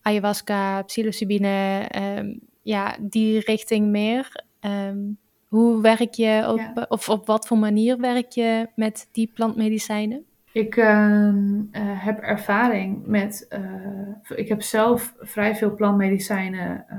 ayahuasca, 0.03 0.83
psilocybine, 0.83 1.87
um, 2.19 2.41
ja, 2.63 2.97
die 3.01 3.41
richting 3.41 3.89
meer. 3.89 4.45
Um, 4.61 5.19
hoe 5.49 5.81
werk 5.81 6.15
je 6.15 6.45
op, 6.49 6.87
of 6.89 7.09
op 7.09 7.27
wat 7.27 7.47
voor 7.47 7.59
manier 7.59 8.01
werk 8.01 8.31
je 8.31 8.69
met 8.75 9.09
die 9.13 9.31
plantmedicijnen? 9.35 10.25
Ik 10.57 10.77
uh, 10.77 11.33
heb 11.81 12.19
ervaring 12.19 13.07
met. 13.07 13.47
Uh, 13.51 14.39
ik 14.39 14.49
heb 14.49 14.63
zelf 14.63 15.15
vrij 15.19 15.55
veel 15.57 15.75
plantmedicijnen 15.75 16.85
uh, 16.91 16.97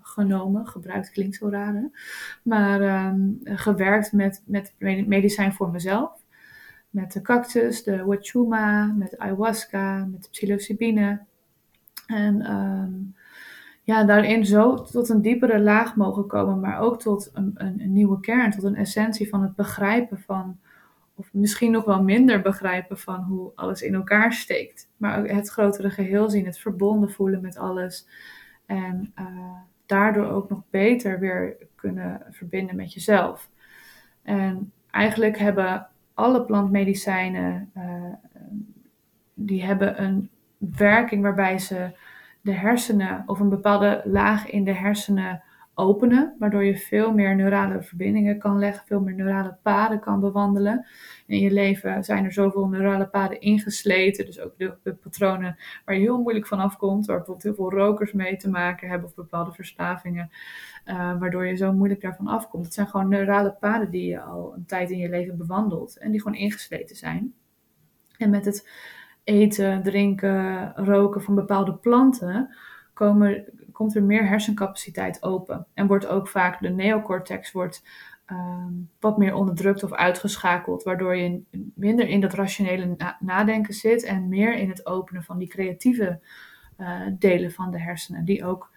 genomen. 0.00 0.66
Gebruikt 0.66 1.10
klinkt 1.10 1.36
zo 1.36 1.48
raar. 1.48 1.90
Maar 2.42 2.80
ehm, 2.80 3.18
gewerkt 3.44 4.12
met, 4.12 4.42
met 4.46 4.74
medicijn 5.06 5.52
voor 5.52 5.70
mezelf. 5.70 6.10
Met 6.90 7.12
de 7.12 7.20
cactus, 7.20 7.82
de 7.82 8.04
wachuma, 8.04 8.84
met 8.84 9.18
ayahuasca, 9.18 10.06
met 10.10 10.28
psilocybine. 10.30 11.20
En 12.06 12.50
um, 12.52 13.14
ja, 13.82 14.04
daarin 14.04 14.46
zo 14.46 14.74
tot 14.82 15.08
een 15.08 15.22
diepere 15.22 15.60
laag 15.60 15.96
mogen 15.96 16.26
komen, 16.26 16.60
maar 16.60 16.78
ook 16.78 17.00
tot 17.00 17.30
een, 17.34 17.52
een, 17.54 17.92
nieuwe 17.92 18.20
kern, 18.20 18.50
tot 18.50 18.64
een 18.64 18.76
essentie 18.76 19.28
van 19.28 19.42
het 19.42 19.54
begrijpen 19.54 20.20
van, 20.20 20.58
of 21.16 21.32
misschien 21.32 21.70
nog 21.70 21.84
wel 21.84 22.02
minder 22.02 22.40
begrijpen 22.40 22.98
van 22.98 23.20
hoe 23.20 23.52
alles 23.54 23.82
in 23.82 23.94
elkaar 23.94 24.32
steekt. 24.32 24.90
Maar 24.96 25.18
ook 25.18 25.28
het 25.28 25.48
grotere 25.48 25.90
geheel 25.90 26.30
zien, 26.30 26.46
het 26.46 26.58
verbonden 26.58 27.10
voelen 27.10 27.40
met 27.40 27.56
alles. 27.56 28.08
En 28.66 29.12
uh, 29.18 29.26
daardoor 29.86 30.26
ook 30.26 30.48
nog 30.48 30.62
beter 30.70 31.18
weer 31.18 31.56
kunnen 31.74 32.22
verbinden 32.30 32.76
met 32.76 32.92
jezelf. 32.92 33.50
En 34.22 34.72
eigenlijk 34.90 35.38
hebben 35.38 35.88
alle 36.14 36.44
plantmedicijnen, 36.44 37.70
uh, 37.76 38.12
die 39.34 39.64
hebben 39.64 40.02
een 40.02 40.30
werking 40.58 41.22
waarbij 41.22 41.58
ze 41.58 41.96
de 42.40 42.52
hersenen 42.52 43.22
of 43.26 43.40
een 43.40 43.48
bepaalde 43.48 44.02
laag 44.04 44.50
in 44.50 44.64
de 44.64 44.74
hersenen 44.74 45.42
openen, 45.78 46.34
waardoor 46.38 46.64
je 46.64 46.76
veel 46.76 47.12
meer 47.12 47.36
neurale 47.36 47.82
verbindingen 47.82 48.38
kan 48.38 48.58
leggen, 48.58 48.86
veel 48.86 49.00
meer 49.00 49.14
neurale 49.14 49.56
paden 49.62 50.00
kan 50.00 50.20
bewandelen. 50.20 50.86
In 51.26 51.38
je 51.38 51.50
leven 51.50 52.04
zijn 52.04 52.24
er 52.24 52.32
zoveel 52.32 52.68
neurale 52.68 53.08
paden 53.08 53.40
ingesleten, 53.40 54.26
dus 54.26 54.40
ook 54.40 54.58
de, 54.58 54.94
patronen 54.94 55.56
waar 55.84 55.94
je 55.94 56.00
heel 56.00 56.22
moeilijk 56.22 56.46
van 56.46 56.60
afkomt, 56.60 57.06
waar 57.06 57.16
bijvoorbeeld 57.16 57.44
heel 57.46 57.54
veel 57.54 57.78
rokers 57.78 58.12
mee 58.12 58.36
te 58.36 58.50
maken 58.50 58.88
hebben 58.88 59.08
of 59.08 59.14
bepaalde 59.14 59.52
verslavingen, 59.52 60.30
uh, 60.86 61.18
waardoor 61.18 61.46
je 61.46 61.56
zo 61.56 61.72
moeilijk 61.72 62.00
daarvan 62.00 62.26
afkomt. 62.26 62.64
Het 62.64 62.74
zijn 62.74 62.88
gewoon 62.88 63.08
neurale 63.08 63.56
paden 63.60 63.90
die 63.90 64.06
je 64.06 64.20
al 64.20 64.54
een 64.56 64.66
tijd 64.66 64.90
in 64.90 64.98
je 64.98 65.08
leven 65.08 65.36
bewandelt 65.36 65.98
en 65.98 66.10
die 66.10 66.22
gewoon 66.22 66.38
ingesleten 66.38 66.96
zijn. 66.96 67.34
En 68.18 68.30
met 68.30 68.44
het 68.44 68.68
eten, 69.24 69.82
drinken, 69.82 70.72
roken 70.74 71.22
van 71.22 71.34
bepaalde 71.34 71.74
planten, 71.74 72.56
komen, 72.92 73.44
komt 73.76 73.96
er 73.96 74.02
meer 74.02 74.28
hersencapaciteit 74.28 75.22
open. 75.22 75.66
En 75.74 75.86
wordt 75.86 76.06
ook 76.06 76.28
vaak 76.28 76.60
de 76.60 76.68
neocortex 76.68 77.52
wordt, 77.52 77.82
ehm, 78.26 78.72
wat 79.00 79.18
meer 79.18 79.34
onderdrukt 79.34 79.82
of 79.82 79.92
uitgeschakeld, 79.92 80.82
waardoor 80.82 81.16
je 81.16 81.42
minder 81.74 82.08
in 82.08 82.20
dat 82.20 82.32
rationele 82.32 82.96
nadenken 83.20 83.74
zit 83.74 84.04
en 84.04 84.28
meer 84.28 84.54
in 84.54 84.68
het 84.68 84.86
openen 84.86 85.22
van 85.22 85.38
die 85.38 85.48
creatieve 85.48 86.20
uh, 86.78 87.00
delen 87.18 87.52
van 87.52 87.70
de 87.70 87.80
hersenen. 87.80 88.24
Die 88.24 88.44
ook, 88.44 88.70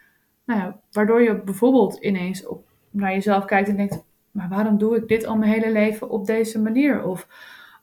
nou 0.45 0.59
ja, 0.59 0.79
waardoor 0.91 1.21
je 1.21 1.41
bijvoorbeeld 1.41 1.97
ineens 1.97 2.47
op, 2.47 2.67
naar 2.89 3.11
jezelf 3.11 3.45
kijkt 3.45 3.69
en 3.69 3.75
denkt, 3.75 4.03
maar 4.31 4.49
waarom 4.49 4.77
doe 4.77 4.95
ik 4.95 5.07
dit 5.07 5.25
al 5.25 5.37
mijn 5.37 5.51
hele 5.51 5.71
leven 5.71 6.09
op 6.09 6.25
deze 6.25 6.61
manier? 6.61 7.03
Of, 7.03 7.27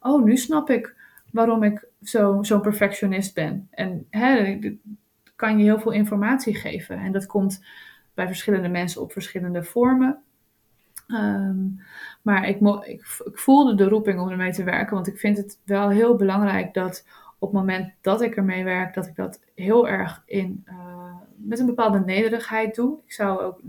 oh, 0.01 0.25
nu 0.25 0.37
snap 0.37 0.71
ik 0.71 0.95
waarom 1.33 1.63
ik 1.63 1.89
zo'n 2.01 2.45
zo 2.45 2.61
perfectionist 2.61 3.35
ben. 3.35 3.69
En 3.71 4.07
hè, 4.11 4.59
kan 5.37 5.59
je 5.59 5.65
heel 5.65 5.79
veel 5.79 5.93
informatie 5.93 6.55
geven. 6.55 6.99
En 6.99 7.13
dat 7.13 7.27
komt 7.27 7.65
bij 8.15 8.27
verschillende 8.27 8.69
mensen 8.69 9.03
op 9.03 9.13
verschillende 9.13 9.63
vormen. 9.63 10.23
Ehm, 11.07 11.67
maar 12.23 12.49
ik, 12.49 12.61
ik, 12.85 13.05
voelde 13.33 13.75
de 13.75 13.89
roeping 13.89 14.21
om 14.21 14.29
ermee 14.29 14.53
te 14.53 14.65
werken, 14.65 14.95
want 14.95 15.07
ik 15.07 15.19
vind 15.19 15.37
het 15.37 15.61
wel 15.65 15.89
heel 15.89 16.17
belangrijk 16.17 16.75
dat 16.75 17.07
op 17.39 17.53
het 17.53 17.61
moment 17.61 17.93
dat 18.01 18.23
ik 18.23 18.37
ermee 18.37 18.65
werk, 18.65 18.95
dat 18.95 19.07
ik 19.07 19.17
dat 19.17 19.41
heel 19.55 19.89
erg 19.89 20.23
in, 20.27 20.65
uh, 20.69 21.15
met 21.37 21.59
een 21.59 21.67
bepaalde 21.67 22.01
nederigheid 22.01 22.75
doe. 22.75 22.99
Ik 23.05 23.13
zou 23.13 23.41
ook 23.41 23.61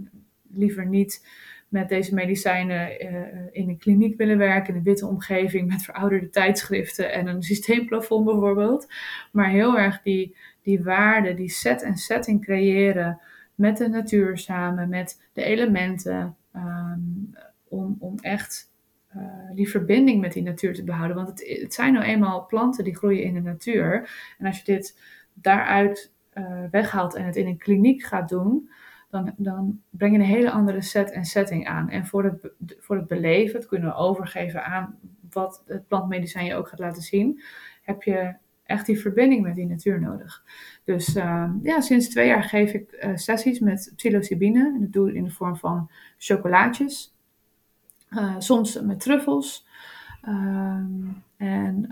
liever 0.49 0.85
niet 0.85 1.27
met 1.67 1.89
deze 1.89 2.13
medicijnen 2.13 3.05
uh, 3.05 3.19
in 3.51 3.69
een 3.69 3.77
kliniek 3.77 4.17
willen 4.17 4.37
werken, 4.37 4.69
in 4.69 4.75
een 4.75 4.83
witte 4.83 5.07
omgeving 5.07 5.67
met 5.67 5.83
verouderde 5.83 6.29
tijdschriften 6.29 7.11
en 7.11 7.27
een 7.27 7.43
systeemplafond 7.51 8.25
bijvoorbeeld. 8.25 8.87
Maar 9.31 9.49
heel 9.49 9.77
erg 9.77 10.01
die, 10.01 10.35
die 10.67 10.83
waarde, 10.83 11.33
die 11.33 11.49
set 11.49 11.81
en 11.81 11.95
setting 11.95 12.41
creëren 12.43 13.19
met 13.55 13.77
de 13.77 13.87
natuur 13.87 14.37
samen, 14.37 14.89
met 14.89 15.29
de 15.33 15.43
elementen, 15.43 16.35
um, 16.55 17.35
om, 17.67 17.95
om 17.99 18.19
echt 18.19 18.71
uh, 19.15 19.23
die 19.53 19.69
verbinding 19.69 20.21
met 20.21 20.33
die 20.33 20.43
natuur 20.43 20.73
te 20.73 20.83
behouden. 20.83 21.15
Want 21.15 21.27
het, 21.27 21.59
het 21.61 21.73
zijn 21.73 21.93
nou 21.93 22.05
eenmaal 22.05 22.45
planten 22.45 22.83
die 22.83 22.95
groeien 22.95 23.23
in 23.23 23.33
de 23.33 23.41
natuur. 23.41 24.09
En 24.37 24.45
als 24.45 24.57
je 24.57 24.63
dit 24.63 24.99
daaruit 25.33 26.11
uh, 26.33 26.63
weghaalt 26.71 27.15
en 27.15 27.25
het 27.25 27.35
in 27.35 27.47
een 27.47 27.57
kliniek 27.57 28.03
gaat 28.03 28.29
doen, 28.29 28.69
dan, 29.09 29.33
dan 29.37 29.81
breng 29.89 30.13
je 30.13 30.19
een 30.19 30.25
hele 30.25 30.51
andere 30.51 30.81
set 30.81 31.11
en 31.11 31.25
setting 31.25 31.67
aan. 31.67 31.89
En 31.89 32.05
voor 32.05 32.23
het, 32.23 32.51
voor 32.79 32.95
het 32.95 33.07
beleven, 33.07 33.59
het 33.59 33.67
kunnen 33.67 33.95
overgeven 33.95 34.65
aan 34.65 34.99
wat 35.31 35.63
het 35.65 35.87
plantmedicijn 35.87 36.45
je 36.45 36.55
ook 36.55 36.67
gaat 36.67 36.79
laten 36.79 37.01
zien, 37.01 37.41
heb 37.81 38.03
je 38.03 38.35
echt 38.67 38.85
die 38.85 38.99
verbinding 38.99 39.43
met 39.43 39.55
die 39.55 39.65
natuur 39.65 40.01
nodig. 40.01 40.43
Dus 40.83 41.15
uh, 41.15 41.49
ja, 41.61 41.81
sinds 41.81 42.09
twee 42.09 42.27
jaar 42.27 42.43
geef 42.43 42.73
ik 42.73 43.03
uh, 43.03 43.15
sessies 43.15 43.59
met 43.59 43.93
psilocybine. 43.95 44.73
En 44.75 44.81
dat 44.81 44.91
doe 44.93 45.09
ik 45.09 45.15
in 45.15 45.23
de 45.23 45.31
vorm 45.31 45.55
van 45.55 45.89
chocolaatjes. 46.17 47.15
Uh, 48.09 48.35
soms 48.37 48.81
met 48.81 48.99
truffels. 48.99 49.67
en 51.37 51.89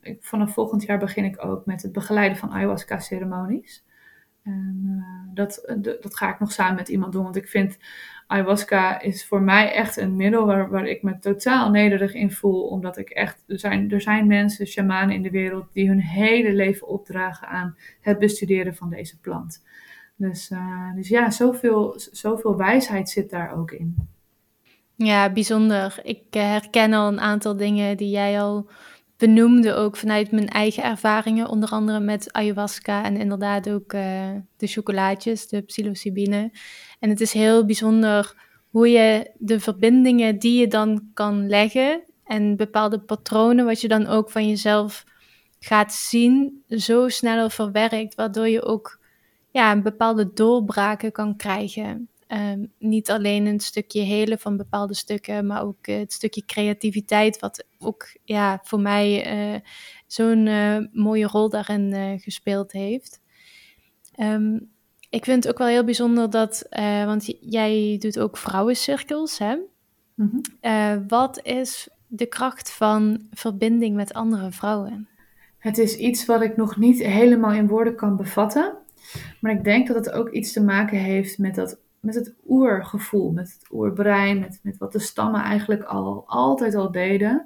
ik, 0.00 0.24
vanaf 0.24 0.52
volgend 0.52 0.82
jaar 0.82 0.98
begin 0.98 1.24
ik 1.24 1.44
ook 1.44 1.66
met 1.66 1.82
het 1.82 1.92
begeleiden 1.92 2.38
van 2.38 2.52
ayahuasca-ceremonies. 2.52 3.84
En 4.42 5.04
dat, 5.34 5.74
dat 6.00 6.16
ga 6.16 6.32
ik 6.32 6.40
nog 6.40 6.52
samen 6.52 6.74
met 6.74 6.88
iemand 6.88 7.12
doen. 7.12 7.22
Want 7.22 7.36
ik 7.36 7.48
vind 7.48 7.78
ayahuasca 8.26 9.00
is 9.00 9.26
voor 9.26 9.42
mij 9.42 9.72
echt 9.72 9.96
een 9.96 10.16
middel 10.16 10.46
waar, 10.46 10.70
waar 10.70 10.86
ik 10.86 11.02
me 11.02 11.18
totaal 11.18 11.70
nederig 11.70 12.14
in 12.14 12.32
voel. 12.32 12.62
Omdat 12.62 12.96
ik 12.96 13.10
echt, 13.10 13.42
er 13.46 13.58
zijn, 13.58 13.90
er 13.90 14.00
zijn 14.00 14.26
mensen, 14.26 14.66
shamanen 14.66 15.14
in 15.14 15.22
de 15.22 15.30
wereld, 15.30 15.72
die 15.72 15.88
hun 15.88 16.00
hele 16.00 16.52
leven 16.52 16.88
opdragen 16.88 17.48
aan 17.48 17.76
het 18.00 18.18
bestuderen 18.18 18.74
van 18.74 18.90
deze 18.90 19.20
plant. 19.20 19.62
Dus, 20.16 20.50
uh, 20.50 20.94
dus 20.94 21.08
ja, 21.08 21.30
zoveel, 21.30 21.94
zoveel 21.96 22.56
wijsheid 22.56 23.10
zit 23.10 23.30
daar 23.30 23.56
ook 23.58 23.70
in. 23.70 24.08
Ja, 24.96 25.32
bijzonder. 25.32 26.00
Ik 26.02 26.22
eh, 26.30 26.42
herken 26.42 26.92
al 26.92 27.08
een 27.08 27.20
aantal 27.20 27.56
dingen 27.56 27.96
die 27.96 28.10
jij 28.10 28.40
al 28.40 28.68
benoemde 29.16 29.74
ook 29.74 29.96
vanuit 29.96 30.30
mijn 30.30 30.48
eigen 30.48 30.84
ervaringen, 30.84 31.48
onder 31.48 31.68
andere 31.68 32.00
met 32.00 32.32
ayahuasca 32.32 33.04
en 33.04 33.16
inderdaad 33.16 33.70
ook 33.70 33.92
uh, 33.92 34.30
de 34.56 34.66
chocolaatjes, 34.66 35.48
de 35.48 35.60
psilocybine. 35.60 36.52
En 37.00 37.08
het 37.10 37.20
is 37.20 37.32
heel 37.32 37.64
bijzonder 37.64 38.34
hoe 38.70 38.88
je 38.88 39.30
de 39.38 39.60
verbindingen 39.60 40.38
die 40.38 40.60
je 40.60 40.68
dan 40.68 41.10
kan 41.14 41.48
leggen 41.48 42.02
en 42.24 42.56
bepaalde 42.56 43.00
patronen, 43.00 43.64
wat 43.64 43.80
je 43.80 43.88
dan 43.88 44.06
ook 44.06 44.30
van 44.30 44.48
jezelf 44.48 45.04
gaat 45.58 45.92
zien, 45.92 46.62
zo 46.68 47.08
sneller 47.08 47.50
verwerkt, 47.50 48.14
waardoor 48.14 48.48
je 48.48 48.62
ook 48.62 49.00
ja, 49.50 49.80
bepaalde 49.80 50.32
doorbraken 50.32 51.12
kan 51.12 51.36
krijgen. 51.36 52.08
Um, 52.28 52.72
niet 52.78 53.10
alleen 53.10 53.46
een 53.46 53.60
stukje 53.60 54.00
helen 54.00 54.38
van 54.38 54.56
bepaalde 54.56 54.94
stukken, 54.94 55.46
maar 55.46 55.62
ook 55.62 55.86
uh, 55.86 55.98
het 55.98 56.12
stukje 56.12 56.44
creativiteit, 56.44 57.38
wat 57.38 57.66
ook 57.78 58.16
ja, 58.24 58.60
voor 58.62 58.80
mij 58.80 59.36
uh, 59.54 59.60
zo'n 60.06 60.46
uh, 60.46 60.78
mooie 60.92 61.26
rol 61.26 61.48
daarin 61.48 62.18
gespeeld 62.20 62.72
heeft. 62.72 63.20
Um, 64.20 64.70
ik 65.10 65.24
vind 65.24 65.44
het 65.44 65.52
ook 65.52 65.58
wel 65.58 65.66
heel 65.68 65.84
bijzonder 65.84 66.30
dat, 66.30 66.66
want 67.04 67.34
jij 67.40 67.96
doet 68.00 68.18
ook 68.18 68.36
vrouwencirkels, 68.36 69.38
hè? 69.38 69.56
Mm 70.14 70.42
-hmm. 70.60 71.08
wat 71.08 71.40
is 71.42 71.88
de 72.06 72.26
kracht 72.26 72.72
van 72.72 73.26
verbinding 73.30 73.96
met 73.96 74.12
andere 74.12 74.50
vrouwen? 74.50 75.08
Het 75.58 75.78
is 75.78 75.96
iets 75.96 76.26
wat 76.26 76.42
ik 76.42 76.56
nog 76.56 76.76
niet 76.76 77.02
helemaal 77.02 77.52
in 77.52 77.66
woorden 77.66 77.96
kan 77.96 78.16
bevatten. 78.16 78.76
Maar 79.40 79.52
ik 79.52 79.64
denk 79.64 79.86
dat 79.86 79.96
het 79.96 80.10
ook 80.10 80.30
iets 80.30 80.52
te 80.52 80.62
maken 80.62 80.98
heeft 80.98 81.38
met 81.38 81.54
dat 81.54 81.78
met 82.04 82.14
het 82.14 82.34
oergevoel, 82.48 83.32
met 83.32 83.52
het 83.52 83.72
oerbrein, 83.72 84.38
met, 84.38 84.60
met 84.62 84.78
wat 84.78 84.92
de 84.92 84.98
stammen 84.98 85.42
eigenlijk 85.42 85.82
al 85.82 86.24
altijd 86.26 86.74
al 86.74 86.90
deden. 86.90 87.42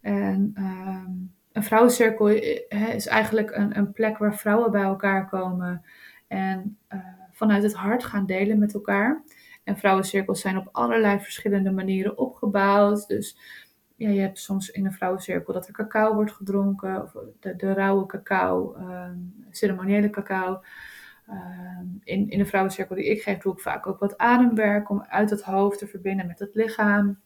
En 0.00 0.54
um, 0.58 1.32
een 1.52 1.64
vrouwencirkel 1.64 2.28
is 2.68 3.06
eigenlijk 3.06 3.50
een, 3.56 3.76
een 3.76 3.92
plek 3.92 4.18
waar 4.18 4.36
vrouwen 4.36 4.70
bij 4.70 4.82
elkaar 4.82 5.28
komen 5.28 5.82
en 6.28 6.78
uh, 6.94 7.00
vanuit 7.30 7.62
het 7.62 7.74
hart 7.74 8.04
gaan 8.04 8.26
delen 8.26 8.58
met 8.58 8.74
elkaar. 8.74 9.22
En 9.64 9.76
vrouwencirkels 9.76 10.40
zijn 10.40 10.56
op 10.56 10.68
allerlei 10.72 11.20
verschillende 11.20 11.70
manieren 11.70 12.18
opgebouwd. 12.18 13.06
Dus 13.06 13.38
ja, 13.96 14.08
je 14.08 14.20
hebt 14.20 14.38
soms 14.38 14.70
in 14.70 14.86
een 14.86 14.92
vrouwencirkel 14.92 15.52
dat 15.52 15.66
er 15.66 15.72
cacao 15.72 16.14
wordt 16.14 16.32
gedronken, 16.32 17.02
of 17.02 17.16
de, 17.40 17.56
de 17.56 17.72
rauwe 17.72 18.06
cacao, 18.06 18.76
um, 18.76 19.46
ceremoniële 19.50 20.10
cacao. 20.10 20.62
Ehm, 21.32 21.86
in, 22.04 22.30
in 22.30 22.38
de 22.38 22.44
vrouwencirkel 22.44 22.96
die 22.96 23.10
ik 23.10 23.22
geef, 23.22 23.38
doe 23.38 23.52
ik 23.52 23.60
vaak 23.60 23.86
ook 23.86 23.98
wat 23.98 24.18
ademwerk 24.18 24.90
om 24.90 25.02
uit 25.08 25.30
het 25.30 25.42
hoofd 25.42 25.78
te 25.78 25.86
verbinden 25.86 26.26
met 26.26 26.38
het 26.38 26.54
lichaam. 26.54 27.20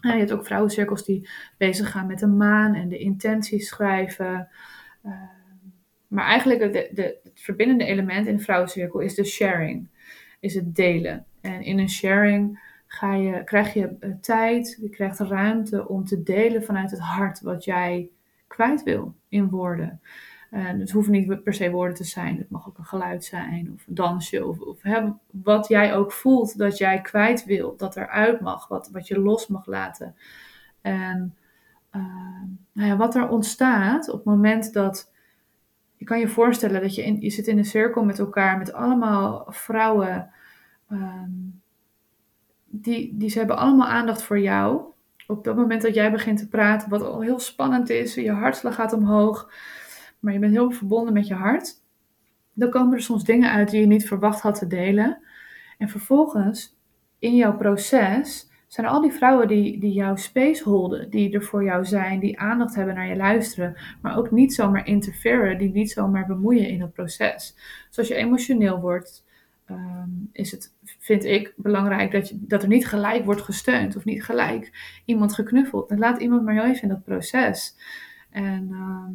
Je 0.00 0.08
hebt 0.08 0.32
ook 0.32 0.46
vrouwencirkels 0.46 1.04
die 1.04 1.28
bezig 1.58 1.90
gaan 1.90 2.06
met 2.06 2.18
de 2.18 2.26
maan 2.26 2.74
en 2.74 2.88
de 2.88 2.98
intenties 2.98 3.68
schrijven. 3.68 4.48
Ehm, 5.02 5.14
maar 6.06 6.24
eigenlijk 6.24 6.72
de, 6.72 7.18
het 7.22 7.40
verbindende 7.40 7.84
element 7.84 8.26
in 8.26 8.36
de 8.36 8.42
vrouwencirkel 8.42 9.00
is 9.00 9.14
de 9.14 9.24
sharing, 9.24 9.88
is 10.40 10.54
het 10.54 10.74
delen. 10.74 11.26
En 11.40 11.62
in 11.62 11.78
een 11.78 11.90
sharing 11.90 12.60
ga 12.86 13.14
je, 13.14 13.44
krijg 13.44 13.74
je 13.74 13.96
eh, 14.00 14.10
tijd, 14.20 14.78
je 14.80 14.88
krijgt 14.88 15.18
ruimte 15.18 15.88
om 15.88 16.04
te 16.04 16.22
delen 16.22 16.64
vanuit 16.64 16.90
het 16.90 17.00
hart 17.00 17.40
wat 17.40 17.64
jij 17.64 18.10
kwijt 18.46 18.82
wil 18.82 19.14
in 19.28 19.48
woorden. 19.48 20.00
Uh, 20.54 20.68
het 20.68 20.90
hoeven 20.90 21.12
niet 21.12 21.42
per 21.42 21.54
se 21.54 21.70
woorden 21.70 21.96
te 21.96 22.04
zijn. 22.04 22.38
Het 22.38 22.50
mag 22.50 22.68
ook 22.68 22.78
een 22.78 22.84
geluid 22.84 23.24
zijn 23.24 23.72
of 23.74 23.86
een 23.86 23.94
dansje. 23.94 24.46
Of, 24.46 24.60
of 24.60 24.82
wat 25.30 25.68
jij 25.68 25.94
ook 25.94 26.12
voelt 26.12 26.58
dat 26.58 26.78
jij 26.78 27.00
kwijt 27.00 27.44
wil. 27.44 27.76
Dat 27.76 27.96
eruit 27.96 28.40
mag. 28.40 28.68
Wat, 28.68 28.90
wat 28.92 29.08
je 29.08 29.20
los 29.20 29.46
mag 29.46 29.66
laten. 29.66 30.14
En 30.80 31.34
uh, 31.96 32.02
nou 32.72 32.88
ja, 32.88 32.96
wat 32.96 33.14
er 33.14 33.28
ontstaat 33.28 34.08
op 34.08 34.14
het 34.14 34.24
moment 34.24 34.72
dat... 34.72 35.10
Je 35.96 36.04
kan 36.04 36.18
je 36.18 36.28
voorstellen 36.28 36.80
dat 36.80 36.94
je, 36.94 37.04
in, 37.04 37.20
je 37.20 37.30
zit 37.30 37.46
in 37.46 37.58
een 37.58 37.64
cirkel 37.64 38.04
met 38.04 38.18
elkaar. 38.18 38.58
Met 38.58 38.72
allemaal 38.72 39.46
vrouwen. 39.48 40.30
Um, 40.92 41.60
die, 42.66 43.16
die 43.16 43.28
ze 43.28 43.38
hebben 43.38 43.56
allemaal 43.56 43.88
aandacht 43.88 44.22
voor 44.22 44.40
jou. 44.40 44.82
Op 45.26 45.44
dat 45.44 45.56
moment 45.56 45.82
dat 45.82 45.94
jij 45.94 46.10
begint 46.10 46.38
te 46.38 46.48
praten, 46.48 46.88
wat 46.88 47.02
al 47.02 47.20
heel 47.20 47.38
spannend 47.38 47.90
is, 47.90 48.14
je 48.14 48.32
hartslag 48.32 48.74
gaat 48.74 48.92
omhoog, 48.92 49.52
maar 50.22 50.32
je 50.32 50.38
bent 50.38 50.52
heel 50.52 50.70
verbonden 50.70 51.12
met 51.12 51.26
je 51.26 51.34
hart, 51.34 51.82
dan 52.52 52.70
komen 52.70 52.94
er 52.94 53.02
soms 53.02 53.24
dingen 53.24 53.50
uit 53.50 53.70
die 53.70 53.80
je 53.80 53.86
niet 53.86 54.06
verwacht 54.06 54.40
had 54.40 54.58
te 54.58 54.66
delen. 54.66 55.22
En 55.78 55.88
vervolgens, 55.88 56.76
in 57.18 57.36
jouw 57.36 57.56
proces, 57.56 58.50
zijn 58.66 58.86
al 58.86 59.00
die 59.00 59.12
vrouwen 59.12 59.48
die, 59.48 59.80
die 59.80 59.92
jouw 59.92 60.16
space 60.16 60.64
holden, 60.64 61.10
die 61.10 61.32
er 61.32 61.42
voor 61.42 61.64
jou 61.64 61.84
zijn, 61.84 62.20
die 62.20 62.38
aandacht 62.38 62.74
hebben 62.74 62.94
naar 62.94 63.08
je 63.08 63.16
luisteren, 63.16 63.76
maar 64.02 64.16
ook 64.16 64.30
niet 64.30 64.54
zomaar 64.54 64.86
interferen, 64.86 65.58
die 65.58 65.70
niet 65.70 65.90
zomaar 65.90 66.26
bemoeien 66.26 66.68
in 66.68 66.80
het 66.80 66.92
proces. 66.92 67.54
Dus 67.88 67.98
als 67.98 68.08
je 68.08 68.14
emotioneel 68.14 68.80
wordt, 68.80 69.24
Ehm, 69.72 70.10
is 70.32 70.50
het, 70.50 70.74
vind 70.98 71.24
ik, 71.24 71.52
belangrijk 71.56 72.12
dat, 72.12 72.28
je, 72.28 72.36
dat 72.40 72.62
er 72.62 72.68
niet 72.68 72.86
gelijk 72.86 73.24
wordt 73.24 73.42
gesteund 73.42 73.96
of 73.96 74.04
niet 74.04 74.24
gelijk 74.24 74.72
iemand 75.04 75.34
geknuffeld. 75.34 75.88
Dan 75.88 75.98
laat 75.98 76.20
iemand 76.20 76.42
maar 76.42 76.64
even 76.64 76.82
in 76.82 76.88
dat 76.88 77.04
proces. 77.04 77.76
En 78.30 78.68
ehm, 78.70 79.12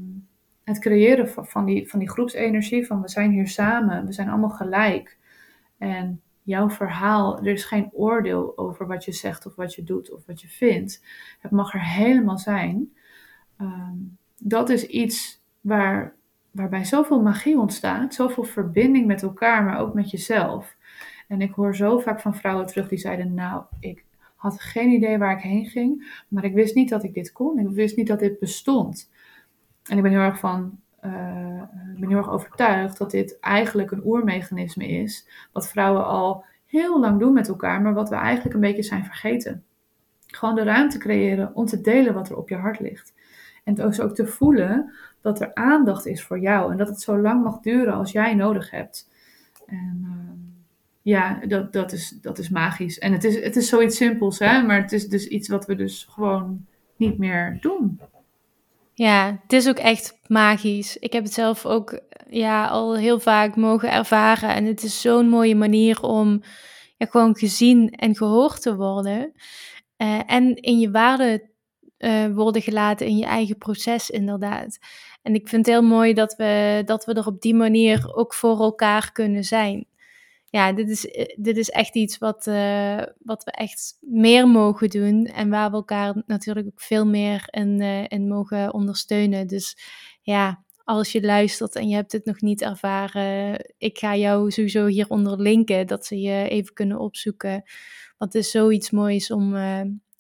het 0.68 0.80
creëren 0.80 1.30
van, 1.30 1.66
die, 1.66 1.90
van 1.90 2.00
die 2.00 2.10
groepsenergie, 2.10 2.86
van 2.86 3.02
we 3.02 3.10
zijn 3.10 3.32
hier 3.32 3.48
samen, 3.48 4.06
we 4.06 4.14
zijn 4.14 4.30
allemaal 4.30 4.50
gelijk. 4.50 5.18
En 5.78 6.22
jouw 6.44 6.70
verhaal, 6.70 7.38
er 7.38 7.48
is 7.48 7.64
geen 7.64 7.90
oordeel 7.94 8.58
over 8.58 8.88
wat 8.88 9.06
je 9.06 9.12
zegt 9.12 9.46
of 9.46 9.56
wat 9.56 9.76
je 9.76 9.84
doet 9.84 10.12
of 10.12 10.26
wat 10.26 10.42
je 10.42 10.48
vindt. 10.48 11.06
Het 11.40 11.52
mag 11.52 11.74
er 11.74 11.84
helemaal 11.84 12.38
zijn. 12.38 12.94
Ehm, 13.58 13.96
dat 14.38 14.70
is 14.70 14.86
iets 14.86 15.44
waar 15.62 16.16
waarbij 16.52 16.86
zoveel 16.86 17.22
magie 17.22 17.60
ontstaat, 17.60 18.14
zoveel 18.14 18.44
verbinding 18.44 19.06
met 19.06 19.24
elkaar, 19.24 19.64
maar 19.64 19.80
ook 19.80 19.94
met 19.94 20.12
jezelf. 20.12 20.76
En 21.28 21.42
ik 21.42 21.52
hoor 21.52 21.76
zo 21.76 22.00
vaak 22.00 22.20
van 22.20 22.36
vrouwen 22.36 22.68
terug 22.68 22.88
die 22.88 22.98
zeiden: 22.98 23.34
Nou, 23.34 23.64
ik 23.80 24.06
had 24.36 24.62
geen 24.62 24.90
idee 24.90 25.18
waar 25.18 25.38
ik 25.38 25.44
heen 25.44 25.66
ging, 25.66 26.22
maar 26.28 26.44
ik 26.44 26.54
wist 26.54 26.76
niet 26.76 26.90
dat 26.90 27.04
ik 27.04 27.14
dit 27.14 27.32
kon. 27.32 27.60
Ik 27.60 27.68
wist 27.68 27.96
niet 27.96 28.08
dat 28.08 28.20
dit 28.20 28.40
bestond. 28.40 29.10
En 29.88 29.98
ik 29.98 30.04
ben 30.04 30.12
heel 30.12 30.22
erg 30.22 30.40
van. 30.40 30.80
Uh, 31.06 31.62
ik 31.94 32.00
ben 32.00 32.10
heel 32.10 32.18
erg 32.18 32.30
overtuigd 32.30 32.98
dat 32.98 33.12
dit 33.12 33.40
eigenlijk 33.40 33.92
een 33.92 34.06
oermechanisme 34.06 34.88
is, 34.88 35.28
wat 35.52 35.70
vrouwen 35.70 36.06
al 36.06 36.44
heel 36.66 37.00
lang 37.00 37.20
doen 37.20 37.34
met 37.34 37.48
elkaar, 37.48 37.82
maar 37.82 37.94
wat 37.94 38.10
we 38.10 38.16
eigenlijk 38.16 38.56
een 38.56 38.62
beetje 38.62 38.84
zijn 38.84 39.06
vergeten. 39.06 39.64
Gewoon 40.28 40.56
de 40.56 40.64
ruimte 40.64 40.98
creëren 40.98 41.56
om 41.56 41.66
te 41.66 41.82
delen 41.82 42.14
wat 42.14 42.30
er 42.30 42.38
op 42.38 42.50
je 42.50 42.56
hart 42.56 42.80
ligt. 42.80 43.14
En 43.64 43.74
dus 43.74 44.00
ook 44.00 44.16
te 44.16 44.28
voelen 44.28 44.94
dat 45.22 45.42
er 45.42 45.54
aandacht 45.54 46.06
is 46.06 46.24
voor 46.24 46.40
jou 46.40 46.72
en 46.72 46.78
dat 46.78 46.88
het 46.88 47.02
zo 47.02 47.18
lang 47.18 47.44
mag 47.44 47.60
duren 47.60 47.94
als 47.94 48.12
jij 48.12 48.36
nodig 48.36 48.72
hebt. 48.72 49.10
En 49.66 50.00
uh, 50.02 50.38
ja, 51.02 51.40
dat, 51.48 51.74
dat, 51.74 51.92
is, 51.92 52.18
dat 52.22 52.38
is 52.38 52.50
magisch. 52.50 53.00
En 53.00 53.12
het 53.12 53.24
is, 53.24 53.44
het 53.44 53.56
is 53.56 53.70
zoiets 53.70 53.98
simpels, 53.98 54.40
hè? 54.40 54.62
maar 54.62 54.82
het 54.82 54.92
is 54.92 55.10
dus 55.10 55.28
iets 55.28 55.48
wat 55.48 55.66
we 55.66 55.76
dus 55.76 56.08
gewoon 56.10 56.66
niet 56.96 57.18
meer 57.18 57.58
doen. 57.62 58.00
Ja, 58.98 59.40
het 59.42 59.54
is 59.54 59.68
ook 59.68 59.78
echt 59.78 60.20
magisch. 60.28 60.98
Ik 60.98 61.14
heb 61.14 61.24
het 61.24 61.34
zelf 61.34 61.66
ook 61.66 62.00
ja, 62.30 62.68
al 62.68 62.96
heel 62.96 63.20
vaak 63.20 63.56
mogen 63.56 63.92
ervaren. 63.92 64.50
En 64.50 64.66
het 64.66 64.84
is 64.84 65.02
zo'n 65.02 65.30
mooie 65.30 65.56
manier 65.56 66.02
om 66.02 66.42
ja, 66.98 67.06
gewoon 67.06 67.38
gezien 67.38 67.90
en 67.90 68.16
gehoord 68.16 68.62
te 68.62 68.76
worden. 68.76 69.34
Uh, 69.98 70.20
en 70.26 70.56
in 70.56 70.80
je 70.80 70.92
waarde 70.92 71.50
uh, 71.98 72.26
worden 72.36 72.62
gelaten 72.62 73.08
in 73.08 73.18
je 73.18 73.26
eigen 73.26 73.58
proces, 73.58 74.10
inderdaad. 74.10 74.78
En 75.22 75.34
ik 75.34 75.48
vind 75.48 75.66
het 75.66 75.76
heel 75.76 75.84
mooi 75.84 76.14
dat 76.14 76.36
we, 76.36 76.82
dat 76.86 77.06
we 77.06 77.14
er 77.14 77.28
op 77.28 77.42
die 77.42 77.56
manier 77.56 78.16
ook 78.16 78.34
voor 78.34 78.60
elkaar 78.60 79.12
kunnen 79.12 79.44
zijn. 79.44 79.87
Ja, 80.50 80.72
dit 80.74 80.90
is, 80.90 81.08
eh, 81.08 81.36
dit 81.36 81.58
is 81.58 81.70
echt 81.70 81.96
iets 81.96 82.18
wat, 82.18 82.48
uh, 82.48 83.02
wat 83.20 83.44
we 83.44 83.52
echt 83.52 83.98
meer 84.02 84.48
mogen 84.48 84.90
doen. 84.90 85.26
En 85.26 85.50
waar 85.50 85.70
we 85.70 85.76
elkaar 85.76 86.24
natuurlijk 86.26 86.68
ook 86.68 86.82
veel 86.82 87.06
meer 87.06 87.48
in, 87.50 87.82
uh, 87.82 88.28
mogen 88.28 88.74
ondersteunen. 88.74 89.48
Dus 89.48 89.78
ja, 90.22 90.64
als 90.84 91.12
je 91.12 91.22
luistert 91.22 91.76
en 91.76 91.88
je 91.88 91.96
hebt 91.96 92.12
het 92.12 92.26
nog 92.26 92.42
niet 92.42 92.62
ervaren, 92.62 93.66
ik 93.78 93.98
ga 93.98 94.16
jou 94.16 94.52
sowieso 94.52 94.86
hieronder 94.86 95.42
linken, 95.42 95.88
dat 95.88 96.06
ze 96.06 96.20
je 96.20 96.48
even 96.50 96.74
kunnen 96.74 97.00
opzoeken. 97.00 97.64
Want 98.18 98.34
het 98.34 98.44
is 98.44 98.52
zoiets 98.52 98.92
moois 98.92 99.32
om, 99.32 99.56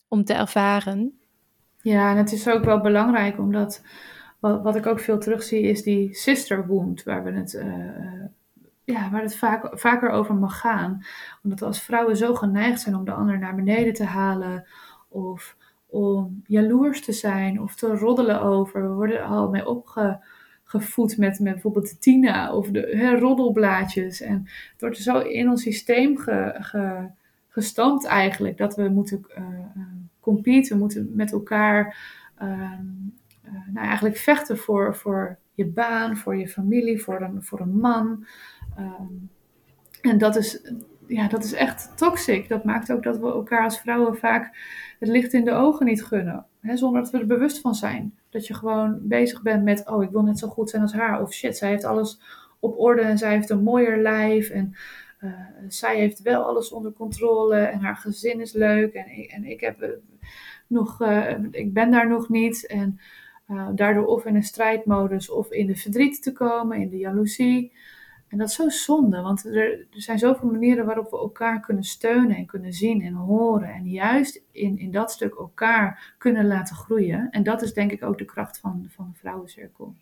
om 0.08 0.24
te 0.24 0.34
ervaren. 0.34 1.20
Ja, 1.82 2.12
en 2.12 2.18
het 2.18 2.32
is 2.32 2.48
ook 2.48 2.64
wel 2.64 2.82
belangrijk 2.82 3.40
omdat 3.40 3.82
wat, 4.40 4.62
wat 4.64 4.76
ik 4.76 4.86
ook 4.86 5.00
veel 5.00 5.20
terugzie 5.20 5.62
is 5.62 5.84
die 5.84 6.14
sister 6.14 6.68
wound, 6.68 7.04
waar 7.04 7.24
we 7.24 7.32
het, 7.32 7.54
ja, 8.94 9.10
waar 9.10 9.22
het 9.22 9.36
vaak, 9.36 9.80
vaker 9.80 10.10
over 10.10 10.36
mag 10.36 10.60
gaan. 10.60 11.06
Omdat 11.44 11.60
we 11.60 11.66
als 11.66 11.82
vrouwen 11.82 12.18
zo 12.18 12.36
geneigd 12.36 12.82
zijn 12.82 12.96
om 12.96 13.06
de 13.06 13.12
ander 13.12 13.40
naar 13.40 13.56
beneden 13.56 13.94
te 13.94 14.04
halen 14.04 14.68
of 15.08 15.58
om 15.86 16.42
jaloers 16.46 17.02
te 17.02 17.12
zijn 17.12 17.62
of 17.62 17.76
te 17.76 17.88
roddelen 17.88 18.42
over. 18.42 18.82
We 18.82 18.94
worden 18.94 19.24
al 19.24 19.50
mee 19.50 19.68
opgevoed 19.68 21.18
met, 21.18 21.40
met 21.40 21.54
bijvoorbeeld 21.54 21.90
de 21.90 21.98
Tina 21.98 22.54
of 22.54 22.70
de 22.70 23.18
roddelblaadjes. 23.20 24.22
En 24.22 24.48
het 24.72 24.82
wordt 24.82 24.98
zo 24.98 25.20
in 25.20 25.50
ons 25.50 25.62
systeem 25.62 26.18
ge, 26.18 26.56
ge, 26.60 27.10
gestampt 27.48 28.06
eigenlijk 28.06 28.58
dat 28.58 28.76
we 28.76 28.90
moeten 28.90 29.26
uh, 29.38 29.44
competen, 30.20 30.74
we 30.74 30.82
moeten 30.82 31.12
met 31.14 31.32
elkaar 31.32 31.98
ehm, 32.38 32.86
uh, 33.46 33.68
nou, 33.74 33.88
eigenlijk 33.88 34.18
vechten 34.18 34.58
voor, 34.58 34.96
voor 34.96 35.38
je 35.58 35.66
baan, 35.66 36.18
voor 36.18 36.38
je 36.38 36.48
familie, 36.48 37.02
voor 37.02 37.22
een, 37.22 37.44
voor 37.44 37.60
een 37.60 37.80
man. 37.80 38.26
Ehm, 38.78 39.14
en 40.02 40.18
dat 40.18 40.36
is, 40.36 40.72
ja, 41.08 41.28
dat 41.28 41.44
is 41.44 41.54
echt 41.54 41.98
toxic. 41.98 42.50
Dat 42.50 42.64
maakt 42.64 42.92
ook 42.92 43.04
dat 43.04 43.18
we 43.18 43.26
elkaar 43.26 43.64
als 43.64 43.80
vrouwen 43.80 44.18
vaak 44.18 44.58
het 45.00 45.10
licht 45.10 45.34
in 45.34 45.46
de 45.46 45.52
ogen 45.52 45.86
niet 45.86 46.04
gunnen. 46.04 46.46
Hè, 46.60 46.78
zonder 46.78 47.02
dat 47.02 47.12
we 47.12 47.18
er 47.18 47.26
bewust 47.26 47.62
van 47.62 47.76
zijn. 47.76 48.18
Dat 48.30 48.48
je 48.48 48.54
gewoon 48.54 49.00
bezig 49.02 49.42
bent 49.42 49.64
met, 49.64 49.90
oh, 49.90 50.04
ik 50.04 50.10
wil 50.10 50.24
net 50.24 50.40
zo 50.40 50.48
goed 50.48 50.70
zijn 50.70 50.82
als 50.82 50.94
haar. 50.94 51.22
Of 51.22 51.34
shit, 51.34 51.58
zij 51.58 51.70
heeft 51.70 51.84
alles 51.84 52.22
op 52.60 52.80
orde 52.80 53.02
en 53.02 53.18
zij 53.18 53.32
heeft 53.32 53.50
een 53.50 53.64
mooier 53.64 54.02
lijf. 54.02 54.50
En 54.50 54.76
uh, 55.22 55.32
zij 55.68 55.98
heeft 55.98 56.22
wel 56.22 56.44
alles 56.44 56.72
onder 56.72 56.92
controle 56.94 57.58
en 57.58 57.80
haar 57.80 57.96
gezin 57.96 58.42
is 58.42 58.54
leuk. 58.54 58.94
En 58.94 59.18
ik, 59.18 59.32
en 59.32 59.44
ik, 59.44 59.60
heb, 59.60 59.82
uh, 59.82 59.90
nog, 60.68 61.02
uh, 61.02 61.30
ik 61.52 61.74
ben 61.74 61.92
daar 61.92 62.08
nog 62.08 62.30
niet. 62.30 62.68
En 62.68 63.00
daardoor 63.76 64.06
of 64.06 64.26
in 64.26 64.36
een 64.36 64.44
strijdmodus 64.44 65.30
of 65.30 65.52
in 65.52 65.68
de 65.68 65.76
verdriet 65.76 66.24
te 66.24 66.32
komen, 66.32 66.78
in 66.78 66.90
de 66.90 66.98
jaloezie. 66.98 67.72
En 68.28 68.38
dat 68.38 68.50
is 68.50 68.56
zo 68.56 68.70
zonde, 68.70 69.22
want 69.22 69.46
er, 69.46 69.56
er, 69.56 69.88
zijn 69.92 70.20
zoveel 70.20 70.50
manieren 70.50 70.86
waarop 70.86 71.12
we 71.12 71.18
elkaar 71.18 71.60
kunnen 71.60 71.84
steunen 71.84 72.36
en 72.36 72.46
kunnen 72.46 72.74
zien 72.74 73.02
en 73.02 73.14
horen. 73.14 73.70
En 73.74 73.90
juist 73.90 74.42
in, 74.52 74.80
in 74.80 74.92
dat 74.92 75.12
stuk 75.12 75.36
elkaar 75.36 76.16
kunnen 76.18 76.48
laten 76.48 76.76
groeien. 76.76 77.28
En 77.32 77.44
dat 77.44 77.62
is 77.62 77.74
denk 77.74 77.92
ik 77.92 78.04
ook 78.04 78.18
de 78.18 78.26
kracht 78.26 78.60
van, 78.60 78.86
van 78.90 79.10
de 79.14 79.20
vrouwencirkel. 79.20 79.94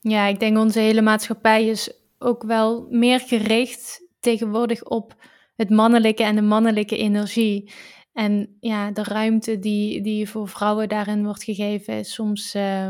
Ja, 0.00 0.26
ik 0.26 0.40
denk 0.40 0.58
onze 0.58 0.80
hele 0.80 1.02
maatschappij 1.02 1.66
is 1.66 1.92
ook 2.18 2.42
wel 2.42 2.86
meer 2.90 3.20
gericht 3.20 4.06
tegenwoordig 4.20 4.84
op 4.84 5.14
het 5.56 5.70
mannelijke 5.70 6.22
en 6.22 6.34
de 6.34 6.42
mannelijke 6.42 6.96
energie. 6.96 7.72
En 8.12 8.56
ja, 8.60 8.90
de 8.90 9.02
ruimte 9.02 9.58
die, 9.58 10.00
die 10.00 10.28
voor 10.28 10.48
vrouwen 10.48 10.88
daarin 10.88 11.24
wordt 11.24 11.44
gegeven 11.44 11.94
is 11.98 12.14
soms, 12.14 12.54
uh, 12.54 12.88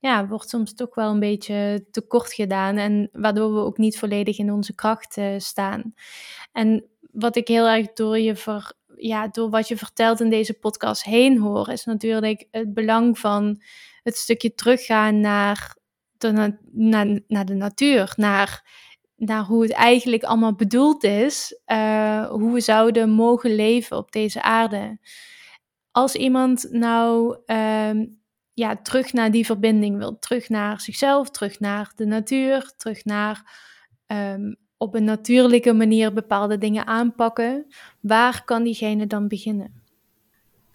ja, 0.00 0.26
wordt 0.26 0.48
soms 0.48 0.74
toch 0.74 0.94
wel 0.94 1.10
een 1.10 1.20
beetje 1.20 1.86
tekort 1.90 2.32
gedaan. 2.32 2.76
En 2.76 3.08
waardoor 3.12 3.54
we 3.54 3.60
ook 3.60 3.78
niet 3.78 3.98
volledig 3.98 4.38
in 4.38 4.52
onze 4.52 4.74
kracht 4.74 5.16
uh, 5.16 5.38
staan. 5.38 5.94
En 6.52 6.84
wat 7.12 7.36
ik 7.36 7.48
heel 7.48 7.68
erg 7.68 7.92
door 7.92 8.18
je 8.18 8.36
ja, 8.96 9.28
door 9.28 9.50
wat 9.50 9.68
je 9.68 9.76
vertelt 9.76 10.20
in 10.20 10.30
deze 10.30 10.54
podcast 10.54 11.04
heen 11.04 11.38
hoor, 11.38 11.68
is 11.68 11.84
natuurlijk 11.84 12.46
het 12.50 12.74
belang 12.74 13.18
van 13.18 13.62
het 14.02 14.16
stukje 14.16 14.54
teruggaan 14.54 15.20
naar 15.20 15.76
de, 16.18 16.56
naar, 16.72 17.20
naar 17.26 17.44
de 17.44 17.54
natuur, 17.54 18.12
naar, 18.16 18.68
naar 19.16 19.44
hoe 19.44 19.62
het 19.62 19.72
eigenlijk 19.72 20.22
allemaal 20.22 20.54
bedoeld 20.54 21.04
is, 21.04 21.60
uh, 21.66 22.26
hoe 22.26 22.52
we 22.52 22.60
zouden 22.60 23.10
mogen 23.10 23.54
leven 23.54 23.96
op 23.96 24.12
deze 24.12 24.42
aarde. 24.42 24.98
Als 25.90 26.14
iemand 26.14 26.66
nou 26.70 27.38
uh, 27.46 27.90
ja, 28.60 28.76
terug 28.76 29.12
naar 29.12 29.30
die 29.30 29.46
verbinding 29.46 29.98
wil, 29.98 30.18
terug 30.18 30.48
naar 30.48 30.80
zichzelf, 30.80 31.30
terug 31.30 31.60
naar 31.60 31.92
de 31.96 32.04
natuur, 32.04 32.72
terug 32.76 33.04
naar 33.04 33.58
um, 34.06 34.56
op 34.76 34.94
een 34.94 35.04
natuurlijke 35.04 35.72
manier 35.72 36.12
bepaalde 36.12 36.58
dingen 36.58 36.86
aanpakken, 36.86 37.66
waar 38.00 38.44
kan 38.44 38.62
diegene 38.62 39.06
dan 39.06 39.28
beginnen? 39.28 39.82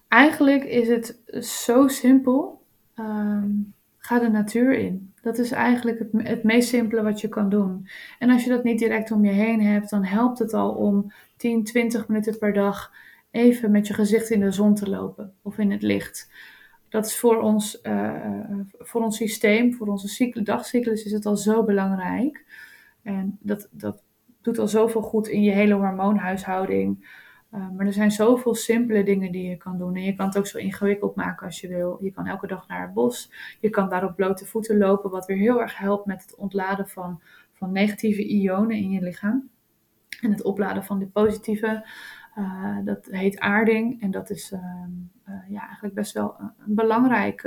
Eigenlijk 0.08 0.64
is 0.64 0.88
het 0.88 1.20
zo 1.46 1.88
simpel. 1.88 2.62
Um, 3.00 3.74
ga 3.98 4.20
de 4.20 4.30
natuur 4.30 4.78
in. 4.78 5.14
Dat 5.22 5.38
is 5.38 5.52
eigenlijk 5.52 6.00
het, 6.00 6.10
het 6.14 6.44
meest 6.44 6.70
simpele 6.70 7.02
wat 7.02 7.22
je 7.22 7.28
kan 7.28 7.50
doen. 7.50 7.88
En 8.20 8.30
als 8.30 8.44
je 8.44 8.50
dat 8.50 8.64
niet 8.64 8.80
direct 8.80 9.12
om 9.12 9.26
je 9.26 9.32
heen 9.32 9.62
hebt, 9.62 9.90
dan 9.90 10.04
helpt 10.04 10.40
het 10.40 10.54
al 10.54 10.72
om 10.72 11.12
10, 11.38 11.64
20 11.64 12.08
minuten 12.08 12.38
per 12.38 12.54
dag 12.54 12.92
even 13.32 13.72
met 13.72 13.88
je 13.88 13.94
gezicht 13.94 14.30
in 14.30 14.40
de 14.40 14.52
zon 14.52 14.76
te 14.76 14.90
lopen 14.90 15.34
of 15.42 15.58
in 15.58 15.72
het 15.72 15.82
licht. 15.82 16.30
Dat 16.96 17.06
is 17.06 17.20
voor 17.20 17.42
ons, 17.42 17.80
uh, 17.84 18.60
voor 18.78 19.02
ons 19.02 19.18
systeem, 19.18 19.74
voor 19.74 19.88
onze 19.88 20.42
dagcyclus 20.44 21.06
is 21.06 21.12
het 21.12 21.26
al 21.26 21.36
zo 21.36 21.64
belangrijk. 21.64 22.46
En 23.04 23.38
dat, 23.42 23.68
dat 23.72 24.04
doet 24.42 24.60
al 24.60 24.68
zoveel 24.68 25.02
goed 25.02 25.28
in 25.28 25.44
je 25.44 25.52
hele 25.52 25.74
hormoonhuishouding. 25.74 27.08
Uh, 27.54 27.70
maar 27.70 27.86
er 27.86 27.94
zijn 27.94 28.12
zoveel 28.12 28.56
simpele 28.56 29.04
dingen 29.04 29.32
die 29.32 29.50
je 29.50 29.58
kan 29.58 29.78
doen. 29.78 29.96
En 29.96 30.04
je 30.04 30.16
kan 30.16 30.26
het 30.26 30.38
ook 30.38 30.48
zo 30.48 30.58
ingewikkeld 30.58 31.16
maken 31.16 31.46
als 31.46 31.62
je 31.62 31.68
wil. 31.68 31.98
Je 32.02 32.12
kan 32.12 32.28
elke 32.28 32.48
dag 32.48 32.68
naar 32.68 32.82
het 32.82 32.94
bos. 32.94 33.32
Je 33.60 33.70
kan 33.70 33.90
daar 33.90 34.06
op 34.06 34.16
blote 34.16 34.46
voeten 34.46 34.78
lopen, 34.78 35.10
wat 35.10 35.26
weer 35.26 35.38
heel 35.38 35.62
erg 35.62 35.78
helpt 35.78 36.06
met 36.06 36.22
het 36.22 36.36
ontladen 36.36 36.88
van, 36.88 37.22
van 37.54 37.72
negatieve 37.72 38.28
ionen 38.28 38.78
in 38.78 38.90
je 38.90 39.02
lichaam. 39.02 39.50
En 40.22 40.32
het 40.32 40.44
opladen 40.44 40.84
van 40.84 41.00
de 41.00 41.08
positieve. 41.08 41.86
Uh, 42.38 42.78
dat 42.84 43.08
heet 43.12 43.40
aarding. 43.40 44.02
En 44.02 44.12
dat 44.12 44.30
is 44.30 44.52
uh, 44.52 44.60
ja, 45.48 45.66
eigenlijk 45.66 45.94
best 45.94 46.14
wel 46.14 46.36
een, 46.40 46.76
belangrijk 46.76 47.42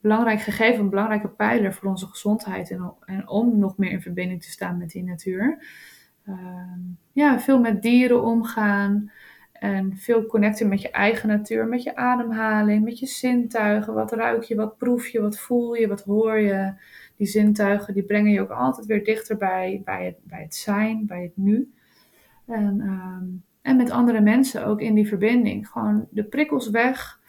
belangrijk 0.00 0.40
gegeven, 0.40 0.80
een 0.80 0.90
belangrijke 0.90 1.28
pijler 1.28 1.72
voor 1.72 1.88
onze 1.88 2.06
gezondheid 2.06 2.70
en, 2.70 2.94
en 3.04 3.28
om 3.28 3.58
nog 3.58 3.76
meer 3.76 3.90
in 3.90 4.02
verbinding 4.02 4.42
te 4.42 4.50
staan 4.50 4.78
met 4.78 4.90
die 4.90 5.04
natuur. 5.04 5.64
Ehm, 6.26 6.80
ja, 7.12 7.40
veel 7.40 7.60
met 7.60 7.82
dieren 7.82 8.22
omgaan 8.22 9.10
en 9.52 9.96
veel 9.96 10.26
connecten 10.26 10.68
met 10.68 10.82
je 10.82 10.90
eigen 10.90 11.28
natuur, 11.28 11.66
met 11.66 11.82
je 11.82 11.96
ademhaling, 11.96 12.84
met 12.84 12.98
je 12.98 13.06
zintuigen. 13.06 13.94
Wat 13.94 14.12
ruik 14.12 14.42
je, 14.42 14.54
wat 14.54 14.78
proef 14.78 15.06
je, 15.06 15.20
wat 15.20 15.38
voel 15.38 15.74
je, 15.74 15.88
wat 15.88 16.02
hoor 16.02 16.38
je. 16.38 16.72
Die 17.16 17.26
zintuigen 17.26 17.94
die 17.94 18.02
brengen 18.02 18.32
je 18.32 18.40
ook 18.40 18.50
altijd 18.50 18.86
weer 18.86 19.04
dichterbij 19.04 19.82
bij 19.84 20.04
het, 20.04 20.16
bij 20.22 20.42
het 20.42 20.54
zijn, 20.54 21.06
bij 21.06 21.22
het 21.22 21.36
nu. 21.36 21.72
En, 22.50 22.80
ehm, 22.80 23.24
en 23.62 23.76
met 23.76 23.90
andere 23.90 24.20
mensen 24.20 24.66
ook 24.66 24.80
in 24.80 24.94
die 24.94 25.08
verbinding. 25.08 25.68
Gewoon 25.68 26.06
de 26.10 26.24
prikkels 26.24 26.70
weg. 26.70 27.20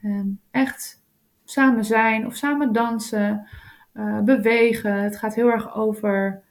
En 0.00 0.40
echt 0.50 1.04
samen 1.44 1.84
zijn 1.84 2.26
of 2.26 2.34
samen 2.34 2.72
dansen, 2.72 3.46
uh, 3.94 4.20
bewegen. 4.20 4.94
Het 4.94 5.16
gaat 5.16 5.34
heel 5.34 5.50
erg 5.50 5.74
over 5.74 6.42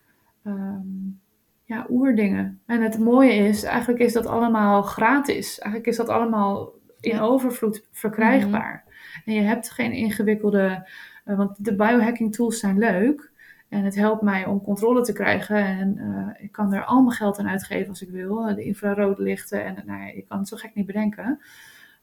um, 0.43 1.19
ja, 1.63 1.85
oerdingen. 1.89 2.61
En 2.65 2.81
het 2.81 2.99
mooie 2.99 3.33
is, 3.33 3.63
eigenlijk 3.63 4.01
is 4.01 4.13
dat 4.13 4.25
allemaal 4.25 4.81
gratis. 4.81 5.59
Eigenlijk 5.59 5.91
is 5.91 5.97
dat 5.97 6.09
allemaal 6.09 6.73
in 6.99 7.19
overvloed 7.19 7.87
verkrijgbaar. 7.91 8.83
Mhm. 8.85 9.29
En 9.29 9.33
je 9.33 9.41
hebt 9.41 9.71
geen 9.71 9.91
ingewikkelde, 9.91 10.89
uh, 11.25 11.37
want 11.37 11.65
de 11.65 11.75
biohacking 11.75 12.35
tools 12.35 12.59
zijn 12.59 12.77
leuk. 12.77 13.30
En 13.71 13.83
het 13.83 13.95
helpt 13.95 14.21
mij 14.21 14.45
om 14.45 14.61
controle 14.61 15.01
te 15.01 15.13
krijgen. 15.13 15.55
En 15.55 15.97
uh, 15.97 16.43
ik 16.43 16.51
kan 16.51 16.73
er 16.73 16.85
al 16.85 17.01
mijn 17.01 17.15
geld 17.15 17.39
aan 17.39 17.47
uitgeven 17.47 17.89
als 17.89 18.01
ik 18.01 18.09
wil. 18.09 18.55
De 18.55 18.63
infraroodlichten. 18.63 19.65
En 19.65 19.83
nou 19.85 19.99
ja, 19.99 20.07
je 20.07 20.25
kan 20.27 20.37
het 20.37 20.47
zo 20.47 20.57
gek 20.57 20.75
niet 20.75 20.85
bedenken. 20.85 21.41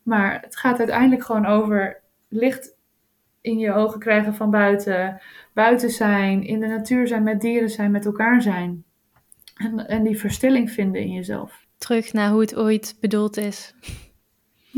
Maar 0.02 0.40
het 0.40 0.56
gaat 0.56 0.78
uiteindelijk 0.78 1.24
gewoon 1.24 1.46
over 1.46 2.00
licht 2.28 2.76
in 3.40 3.58
je 3.58 3.72
ogen 3.72 4.00
krijgen 4.00 4.34
van 4.34 4.50
buiten. 4.50 5.20
Buiten 5.54 5.90
zijn, 5.90 6.42
in 6.42 6.60
de 6.60 6.66
natuur 6.66 7.06
zijn, 7.06 7.22
met 7.22 7.40
dieren 7.40 7.70
zijn, 7.70 7.90
met 7.90 8.04
elkaar 8.04 8.42
zijn. 8.42 8.84
En, 9.54 9.88
en 9.88 10.02
die 10.02 10.18
verstilling 10.18 10.70
vinden 10.70 11.00
in 11.00 11.12
jezelf. 11.12 11.66
Terug 11.78 12.12
naar 12.12 12.30
hoe 12.30 12.40
het 12.40 12.56
ooit 12.56 12.96
bedoeld 13.00 13.36
is. 13.36 13.74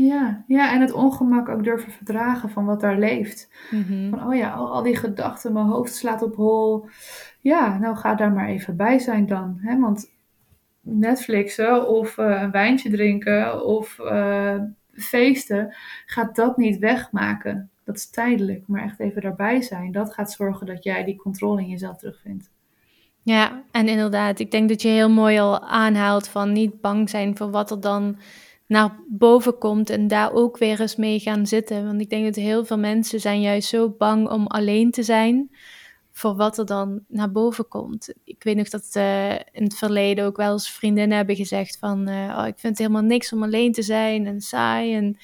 Ja, 0.07 0.43
ja, 0.47 0.73
en 0.73 0.81
het 0.81 0.91
ongemak 0.91 1.49
ook 1.49 1.63
durven 1.63 1.91
verdragen 1.91 2.49
van 2.49 2.65
wat 2.65 2.81
daar 2.81 2.97
leeft. 2.97 3.49
Mhm. 3.71 4.09
Van, 4.09 4.27
oh 4.27 4.35
ja, 4.35 4.51
al, 4.51 4.71
al, 4.71 4.83
die 4.83 4.95
gedachten, 4.95 5.53
mijn 5.53 5.65
hoofd 5.65 5.95
slaat 5.95 6.21
op 6.21 6.35
hol. 6.35 6.85
Ja, 7.39 7.77
nou 7.77 7.95
ga 7.95 8.15
daar 8.15 8.31
maar 8.31 8.47
even 8.47 8.75
bij 8.75 8.99
zijn 8.99 9.27
dan. 9.27 9.57
Hè? 9.61 9.79
Want 9.79 10.09
Netflixen 10.81 11.87
of 11.87 12.17
uh, 12.17 12.41
een 12.41 12.51
wijntje 12.51 12.89
drinken 12.89 13.65
of 13.65 13.99
uh, 13.99 14.55
feesten 14.93 15.75
gaat 16.05 16.35
dat 16.35 16.57
niet 16.57 16.79
wegmaken 16.79 17.71
dat 17.91 17.95
is 17.95 18.09
tijdelijk, 18.09 18.63
maar 18.67 18.83
echt 18.83 18.99
even 18.99 19.21
daarbij 19.21 19.61
zijn, 19.61 19.91
dat 19.91 20.13
gaat 20.13 20.31
zorgen 20.31 20.65
dat 20.65 20.83
jij 20.83 21.03
die 21.03 21.15
controle 21.15 21.61
in 21.61 21.69
jezelf 21.69 21.97
terugvindt. 21.97 22.49
Ja, 23.23 23.63
en 23.71 23.87
inderdaad, 23.87 24.39
ik 24.39 24.51
denk 24.51 24.69
dat 24.69 24.81
je 24.81 24.87
heel 24.87 25.09
mooi 25.09 25.39
al 25.39 25.59
aanhaalt 25.67 26.27
van 26.27 26.51
niet 26.51 26.81
bang 26.81 27.09
zijn 27.09 27.37
voor 27.37 27.51
wat 27.51 27.71
er 27.71 27.81
dan 27.81 28.17
naar 28.71 28.99
boven 29.07 29.57
komt 29.57 29.89
en 29.89 30.07
daar 30.07 30.33
ook 30.33 30.57
weer 30.57 30.81
eens 30.81 30.95
mee 30.95 31.19
gaan 31.19 31.47
zitten. 31.47 31.85
Want 31.85 32.01
ik 32.01 32.09
denk 32.09 32.25
dat 32.25 32.35
heel 32.35 32.65
veel 32.65 32.77
mensen 32.77 33.19
zijn 33.19 33.41
juist 33.41 33.69
zo 33.69 33.89
bang 33.89 34.29
om 34.29 34.47
alleen 34.47 34.91
te 34.91 35.03
zijn 35.03 35.55
voor 36.11 36.35
wat 36.35 36.57
er 36.57 36.65
dan 36.65 37.03
naar 37.07 37.31
boven 37.31 37.67
komt. 37.67 38.13
Ik 38.23 38.43
weet 38.43 38.55
nog 38.55 38.69
dat 38.69 38.89
uh, 38.97 39.31
in 39.31 39.63
het 39.63 39.77
verleden 39.77 40.25
ook 40.25 40.37
wel 40.37 40.51
eens 40.51 40.69
vriendinnen 40.69 41.17
hebben 41.17 41.35
gezegd 41.35 41.77
van, 41.77 42.09
uh, 42.09 42.35
oh, 42.37 42.47
ik 42.47 42.59
vind 42.59 42.77
het 42.77 42.77
helemaal 42.77 43.01
niks 43.01 43.33
om 43.33 43.43
alleen 43.43 43.71
te 43.71 43.81
zijn 43.81 44.27
en 44.27 44.41
saai 44.41 44.95
en 44.95 45.17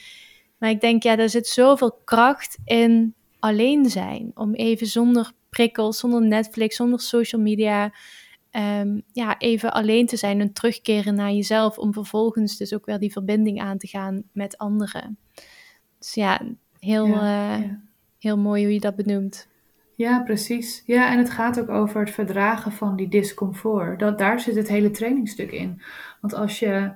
maar 0.58 0.70
ik 0.70 0.82
denk, 0.82 1.04
ja, 1.04 1.18
er 1.18 1.30
zit 1.30 1.48
zoveel 1.48 2.02
kracht 2.04 2.58
in 2.66 3.16
alleen 3.40 3.90
zijn. 3.90 4.32
Om 4.36 4.54
even 4.54 4.88
zonder 4.88 5.32
prikkels, 5.50 6.00
zonder 6.00 6.22
Netflix, 6.22 6.76
zonder 6.76 7.00
social 7.00 7.42
media, 7.42 7.94
um, 8.52 9.02
ja, 9.12 9.38
even 9.38 9.74
alleen 9.74 10.06
te 10.06 10.18
zijn 10.18 10.42
en 10.42 10.54
terugkeren 10.54 11.16
naar 11.16 11.32
jezelf. 11.32 11.78
Om 11.78 11.94
vervolgens 11.94 12.58
dus 12.58 12.74
ook 12.74 12.86
weer 12.86 13.00
die 13.00 13.12
verbinding 13.12 13.62
aan 13.62 13.78
te 13.78 13.88
gaan 13.88 14.24
met 14.32 14.58
anderen. 14.58 15.18
Dus 16.00 16.14
ja, 16.14 16.42
heel, 16.80 17.08
ja, 17.08 17.60
uh, 17.60 17.66
heel 18.20 18.38
mooi 18.38 18.64
hoe 18.64 18.74
je 18.74 18.80
dat 18.80 18.96
benoemt. 18.96 19.48
Ja, 19.96 20.24
precies. 20.24 20.84
Ja, 20.86 21.12
en 21.12 21.18
het 21.18 21.30
gaat 21.30 21.60
ook 21.60 21.70
over 21.70 22.00
het 22.00 22.12
verdragen 22.12 22.72
van 22.72 22.96
die 22.96 23.08
discomfort. 23.08 24.00
Dat, 24.00 24.18
daar 24.18 24.40
zit 24.40 24.56
het 24.56 24.68
hele 24.68 24.92
trainingstuk 24.92 25.52
in. 25.52 25.82
Want 26.22 26.34
als 26.34 26.60
je 26.60 26.96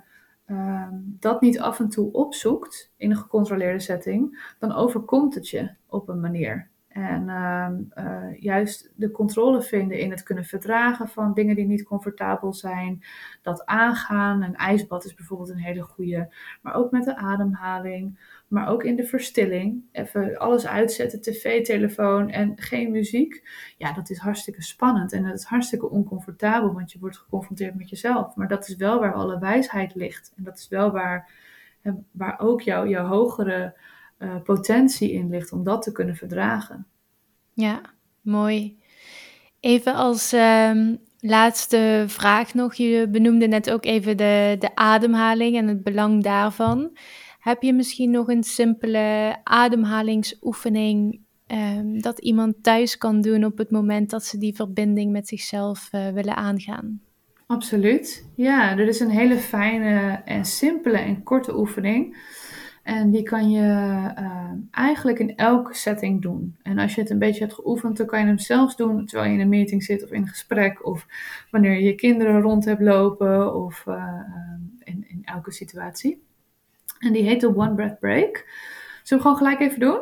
Ehm, 0.52 0.94
dat 1.02 1.40
niet 1.40 1.60
af 1.60 1.80
en 1.80 1.88
toe 1.88 2.12
opzoekt 2.12 2.92
in 2.96 3.10
een 3.10 3.16
gecontroleerde 3.16 3.80
setting, 3.80 4.54
dan 4.58 4.72
overkomt 4.72 5.34
het 5.34 5.48
je 5.48 5.70
op 5.86 6.08
een 6.08 6.20
manier. 6.20 6.68
En 6.92 7.28
ehm, 7.28 7.74
eh, 7.90 8.40
juist 8.40 8.92
de 8.94 9.10
controle 9.10 9.62
vinden 9.62 9.98
in 9.98 10.10
het 10.10 10.22
kunnen 10.22 10.44
verdragen 10.44 11.08
van 11.08 11.34
dingen 11.34 11.54
die 11.54 11.66
niet 11.66 11.82
comfortabel 11.82 12.52
zijn. 12.52 13.04
Dat 13.42 13.66
aangaan. 13.66 14.42
Een 14.42 14.56
ijsbad 14.56 15.04
is 15.04 15.14
bijvoorbeeld 15.14 15.48
een 15.48 15.58
hele 15.58 15.82
goede. 15.82 16.34
Maar 16.62 16.74
ook 16.74 16.90
met 16.90 17.04
de 17.04 17.16
ademhaling. 17.16 18.18
Maar 18.48 18.68
ook 18.68 18.84
in 18.84 18.96
de 18.96 19.04
verstilling. 19.04 19.82
Even 19.92 20.38
alles 20.38 20.66
uitzetten, 20.66 21.20
tv, 21.20 21.64
telefoon 21.64 22.30
en 22.30 22.52
geen 22.56 22.90
muziek. 22.90 23.48
Ja, 23.78 23.92
dat 23.92 24.10
is 24.10 24.18
hartstikke 24.18 24.62
spannend. 24.62 25.12
En 25.12 25.22
dat 25.22 25.34
is 25.34 25.44
hartstikke 25.44 25.90
oncomfortabel, 25.90 26.72
want 26.72 26.92
je 26.92 26.98
wordt 26.98 27.18
geconfronteerd 27.18 27.74
met 27.74 27.90
jezelf. 27.90 28.36
Maar 28.36 28.48
dat 28.48 28.68
is 28.68 28.76
wel 28.76 29.00
waar 29.00 29.14
alle 29.14 29.38
wijsheid 29.38 29.94
ligt. 29.94 30.32
En 30.36 30.44
dat 30.44 30.58
is 30.58 30.68
wel 30.68 30.90
waar, 30.90 31.30
waar 32.10 32.38
ook 32.40 32.60
jouw, 32.60 32.86
jouw 32.86 33.06
hogere 33.06 33.74
uh, 34.22 34.34
potentie 34.44 35.12
in 35.12 35.30
ligt 35.30 35.52
om 35.52 35.64
dat 35.64 35.82
te 35.82 35.92
kunnen 35.92 36.16
verdragen. 36.16 36.86
Ja, 37.52 37.80
mooi. 38.20 38.78
Even 39.60 39.94
als 39.94 40.32
um, 40.32 40.98
laatste 41.20 42.04
vraag 42.06 42.54
nog. 42.54 42.74
Je 42.74 43.08
benoemde 43.08 43.46
net 43.46 43.70
ook 43.70 43.84
even 43.84 44.16
de, 44.16 44.56
de 44.58 44.74
ademhaling 44.74 45.56
en 45.56 45.68
het 45.68 45.82
belang 45.82 46.22
daarvan. 46.22 46.96
Heb 47.38 47.62
je 47.62 47.72
misschien 47.72 48.10
nog 48.10 48.28
een 48.28 48.42
simpele 48.42 49.36
ademhalingsoefening 49.44 51.20
um, 51.46 52.00
dat 52.00 52.18
iemand 52.18 52.62
thuis 52.62 52.98
kan 52.98 53.20
doen 53.20 53.44
op 53.44 53.58
het 53.58 53.70
moment 53.70 54.10
dat 54.10 54.24
ze 54.24 54.38
die 54.38 54.54
verbinding 54.54 55.12
met 55.12 55.28
zichzelf 55.28 55.88
uh, 55.92 56.08
willen 56.08 56.36
aangaan? 56.36 57.00
Absoluut. 57.46 58.28
Ja, 58.36 58.78
er 58.78 58.88
is 58.88 59.00
een 59.00 59.10
hele 59.10 59.36
fijne 59.36 60.22
en 60.24 60.44
simpele 60.44 60.98
en 60.98 61.22
korte 61.22 61.58
oefening. 61.58 62.16
En 62.82 63.10
die 63.10 63.22
kan 63.22 63.50
je 63.50 63.60
uh, 64.18 64.50
eigenlijk 64.70 65.18
in 65.18 65.36
elke 65.36 65.74
setting 65.74 66.22
doen. 66.22 66.56
En 66.62 66.78
als 66.78 66.94
je 66.94 67.00
het 67.00 67.10
een 67.10 67.18
beetje 67.18 67.40
hebt 67.40 67.54
geoefend, 67.54 67.96
dan 67.96 68.06
kan 68.06 68.20
je 68.20 68.26
hem 68.26 68.38
zelfs 68.38 68.76
doen 68.76 69.06
terwijl 69.06 69.28
je 69.28 69.34
in 69.34 69.42
een 69.42 69.48
meeting 69.48 69.82
zit 69.82 70.04
of 70.04 70.10
in 70.10 70.22
een 70.22 70.28
gesprek. 70.28 70.86
Of 70.86 71.06
wanneer 71.50 71.72
je 71.72 71.82
je 71.82 71.94
kinderen 71.94 72.40
rond 72.40 72.64
hebt 72.64 72.80
lopen 72.80 73.54
of 73.54 73.84
uh, 73.88 74.20
in, 74.78 75.04
in 75.08 75.22
elke 75.24 75.52
situatie. 75.52 76.22
En 76.98 77.12
die 77.12 77.22
heet 77.22 77.40
de 77.40 77.56
One 77.56 77.74
Breath 77.74 77.98
Break. 77.98 78.48
Zullen 79.02 79.24
we 79.24 79.30
gewoon 79.30 79.36
gelijk 79.36 79.60
even 79.60 79.80
doen? 79.80 80.00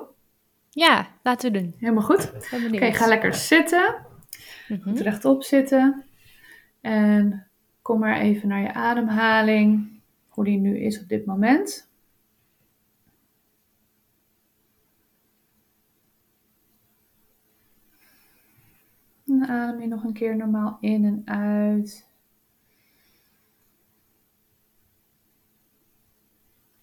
Ja, 0.71 1.09
laten 1.23 1.53
we 1.53 1.59
doen. 1.59 1.75
Helemaal 1.79 2.03
goed. 2.03 2.33
Oké, 2.75 2.93
ga 2.93 3.07
lekker 3.07 3.35
zitten. 3.35 3.95
Mm 4.69 4.81
-hmm. 4.83 4.97
rechtop 4.97 5.43
zitten. 5.43 6.05
En 6.81 7.47
kom 7.83 7.99
maar 7.99 8.21
even 8.21 8.49
naar 8.49 8.61
je 8.61 8.73
ademhaling. 8.73 9.89
Hoe 10.29 10.45
die 10.45 10.59
nu 10.59 10.79
is 10.79 11.01
op 11.01 11.09
dit 11.09 11.27
moment. 11.27 11.90
Adem 19.49 19.81
je 19.81 19.87
nog 19.87 20.05
een 20.05 20.13
keer 20.13 20.37
normaal 20.37 20.79
in 20.81 21.05
en 21.05 21.23
uit. 21.25 22.09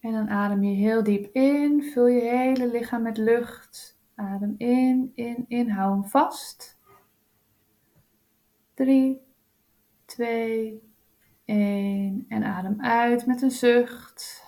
En 0.00 0.12
dan 0.12 0.28
adem 0.28 0.62
je 0.62 0.74
heel 0.74 1.02
diep 1.02 1.34
in. 1.34 1.82
Vul 1.82 2.06
je 2.06 2.20
hele 2.20 2.70
lichaam 2.70 3.02
met 3.02 3.16
lucht. 3.16 4.00
Adem 4.14 4.54
in, 4.58 5.12
in, 5.14 5.44
in. 5.48 5.70
Hou 5.70 5.92
hem 5.92 6.04
vast. 6.04 6.78
3, 8.74 9.20
2, 10.04 10.82
1. 11.44 12.24
En 12.28 12.44
adem 12.44 12.80
uit 12.80 13.26
met 13.26 13.42
een 13.42 13.50
zucht. 13.50 14.46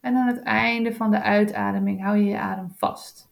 En 0.00 0.16
aan 0.16 0.26
het 0.26 0.42
einde 0.42 0.94
van 0.94 1.10
de 1.10 1.22
uitademing 1.22 2.02
hou 2.02 2.16
je 2.16 2.24
je 2.24 2.38
adem 2.38 2.70
vast. 2.76 3.31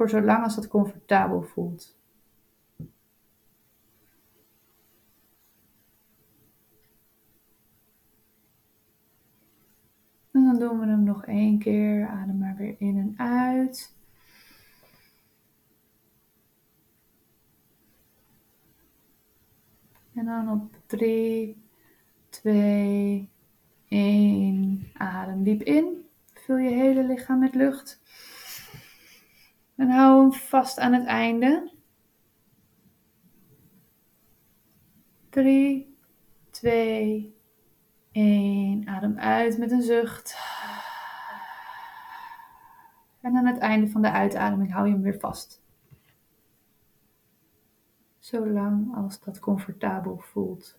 Voor 0.00 0.08
zolang 0.08 0.44
als 0.44 0.56
het 0.56 0.68
comfortabel 0.68 1.42
voelt. 1.42 1.98
En 10.30 10.44
dan 10.44 10.58
doen 10.58 10.80
we 10.80 10.86
hem 10.86 11.02
nog 11.02 11.24
één 11.24 11.58
keer. 11.58 12.06
Adem 12.08 12.38
maar 12.38 12.56
weer 12.56 12.74
in 12.78 12.98
en 12.98 13.14
uit. 13.26 13.94
En 20.14 20.24
dan 20.24 20.50
op 20.50 20.76
3, 20.86 21.62
2, 22.28 23.28
1. 23.88 24.90
Adem 24.94 25.42
diep 25.42 25.62
in. 25.62 26.06
Vul 26.32 26.56
je 26.56 26.70
hele 26.70 27.04
lichaam 27.04 27.38
met 27.38 27.54
lucht. 27.54 28.00
En 29.80 29.90
hou 29.90 30.20
hem 30.20 30.32
vast 30.32 30.78
aan 30.78 30.92
het 30.92 31.06
einde. 31.06 31.72
3, 35.30 35.98
2, 36.50 37.36
1. 38.12 38.88
Adem 38.88 39.18
uit 39.18 39.58
met 39.58 39.70
een 39.70 39.82
zucht. 39.82 40.38
En 43.20 43.36
aan 43.36 43.46
het 43.46 43.58
einde 43.58 43.88
van 43.88 44.02
de 44.02 44.10
uitademing 44.10 44.72
hou 44.72 44.86
je 44.86 44.92
hem 44.92 45.02
weer 45.02 45.18
vast. 45.18 45.62
Zolang 48.18 48.96
als 48.96 49.20
dat 49.20 49.38
comfortabel 49.38 50.18
voelt. 50.18 50.78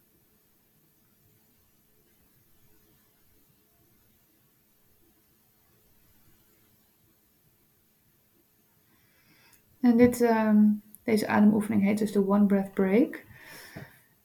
En 9.81 9.97
dit, 9.97 10.21
um, 10.21 10.81
deze 11.03 11.27
ademoefening 11.27 11.83
heet 11.83 11.97
dus 11.97 12.11
de 12.11 12.27
One 12.27 12.45
Breath 12.45 12.73
Break. 12.73 13.25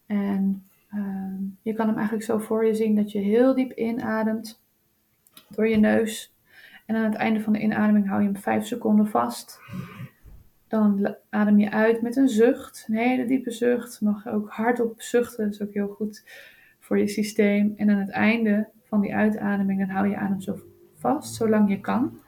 En 0.07 0.67
Ehm, 0.97 1.43
je 1.63 1.73
kan 1.73 1.87
hem 1.87 1.97
eigenlijk 1.97 2.27
zo 2.27 2.39
voor 2.39 2.67
je 2.67 2.75
zien 2.75 2.95
dat 2.95 3.13
je 3.13 3.19
heel 3.19 3.55
diep 3.55 3.73
inademt 3.73 4.63
door 5.49 5.69
je 5.69 5.77
neus. 5.77 6.35
En 6.87 6.97
aan 6.97 7.05
het 7.05 7.15
einde 7.15 7.41
van 7.41 7.53
de 7.53 7.61
inademing 7.61 8.09
hou 8.09 8.21
je 8.23 8.29
hem 8.29 8.37
5 8.37 8.67
seconden 8.67 9.09
vast. 9.09 9.61
Dan 10.69 11.15
adem 11.31 11.59
je 11.59 11.71
uit 11.71 12.03
met 12.03 12.17
een 12.17 12.29
zucht, 12.29 12.85
een 12.89 12.97
hele 12.97 13.27
diepe 13.27 13.51
zucht. 13.51 14.01
Mag 14.01 14.27
ook 14.27 14.51
hardop 14.51 15.03
zuchten, 15.03 15.45
dat 15.45 15.55
is 15.55 15.63
ook 15.63 15.75
heel 15.75 15.89
goed 15.89 16.25
voor 16.81 16.99
je 16.99 17.09
systeem. 17.09 17.75
En 17.77 17.91
aan 17.91 17.99
het 17.99 18.11
einde 18.11 18.69
van 18.83 19.01
die 19.01 19.15
uitademing, 19.15 19.79
dan 19.79 19.89
hou 19.89 20.09
je 20.09 20.17
adem 20.17 20.41
zo 20.41 20.59
vast, 20.95 21.35
zolang 21.35 21.71
je 21.71 21.81
kan. 21.81 22.19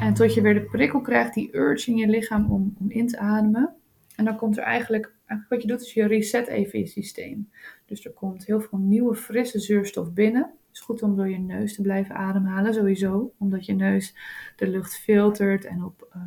En 0.00 0.14
tot 0.14 0.34
je 0.34 0.40
weer 0.40 0.54
de 0.54 0.62
prikkel 0.62 1.00
krijgt, 1.00 1.34
die 1.34 1.56
urge 1.56 1.90
in 1.90 1.96
je 1.96 2.08
lichaam 2.08 2.50
om, 2.50 2.74
om 2.78 2.90
in 2.90 3.06
te 3.06 3.18
ademen. 3.18 3.74
En 4.16 4.24
dan 4.24 4.36
komt 4.36 4.56
er 4.56 4.62
eigenlijk 4.62 5.12
wat 5.48 5.62
je 5.62 5.68
doet 5.68 5.80
is 5.80 5.92
je 5.92 6.06
reset 6.06 6.46
even 6.46 6.78
je 6.78 6.86
systeem. 6.86 7.50
Dus 7.86 8.04
er 8.04 8.12
komt 8.12 8.46
heel 8.46 8.60
veel 8.60 8.78
nieuwe 8.78 9.14
frisse 9.14 9.58
zuurstof 9.58 10.12
binnen. 10.12 10.42
Het 10.42 10.78
is 10.78 10.80
goed 10.80 11.02
om 11.02 11.16
door 11.16 11.28
je 11.28 11.38
neus 11.38 11.74
te 11.74 11.82
blijven 11.82 12.14
ademhalen 12.14 12.74
sowieso. 12.74 13.32
Omdat 13.38 13.66
je 13.66 13.72
neus 13.72 14.16
de 14.56 14.68
lucht 14.68 14.98
filtert 14.98 15.64
en 15.64 15.84
op 15.84 16.08
uh, 16.16 16.22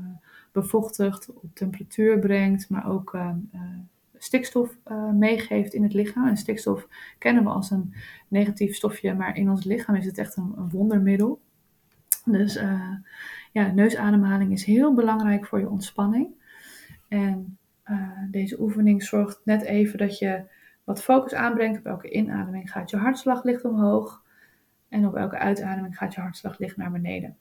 bevochtigt, 0.51 1.33
op 1.33 1.49
temperatuur 1.53 2.19
brengt. 2.19 2.69
Maar 2.69 2.89
ook 2.89 3.13
uh, 3.13 3.29
uh, 3.53 3.61
stikstof 4.17 4.77
meegeeft 5.13 5.73
in 5.73 5.83
het 5.83 5.93
lichaam. 5.93 6.27
En 6.27 6.37
stikstof 6.37 6.87
kennen 7.17 7.43
we 7.43 7.49
als 7.49 7.71
een 7.71 7.93
negatief 8.27 8.75
stofje. 8.75 9.13
Maar 9.13 9.37
in 9.37 9.49
ons 9.49 9.63
lichaam 9.63 9.95
is 9.95 10.05
het 10.05 10.17
echt 10.17 10.35
een, 10.37 10.53
een 10.57 10.69
wondermiddel. 10.69 11.41
Dus 12.25 12.59
ja, 13.53 13.71
neusademhaling 13.71 14.51
is 14.51 14.63
heel 14.63 14.93
belangrijk 14.93 15.45
voor 15.45 15.59
je 15.59 15.69
ontspanning. 15.69 16.27
En 17.07 17.57
uh, 17.85 18.09
deze 18.31 18.61
oefening 18.61 19.03
zorgt 19.03 19.41
net 19.43 19.61
even 19.61 19.97
dat 19.97 20.17
je 20.17 20.41
wat 20.83 21.03
focus 21.03 21.33
aanbrengt. 21.33 21.79
Op 21.79 21.85
elke 21.85 22.11
inademing 22.11 22.71
gaat 22.71 22.89
je 22.89 22.97
hartslag 22.97 23.43
licht 23.43 23.65
omhoog. 23.65 24.21
En 24.89 25.07
op 25.07 25.15
elke 25.15 25.37
uitademing 25.37 25.97
gaat 25.97 26.13
je 26.13 26.21
hartslag 26.21 26.59
licht 26.59 26.77
naar 26.77 26.91
beneden. 26.91 27.37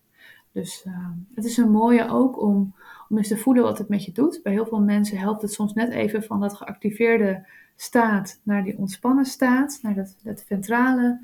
Dus 0.52 0.84
uh, 0.86 1.08
het 1.34 1.44
is 1.44 1.56
een 1.56 1.70
mooie 1.70 2.08
ook 2.08 2.40
om, 2.40 2.74
om 3.08 3.16
eens 3.16 3.28
te 3.28 3.36
voelen 3.36 3.62
wat 3.62 3.78
het 3.78 3.88
met 3.88 4.04
je 4.04 4.12
doet. 4.12 4.40
Bij 4.42 4.52
heel 4.52 4.66
veel 4.66 4.80
mensen 4.80 5.18
helpt 5.18 5.42
het 5.42 5.52
soms 5.52 5.72
net 5.72 5.90
even 5.90 6.22
van 6.22 6.40
dat 6.40 6.54
geactiveerde 6.54 7.46
staat 7.76 8.40
naar 8.42 8.64
die 8.64 8.78
ontspannen 8.78 9.24
staat. 9.24 9.78
Naar 9.82 9.94
dat, 9.94 10.16
dat 10.22 10.44
ventrale 10.46 11.20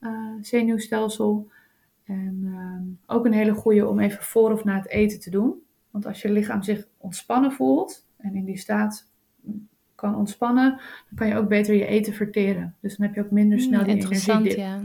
uh, 0.00 0.10
zenuwstelsel. 0.40 1.50
En 2.06 2.98
ook 3.06 3.24
een 3.26 3.32
hele 3.32 3.54
goede 3.54 3.88
om 3.88 4.00
even 4.00 4.22
voor 4.22 4.52
of 4.52 4.64
na 4.64 4.76
het 4.76 4.88
eten 4.88 5.20
te 5.20 5.30
doen. 5.30 5.54
Want 5.90 6.06
als 6.06 6.22
je 6.22 6.30
lichaam 6.30 6.62
zich 6.62 6.86
ontspannen 6.96 7.52
voelt, 7.52 8.06
en 8.16 8.34
in 8.34 8.44
die 8.44 8.58
staat 8.58 9.10
kan 9.94 10.16
ontspannen, 10.16 10.70
dan 11.08 11.14
kan 11.14 11.28
je 11.28 11.36
ook 11.36 11.48
beter 11.48 11.74
je 11.74 11.86
eten 11.86 12.12
verteren. 12.12 12.74
Dus 12.80 12.96
dan 12.96 13.06
heb 13.06 13.14
je 13.14 13.24
ook 13.24 13.30
minder 13.30 13.60
snel 13.60 13.84
die 13.84 13.94
Interessant, 13.94 14.52
Ja, 14.52 14.80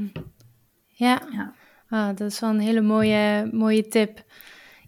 ja. 0.87 1.21
ja. 1.31 1.53
Ah, 1.89 2.07
dat 2.07 2.31
is 2.31 2.39
wel 2.39 2.49
een 2.49 2.59
hele 2.59 2.81
mooie, 2.81 3.49
mooie 3.51 3.87
tip. 3.87 4.23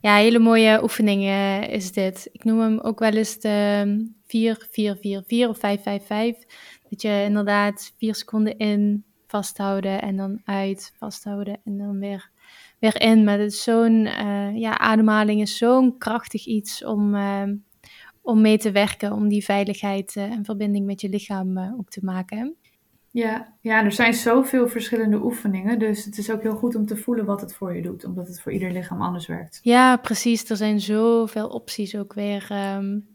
Ja, 0.02 0.16
hele 0.16 0.40
mooie 0.40 0.84
oefening 0.84 1.24
uh, 1.24 1.68
is 1.68 1.92
dit. 1.92 2.30
Ik 2.32 2.44
noem 2.44 2.60
hem 2.60 2.80
ook 2.80 3.00
wel 3.00 3.12
eens 3.12 3.40
de 3.40 4.12
4, 4.26 4.68
4, 4.72 4.96
4, 4.96 5.24
4 5.28 5.50
of 5.50 5.58
5, 5.58 5.82
5, 5.82 6.06
5. 6.06 6.38
Dat 6.90 7.02
je 7.02 7.24
inderdaad 7.28 7.94
4 7.98 8.16
seconden 8.16 8.58
in 8.58 9.04
vasthouden 9.34 10.02
en 10.02 10.16
dan 10.16 10.42
uit 10.46 10.94
vasthouden 10.98 11.60
en 11.66 11.78
dan 11.78 12.00
weer, 12.00 12.30
weer 12.80 13.02
in. 13.02 13.24
Maar 13.24 13.40
het 13.40 13.52
is 13.52 13.64
zo'n, 13.64 14.06
uh, 14.06 14.58
ja, 14.58 14.78
ademhaling 14.78 15.42
is 15.42 15.58
zo'n 15.58 15.98
krachtig 15.98 16.46
iets 16.46 16.84
om, 16.84 17.16
uh, 17.16 17.44
om 18.22 18.42
mee 18.42 18.58
te 18.58 18.72
werken, 18.72 19.12
om 19.12 19.28
die 19.28 19.44
veiligheid 19.44 20.16
uh, 20.16 20.24
en 20.24 20.46
verbinding 20.46 20.86
met 20.86 21.02
je 21.02 21.10
lichaam 21.10 21.58
ook 21.58 21.90
te 21.90 22.00
maken. 22.04 22.56
Ja, 23.12 23.54
ja, 23.62 23.84
er 23.84 23.92
zijn 23.92 24.14
zoveel 24.14 24.68
verschillende 24.68 25.24
oefeningen, 25.24 25.80
dus 25.80 26.06
het 26.06 26.18
is 26.18 26.32
ook 26.32 26.42
heel 26.42 26.56
goed 26.56 26.76
om 26.76 26.86
te 26.86 26.98
voelen 26.98 27.26
wat 27.26 27.42
het 27.42 27.56
voor 27.56 27.76
je 27.76 27.82
doet, 27.82 28.06
omdat 28.06 28.28
het 28.28 28.42
voor 28.42 28.52
ieder 28.52 28.72
lichaam 28.72 29.02
anders 29.02 29.28
werkt. 29.28 29.60
Ja, 29.64 29.98
precies. 29.98 30.50
Er 30.50 30.58
zijn 30.58 30.80
zoveel 30.80 31.48
opties 31.48 31.96
ook 31.96 32.14
weer 32.14 32.48
um, 32.76 33.08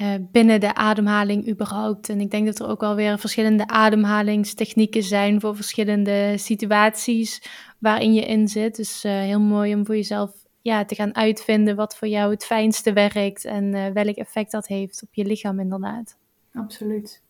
uh, 0.00 0.14
binnen 0.32 0.60
de 0.60 0.74
ademhaling 0.74 1.48
überhaupt. 1.48 2.08
En 2.08 2.20
ik 2.20 2.30
denk 2.30 2.46
dat 2.46 2.58
er 2.58 2.68
ook 2.68 2.80
wel 2.80 2.94
weer 2.94 3.18
verschillende 3.18 3.66
ademhalingstechnieken 3.66 5.02
zijn 5.02 5.40
voor 5.40 5.56
verschillende 5.56 6.34
situaties 6.36 7.42
waarin 7.78 8.14
je 8.14 8.26
in 8.26 8.48
zit. 8.48 8.76
Dus 8.76 9.02
heel 9.02 9.40
mooi 9.40 9.74
om 9.74 9.86
voor 9.86 9.96
jezelf 9.96 10.30
ja, 10.60 10.84
te 10.84 10.94
gaan 10.94 11.14
uitvinden 11.14 11.76
wat 11.76 11.96
voor 11.96 12.08
jou 12.08 12.30
het 12.30 12.44
fijnste 12.44 12.92
werkt 12.92 13.44
en 13.44 13.64
uh, 13.64 13.86
welk 13.86 14.16
effect 14.16 14.50
dat 14.50 14.66
heeft 14.66 15.02
op 15.02 15.14
je 15.14 15.24
lichaam 15.24 15.60
inderdaad. 15.60 16.16
Absoluut. 16.52 17.22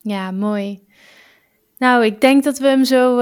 Ja, 0.00 0.30
mooi. 0.30 0.84
Nou, 1.78 2.04
ik 2.04 2.20
denk 2.20 2.44
dat 2.44 2.58
we 2.58 2.66
hem 2.66 2.84
zo 2.84 3.16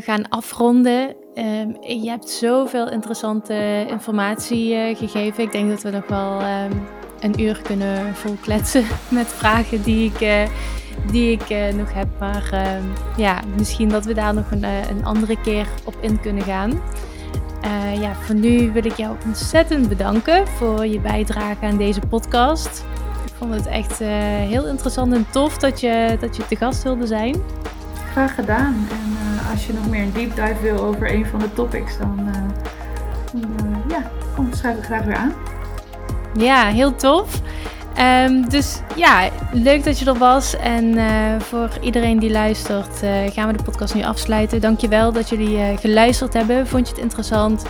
gaan 0.00 0.28
afronden. 0.28 1.16
Um, 1.34 1.82
je 1.82 2.08
hebt 2.10 2.30
zoveel 2.30 2.90
interessante 2.90 3.86
informatie 3.88 4.96
gegeven. 4.96 5.44
Ik 5.44 5.52
denk 5.52 5.68
dat 5.68 5.82
we 5.82 5.90
nog 5.90 6.06
wel 6.06 6.42
um, 6.42 6.86
een 7.20 7.40
uur 7.40 7.60
kunnen 7.62 8.14
volkletsen 8.14 8.84
met 9.08 9.26
vragen 9.26 9.82
die 9.82 10.12
ik, 10.14 10.48
die 11.10 11.30
ik 11.30 11.74
nog 11.74 11.92
heb. 11.92 12.06
Maar 12.18 12.48
ehm, 12.52 12.82
ja, 13.16 13.40
misschien 13.56 13.88
dat 13.88 14.04
we 14.04 14.14
daar 14.14 14.34
nog 14.34 14.50
een, 14.50 14.64
een 14.64 15.04
andere 15.04 15.40
keer 15.40 15.66
op 15.84 15.96
in 16.00 16.20
kunnen 16.20 16.42
gaan. 16.42 16.80
ja, 18.00 18.14
voor 18.14 18.34
nu 18.34 18.72
wil 18.72 18.84
ik 18.84 18.96
jou 18.96 19.16
ontzettend 19.26 19.88
bedanken 19.88 20.46
voor 20.46 20.86
je 20.86 21.00
bijdrage 21.00 21.66
aan 21.66 21.76
deze 21.76 22.00
podcast. 22.08 22.84
Ik 23.26 23.32
vond 23.38 23.54
het 23.54 23.66
echt 23.66 23.98
heel 24.48 24.66
interessant 24.66 25.14
en 25.14 25.26
tof 25.30 25.58
dat 25.58 25.80
je, 25.80 26.16
dat 26.20 26.36
je 26.36 26.46
te 26.46 26.56
gast 26.56 26.82
wilde 26.82 27.06
zijn. 27.06 27.36
Graag 28.10 28.34
gedaan. 28.34 28.86
En 28.90 29.50
als 29.50 29.66
je 29.66 29.72
nog 29.72 29.88
meer 29.88 30.02
een 30.02 30.12
deep 30.12 30.34
dive 30.34 30.62
wil 30.62 30.78
over 30.78 31.12
een 31.12 31.26
van 31.26 31.38
de 31.38 31.52
topics, 31.52 31.98
dan, 31.98 32.30
dan 33.32 33.82
ja, 33.88 34.10
kom, 34.34 34.48
schrijf 34.52 34.76
ik 34.76 34.84
graag 34.84 35.04
weer 35.04 35.16
aan. 35.16 35.32
Ja, 36.34 36.66
heel 36.66 36.94
tof. 36.94 37.40
Um, 38.26 38.48
dus 38.48 38.80
ja, 38.96 39.28
leuk 39.52 39.84
dat 39.84 39.98
je 39.98 40.04
er 40.04 40.18
was. 40.18 40.56
En 40.56 40.84
uh, 40.84 41.40
voor 41.40 41.70
iedereen 41.80 42.18
die 42.18 42.30
luistert, 42.30 43.02
uh, 43.02 43.10
gaan 43.32 43.46
we 43.46 43.56
de 43.56 43.62
podcast 43.62 43.94
nu 43.94 44.02
afsluiten. 44.02 44.60
Dankjewel 44.60 45.12
dat 45.12 45.28
jullie 45.28 45.56
uh, 45.56 45.78
geluisterd 45.78 46.32
hebben. 46.32 46.66
Vond 46.66 46.88
je 46.88 46.94
het 46.94 47.02
interessant? 47.02 47.64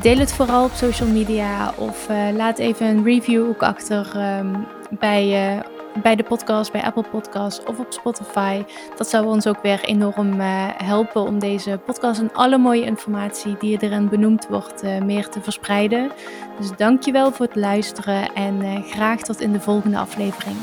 deel 0.00 0.18
het 0.18 0.32
vooral 0.32 0.64
op 0.64 0.72
social 0.74 1.08
media 1.08 1.72
of 1.76 2.08
laat 2.36 2.58
even 2.58 2.86
een 2.86 3.04
review 3.04 3.48
ook 3.48 3.62
achter 3.62 4.12
um, 4.38 4.66
bij 4.90 5.62
bij 6.02 6.16
de 6.16 6.22
podcast, 6.22 6.72
bij 6.72 6.82
Apple 6.82 7.04
Podcasts 7.10 7.64
of 7.64 7.78
op 7.78 7.92
Spotify. 7.92 8.64
Dat 8.96 9.08
zou 9.08 9.26
ons 9.26 9.46
ook 9.46 9.62
weer 9.62 9.84
enorm 9.84 10.40
uh, 10.40 10.68
helpen 10.76 11.22
om 11.22 11.38
deze 11.38 11.80
podcast 11.84 12.20
en 12.20 12.32
alle 12.32 12.58
mooie 12.58 12.84
informatie 12.84 13.56
die 13.58 13.78
erin 13.80 14.08
benoemd 14.08 14.46
wordt 14.48 14.84
uh, 14.84 14.98
meer 15.02 15.28
te 15.28 15.40
verspreiden. 15.40 16.12
Dus 16.58 16.70
dankjewel 16.76 17.32
voor 17.32 17.46
het 17.46 17.56
luisteren 17.56 18.32
en 18.34 18.62
uh, 18.62 18.82
graag 18.82 19.20
tot 19.20 19.40
in 19.40 19.52
de 19.52 19.60
volgende 19.60 19.98
aflevering. 19.98 20.56